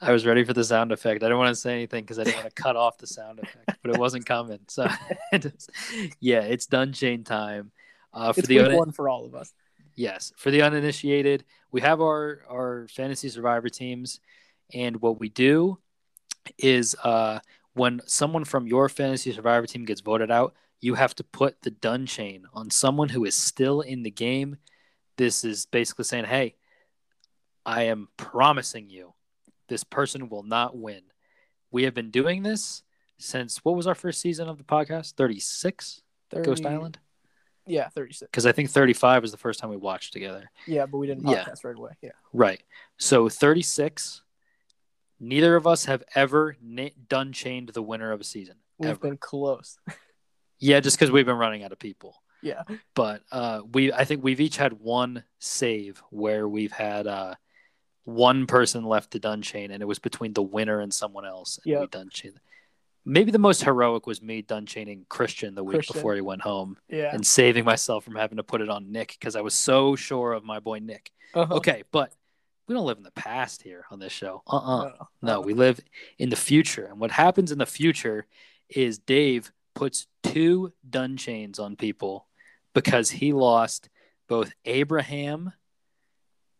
[0.00, 1.22] I was ready for the sound effect.
[1.22, 3.38] I didn't want to say anything because I didn't want to cut off the sound
[3.40, 4.60] effect, but it wasn't coming.
[4.68, 4.86] So,
[6.20, 7.72] yeah, it's done chain time.
[8.12, 9.52] Uh, for It's the un- one for all of us.
[9.94, 14.20] yes, for the uninitiated, we have our our fantasy survivor teams,
[14.74, 15.78] and what we do
[16.58, 17.38] is uh,
[17.74, 21.70] when someone from your fantasy survivor team gets voted out, you have to put the
[21.70, 24.58] done chain on someone who is still in the game.
[25.16, 26.56] This is basically saying, "Hey,
[27.64, 29.14] I am promising you,
[29.68, 31.02] this person will not win."
[31.70, 32.82] We have been doing this
[33.18, 35.12] since what was our first season of the podcast?
[35.14, 36.98] Thirty six, 30, Ghost Island,
[37.66, 38.28] Yeah, thirty six.
[38.28, 40.50] because I think thirty five was the first time we watched together.
[40.66, 41.44] Yeah, but we didn't Yeah.
[41.44, 41.92] podcast right away.
[42.02, 42.10] Yeah.
[42.32, 42.62] Right.
[42.98, 44.22] So 36.
[45.20, 46.56] Neither of us have ever
[47.08, 48.56] done chained the winner of a season.
[48.78, 48.98] We've ever.
[48.98, 49.78] been close.
[50.62, 52.22] Yeah, just because we've been running out of people.
[52.42, 52.62] yeah.
[52.94, 57.34] But uh, we, I think we've each had one save where we've had uh,
[58.04, 61.58] one person left to done chain, and it was between the winner and someone else.
[61.64, 61.90] And we Yep.
[61.90, 62.32] done chain.
[63.04, 65.94] Maybe the most heroic was me done chaining Christian the week Christian.
[65.94, 67.12] before he went home Yeah.
[67.12, 70.32] and saving myself from having to put it on Nick because I was so sure
[70.32, 71.10] of my boy Nick.
[71.34, 71.54] Uh-huh.
[71.56, 72.12] Okay, but
[72.68, 74.42] we don't live in the past here on this show.
[74.46, 74.84] Uh uh
[75.20, 75.80] No, No, we live
[76.18, 76.84] in the future.
[76.86, 78.26] And what happens in the future
[78.68, 82.26] is Dave puts two done chains on people
[82.74, 83.88] because he lost
[84.28, 85.52] both Abraham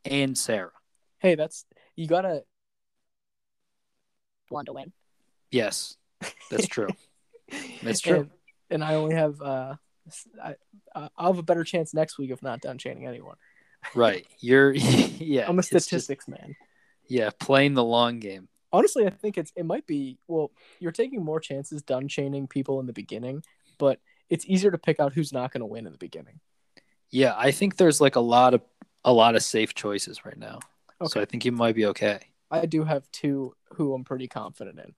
[0.05, 0.73] and Sarah.
[1.19, 1.65] Hey, that's
[1.97, 2.45] you gotta.
[4.51, 4.93] want to win.
[5.51, 5.97] Yes,
[6.51, 6.89] that's true.
[7.83, 8.21] That's true.
[8.21, 8.31] And,
[8.71, 9.75] and I only have uh,
[10.43, 10.55] I,
[10.95, 13.37] uh, I'll have a better chance next week of not done chaining anyone.
[13.95, 14.27] right.
[14.41, 15.47] You're, yeah.
[15.47, 16.57] I'm a it's just- statistics man.
[17.09, 18.49] yeah, playing the long game.
[18.73, 20.51] Honestly, I think it's it might be well.
[20.81, 23.43] You're taking more chances done chaining people in the beginning,
[23.79, 23.99] but
[24.31, 26.41] it's easier to pick out who's not going to win in the beginning.
[27.11, 28.63] Yeah, I think there's like a lot of
[29.05, 30.61] a lot of safe choices right now.
[31.07, 32.21] So I think you might be okay.
[32.51, 34.95] I do have two who I'm pretty confident in.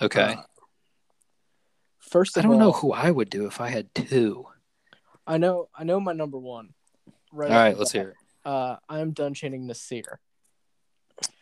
[0.00, 0.36] Okay.
[0.38, 0.42] Uh,
[1.98, 4.46] first I don't know who I would do if I had two.
[5.26, 6.70] I know I know my number one.
[7.32, 7.50] Right.
[7.50, 8.00] All right, let's bat.
[8.00, 8.16] hear it.
[8.44, 10.16] Uh, I am done chaining Naseer.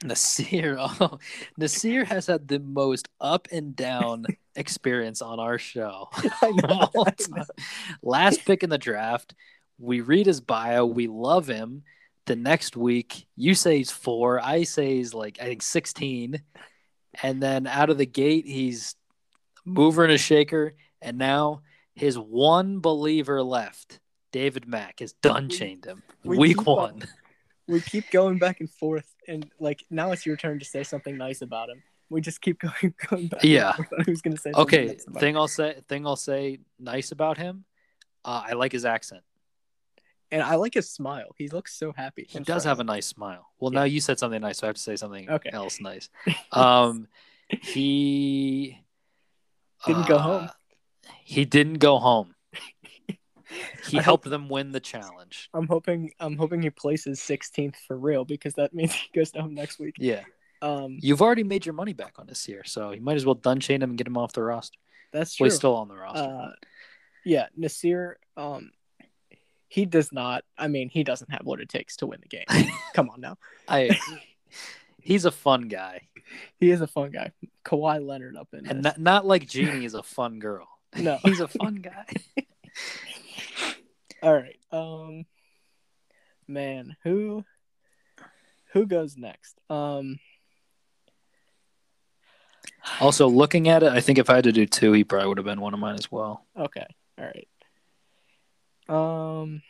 [0.05, 1.18] Naseer, oh,
[1.59, 6.09] Naseer has had the most up and down experience on our show.
[6.43, 6.89] I know.
[7.06, 7.44] I know.
[8.02, 9.35] Last pick in the draft,
[9.78, 11.82] we read his bio, we love him.
[12.27, 14.40] The next week, you say he's four.
[14.44, 16.43] I say he's like I think sixteen,
[17.22, 18.94] and then out of the gate, he's
[19.64, 20.74] mover and a shaker.
[21.02, 21.62] And now
[21.94, 23.98] his one believer left,
[24.32, 26.02] David Mack, has done chained him.
[26.22, 26.93] we week one.
[26.94, 27.02] on-
[27.66, 31.16] We keep going back and forth, and like now it's your turn to say something
[31.16, 31.82] nice about him.
[32.11, 33.44] We just keep going, going back.
[33.44, 33.74] Yeah.
[34.05, 34.52] who's gonna say?
[34.55, 35.20] Okay, nice about him.
[35.20, 37.65] thing I'll say thing I'll say nice about him.
[38.24, 39.23] Uh, I like his accent.
[40.32, 41.35] And I like his smile.
[41.39, 42.24] He looks so happy.
[42.28, 43.48] He does have a nice smile.
[43.59, 43.81] Well, Yeah.
[43.81, 45.51] now you said something nice, so I have to say something Okay.
[45.52, 46.09] else nice.
[46.52, 47.09] Um,
[47.48, 48.78] he
[49.86, 50.48] Didn't go uh, home.
[51.24, 52.35] He didn't go home.
[53.89, 55.48] He I helped them win the challenge.
[55.55, 56.12] I'm hoping.
[56.20, 59.97] I'm hoping he places 16th for real because that means he goes down next week.
[59.98, 60.22] Yeah,
[60.62, 63.35] Um, you've already made your money back on this year, so you might as well
[63.35, 64.78] done chain him and get him off the roster.
[65.12, 65.52] that's Well, true.
[65.52, 66.22] he's still on the roster.
[66.22, 66.51] uh,
[67.24, 68.14] yeah, Naseer.
[68.36, 68.70] Um,
[69.68, 70.44] he does not.
[70.59, 72.44] I mean, he doesn't have what it takes to win the game.
[72.94, 73.36] Come on now.
[73.68, 73.97] I,
[75.01, 76.09] he's a fun guy,
[76.59, 77.32] He is a fun guy.
[77.64, 80.66] Kawhi Leonard up in and not, not like Genie is a fun girl.
[80.97, 81.18] No.
[81.24, 82.05] he's a fun guy.
[84.23, 84.59] All right.
[84.71, 85.25] Um,
[86.47, 87.45] man, who
[88.73, 89.59] who goes next?
[89.69, 90.19] Um,
[93.01, 95.39] Also, looking at it, I think if I had to do two, he probably would
[95.39, 96.45] have been one of mine as well.
[96.57, 96.87] okay.
[97.19, 97.49] All right.
[98.89, 99.63] Um,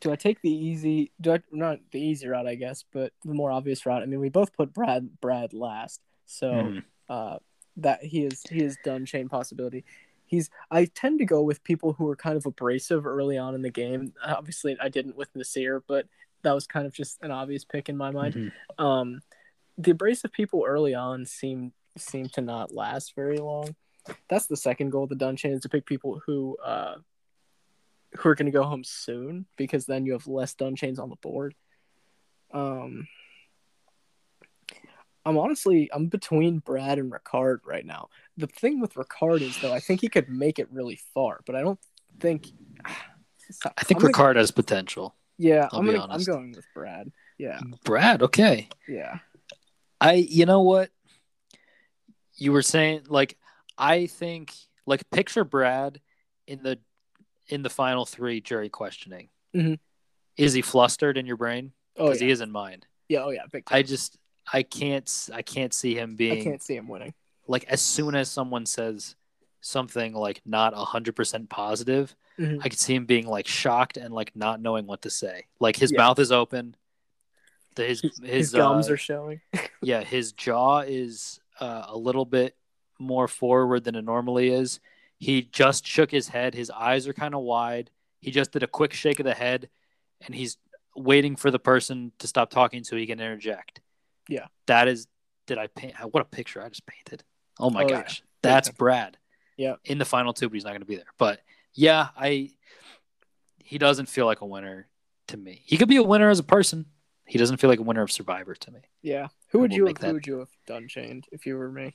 [0.00, 1.12] do I take the easy?
[1.20, 2.46] Do I not the easy route?
[2.46, 4.02] I guess, but the more obvious route.
[4.02, 6.50] I mean, we both put Brad Brad last, so.
[6.52, 6.84] Mhm.
[7.08, 7.38] uh,
[7.76, 9.84] that he is he is done chain possibility.
[10.26, 13.62] He's I tend to go with people who are kind of abrasive early on in
[13.62, 14.12] the game.
[14.24, 16.06] Obviously, I didn't with Naseer, but
[16.42, 18.34] that was kind of just an obvious pick in my mind.
[18.34, 18.52] Mhm.
[18.78, 19.20] Um,
[19.78, 23.74] the abrasive people early on seem seem to not last very long.
[24.28, 26.96] That's the second goal of the chain is to pick people who uh,
[28.18, 31.16] who are going to go home soon because then you have less chains on the
[31.16, 31.54] board.
[32.52, 33.08] Um,
[35.26, 38.08] I'm honestly I'm between Brad and Ricard right now.
[38.36, 41.54] The thing with Ricard is though I think he could make it really far, but
[41.54, 41.78] I don't
[42.20, 42.48] think.
[42.84, 45.14] I think I'm gonna- Ricard has potential.
[45.36, 47.10] Yeah, I'll I'm be gonna, I'm going with Brad.
[47.38, 48.68] Yeah, Brad, okay.
[48.88, 49.18] yeah,
[50.00, 50.90] I, you know what?
[52.36, 53.36] You were saying like,
[53.76, 54.52] I think
[54.86, 56.00] like picture Brad
[56.46, 56.78] in the
[57.48, 59.28] in the final three jury questioning.
[59.54, 59.78] Mhm.
[60.36, 61.72] Is he flustered in your brain?
[61.96, 62.82] oh Because yeah, he is in mine.
[63.08, 63.42] yeah, oh yeah.
[63.68, 64.16] I just
[64.52, 66.40] I can't I can't see him being.
[66.40, 67.14] I can't see him winning.
[67.46, 69.16] like as soon as someone says
[69.60, 72.58] something like not hundred percent positive, Mhm.
[72.62, 75.46] I could see him being like shocked and like not knowing what to say.
[75.60, 75.98] Like his Yeah.
[75.98, 76.76] mouth is open.
[77.76, 79.40] The, his his, His, gums uh, are showing.
[79.82, 82.56] yeah, his jaw is uh, a little bit
[82.98, 84.80] more forward than it normally is.
[85.18, 86.54] He just shook his head.
[86.54, 87.90] His eyes are kind of wide.
[88.20, 89.68] He just did a quick shake of the head,
[90.20, 90.56] and he's
[90.96, 93.80] waiting for the person to stop talking so he can interject.
[94.28, 94.46] Yeah.
[94.66, 95.06] that is.
[95.46, 95.94] Did I paint?
[96.10, 97.22] What a picture I just painted!
[97.60, 98.02] Oh my Oh, yeah.
[98.02, 99.18] gosh, that's Brad.
[99.56, 99.74] Yeah.
[99.84, 101.04] in the final two, but he's not going to be there.
[101.18, 101.40] But
[101.74, 102.50] yeah, I.
[103.58, 104.88] He doesn't feel like a winner
[105.28, 105.62] to me.
[105.64, 106.86] He could be a winner as a person.
[107.26, 108.80] He doesn't feel like a winner of Survivor to me.
[109.02, 111.56] Yeah, who would We'll you have, that- who would you have done chained if you
[111.56, 111.94] were me?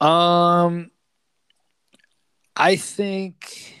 [0.00, 0.90] Um,
[2.56, 3.74] I think.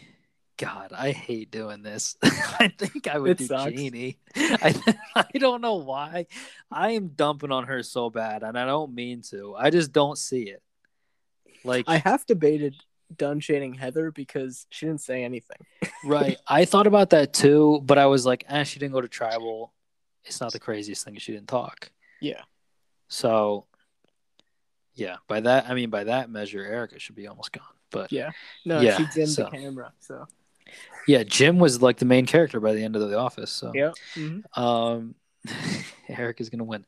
[0.58, 2.16] God, I hate doing this.
[2.22, 3.72] I think I would It do sucks.
[3.72, 4.18] Genie.
[4.36, 4.74] I
[5.34, 6.26] I don't know why.
[6.70, 9.54] I am dumping on her so bad, and I don't mean to.
[9.56, 10.62] I just don't see it.
[11.64, 12.74] Like I half debated
[13.16, 15.58] done chaining Heather because she didn't say anything.
[16.04, 19.08] right, I thought about that too, but I was like, eh, she didn't go to
[19.08, 19.72] tribal.
[20.24, 21.90] It's not the craziest thing she didn't talk.
[22.20, 22.42] Yeah,
[23.08, 23.64] So,
[24.94, 27.64] yeah, by that I mean by that measure, Erika should be almost gone.
[27.90, 28.32] But yeah,
[28.66, 29.92] no, Yeah, she dimmed so- the camera.
[30.00, 30.26] So
[31.08, 33.50] Yeah, Jim was like the main character by the end of The Office.
[33.50, 34.42] So, yeah, mhm.
[34.56, 35.14] um,
[36.08, 36.84] Eric is gonna win.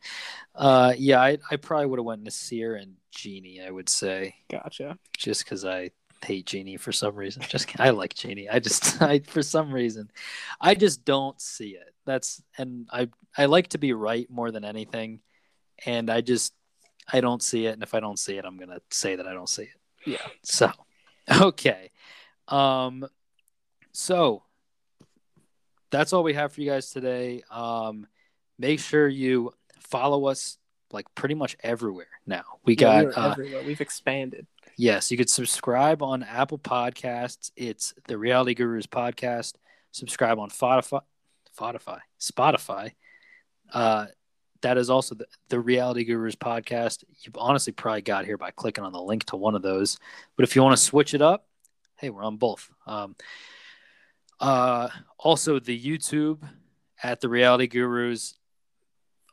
[0.54, 3.62] Uh, yeah, I, I probably would have went Naseer and Genie.
[3.62, 4.98] I would say gotcha.
[5.16, 5.90] just because I
[6.22, 7.42] hate Genie for some reason.
[7.48, 8.48] Just I like Genie.
[8.48, 10.10] I just I for some reason,
[10.60, 11.94] I just don't see it.
[12.04, 15.20] That's and I I like to be right more than anything,
[15.86, 16.52] and I just
[17.10, 17.72] I don't see it.
[17.72, 19.80] And if I don't see it, I'm gonna say that I don't see it.
[20.06, 20.70] Yeah, So,
[21.40, 21.90] okay.
[22.48, 23.06] Um,
[23.92, 24.42] so
[25.90, 27.42] that's all we have for you guys today.
[27.50, 28.06] Um,
[28.58, 30.56] make sure you follow us
[30.92, 32.44] like pretty much everywhere now.
[32.64, 33.62] We Yeah, got, we uh, everywhere.
[33.64, 34.46] We've expanded.
[34.76, 37.50] yes, you could subscribe on Apple Podcasts.
[37.56, 39.54] It's the Reality Gurus podcast.
[39.92, 41.00] Subscribe on Spotify,
[41.58, 42.92] Spotify, Spotify.
[43.72, 44.06] Uh,
[44.62, 47.02] that is also the, the Reality Gurus podcast.
[47.22, 49.98] You've honestly probably got here by clicking on the link to one of those.
[50.36, 51.46] But if you want to switch it up,
[51.98, 52.68] hey, we're on both.
[52.86, 53.16] Um,
[54.40, 54.88] uh,
[55.18, 56.38] also, the YouTube
[57.02, 58.34] at the Reality Gurus.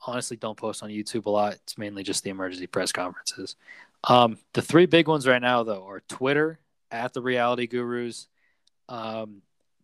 [0.05, 1.53] Honestly, don't post on YouTube a lot.
[1.53, 3.55] It's mainly just the emergency press conferences.
[4.03, 6.59] Um, the three big ones right now, though, are Twitter
[6.91, 8.27] at the Reality Gurus,
[8.89, 9.41] um,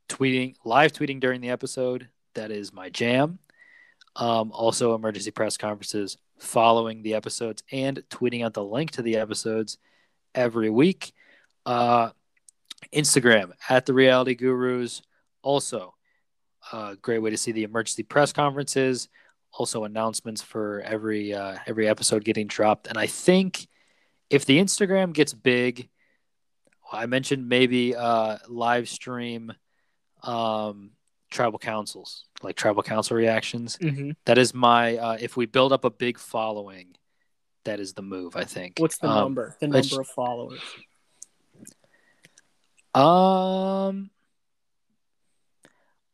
[0.08, 2.10] tweeting live tweeting during the episode.
[2.36, 3.40] That is my jam.
[4.16, 9.18] Um, also, emergency press conferences following the episodes and tweeting out the link to the
[9.18, 9.78] episodes
[10.36, 11.14] every week.
[11.66, 12.10] Uh,
[12.94, 15.02] Instagram at the Reality Gurus.
[15.44, 15.94] Also,
[16.72, 19.10] a great way to see the emergency press conferences.
[19.52, 22.88] Also, announcements for every uh, every episode getting dropped.
[22.88, 23.68] And I think
[24.32, 25.90] if the Instagram gets big,
[26.91, 29.53] I mentioned maybe uh, live stream
[30.24, 30.91] um,
[31.30, 33.78] tribal councils, like tribal council reactions.
[33.78, 34.11] Mm-hmm.
[34.26, 34.98] That is my.
[34.98, 36.95] Uh, if we build up a big following,
[37.65, 38.36] that is the move.
[38.36, 38.80] I think.
[38.80, 39.56] What's the Um, number?
[39.60, 40.61] The number of followers.
[42.95, 44.10] Um,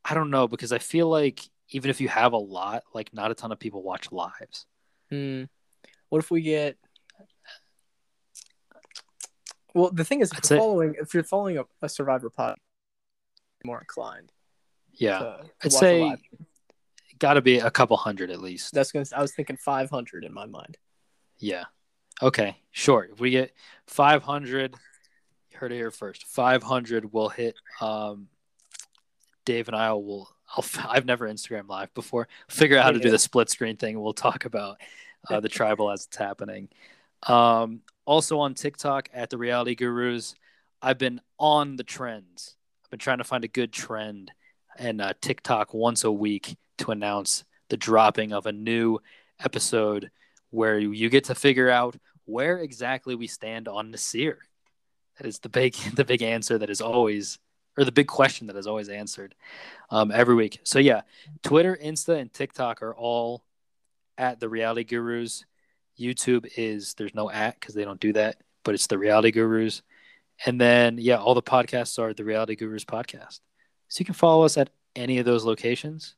[0.09, 3.31] I don't know because I feel like even if you have a lot, like not
[3.31, 4.65] a ton of people watch lives.
[5.09, 5.43] Hmm.
[6.09, 6.77] What if we get?
[9.75, 12.57] Well, the thing is, if you're following, if you're following a, a Survivor pod,
[13.63, 14.31] more inclined.
[14.93, 16.15] Yeah, to, to I'd say
[17.19, 18.73] got to be a couple hundred at least.
[18.73, 19.05] that's gonna.
[19.15, 20.77] I was thinking 500 in my mind.
[21.37, 21.65] Yeah.
[22.21, 22.57] Okay.
[22.71, 23.07] Sure.
[23.11, 23.53] If we get
[23.87, 24.75] 500,
[25.53, 26.25] heard it here first.
[26.25, 27.55] 500 will hit.
[27.79, 28.27] Um,
[29.49, 30.29] Dave and I will.
[30.55, 32.27] I'll, I've never Instagram live before.
[32.49, 33.99] Figure out how to do the split screen thing.
[33.99, 34.79] We'll talk about
[35.27, 36.69] uh, the tribal as it's happening.
[37.23, 40.35] Um, also on TikTok at the Reality Gurus,
[40.83, 42.57] I've been on the trends.
[42.83, 44.31] I've been trying to find a good trend
[44.77, 48.99] and uh, TikTok once a week to announce the dropping of a new
[49.43, 50.11] episode
[50.51, 54.37] where you get to figure out where exactly we stand on Naseer.
[55.17, 57.39] That is the big the big answer that is always
[57.77, 59.35] or the big question that is always answered
[59.89, 60.59] um, every week.
[60.63, 61.01] So yeah,
[61.43, 63.43] Twitter, Insta, and TikTok are all
[64.17, 65.45] at the Reality Gurus.
[65.99, 69.81] YouTube is there's no at because they don't do that, but it's the Reality Gurus.
[70.45, 73.39] And then yeah, all the podcasts are the Reality Gurus podcast.
[73.89, 76.15] So you can follow us at any of those locations,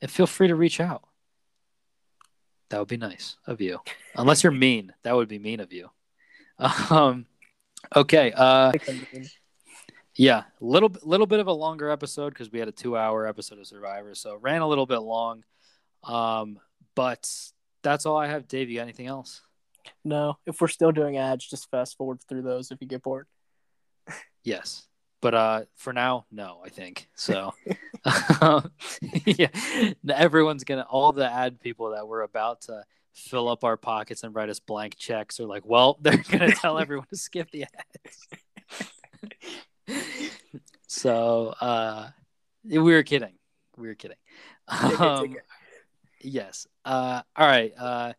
[0.00, 1.04] and feel free to reach out.
[2.70, 3.80] That would be nice of you.
[4.16, 5.90] Unless you're mean, that would be mean of you.
[6.90, 7.26] Um,
[7.94, 8.32] okay.
[8.34, 8.72] Uh,
[10.16, 13.58] yeah, little little bit of a longer episode because we had a two hour episode
[13.58, 15.44] of Survivor, so ran a little bit long.
[16.04, 16.58] Um,
[16.94, 17.30] but
[17.82, 18.48] that's all I have.
[18.48, 19.42] Dave, you got anything else?
[20.04, 23.26] No, if we're still doing ads, just fast forward through those if you get bored.
[24.42, 24.86] Yes,
[25.20, 26.60] but uh, for now, no.
[26.64, 27.54] I think so.
[29.26, 29.48] yeah,
[30.08, 30.86] everyone's gonna.
[30.88, 34.60] All the ad people that were about to fill up our pockets and write us
[34.60, 38.28] blank checks are like, well, they're gonna tell everyone to skip the ads.
[40.86, 42.08] so uh,
[42.64, 43.34] we were kidding.
[43.76, 44.16] We were kidding.
[44.82, 45.44] Take it, Um, take it.
[46.22, 46.66] yes.
[46.84, 47.72] Uh, all right.
[47.78, 48.12] Uh,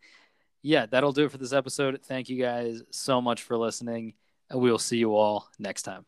[0.61, 2.02] yeah, that'll do it for this episode.
[2.03, 4.14] Thank you guys so much for listening,
[4.49, 6.06] and we will see you all next time.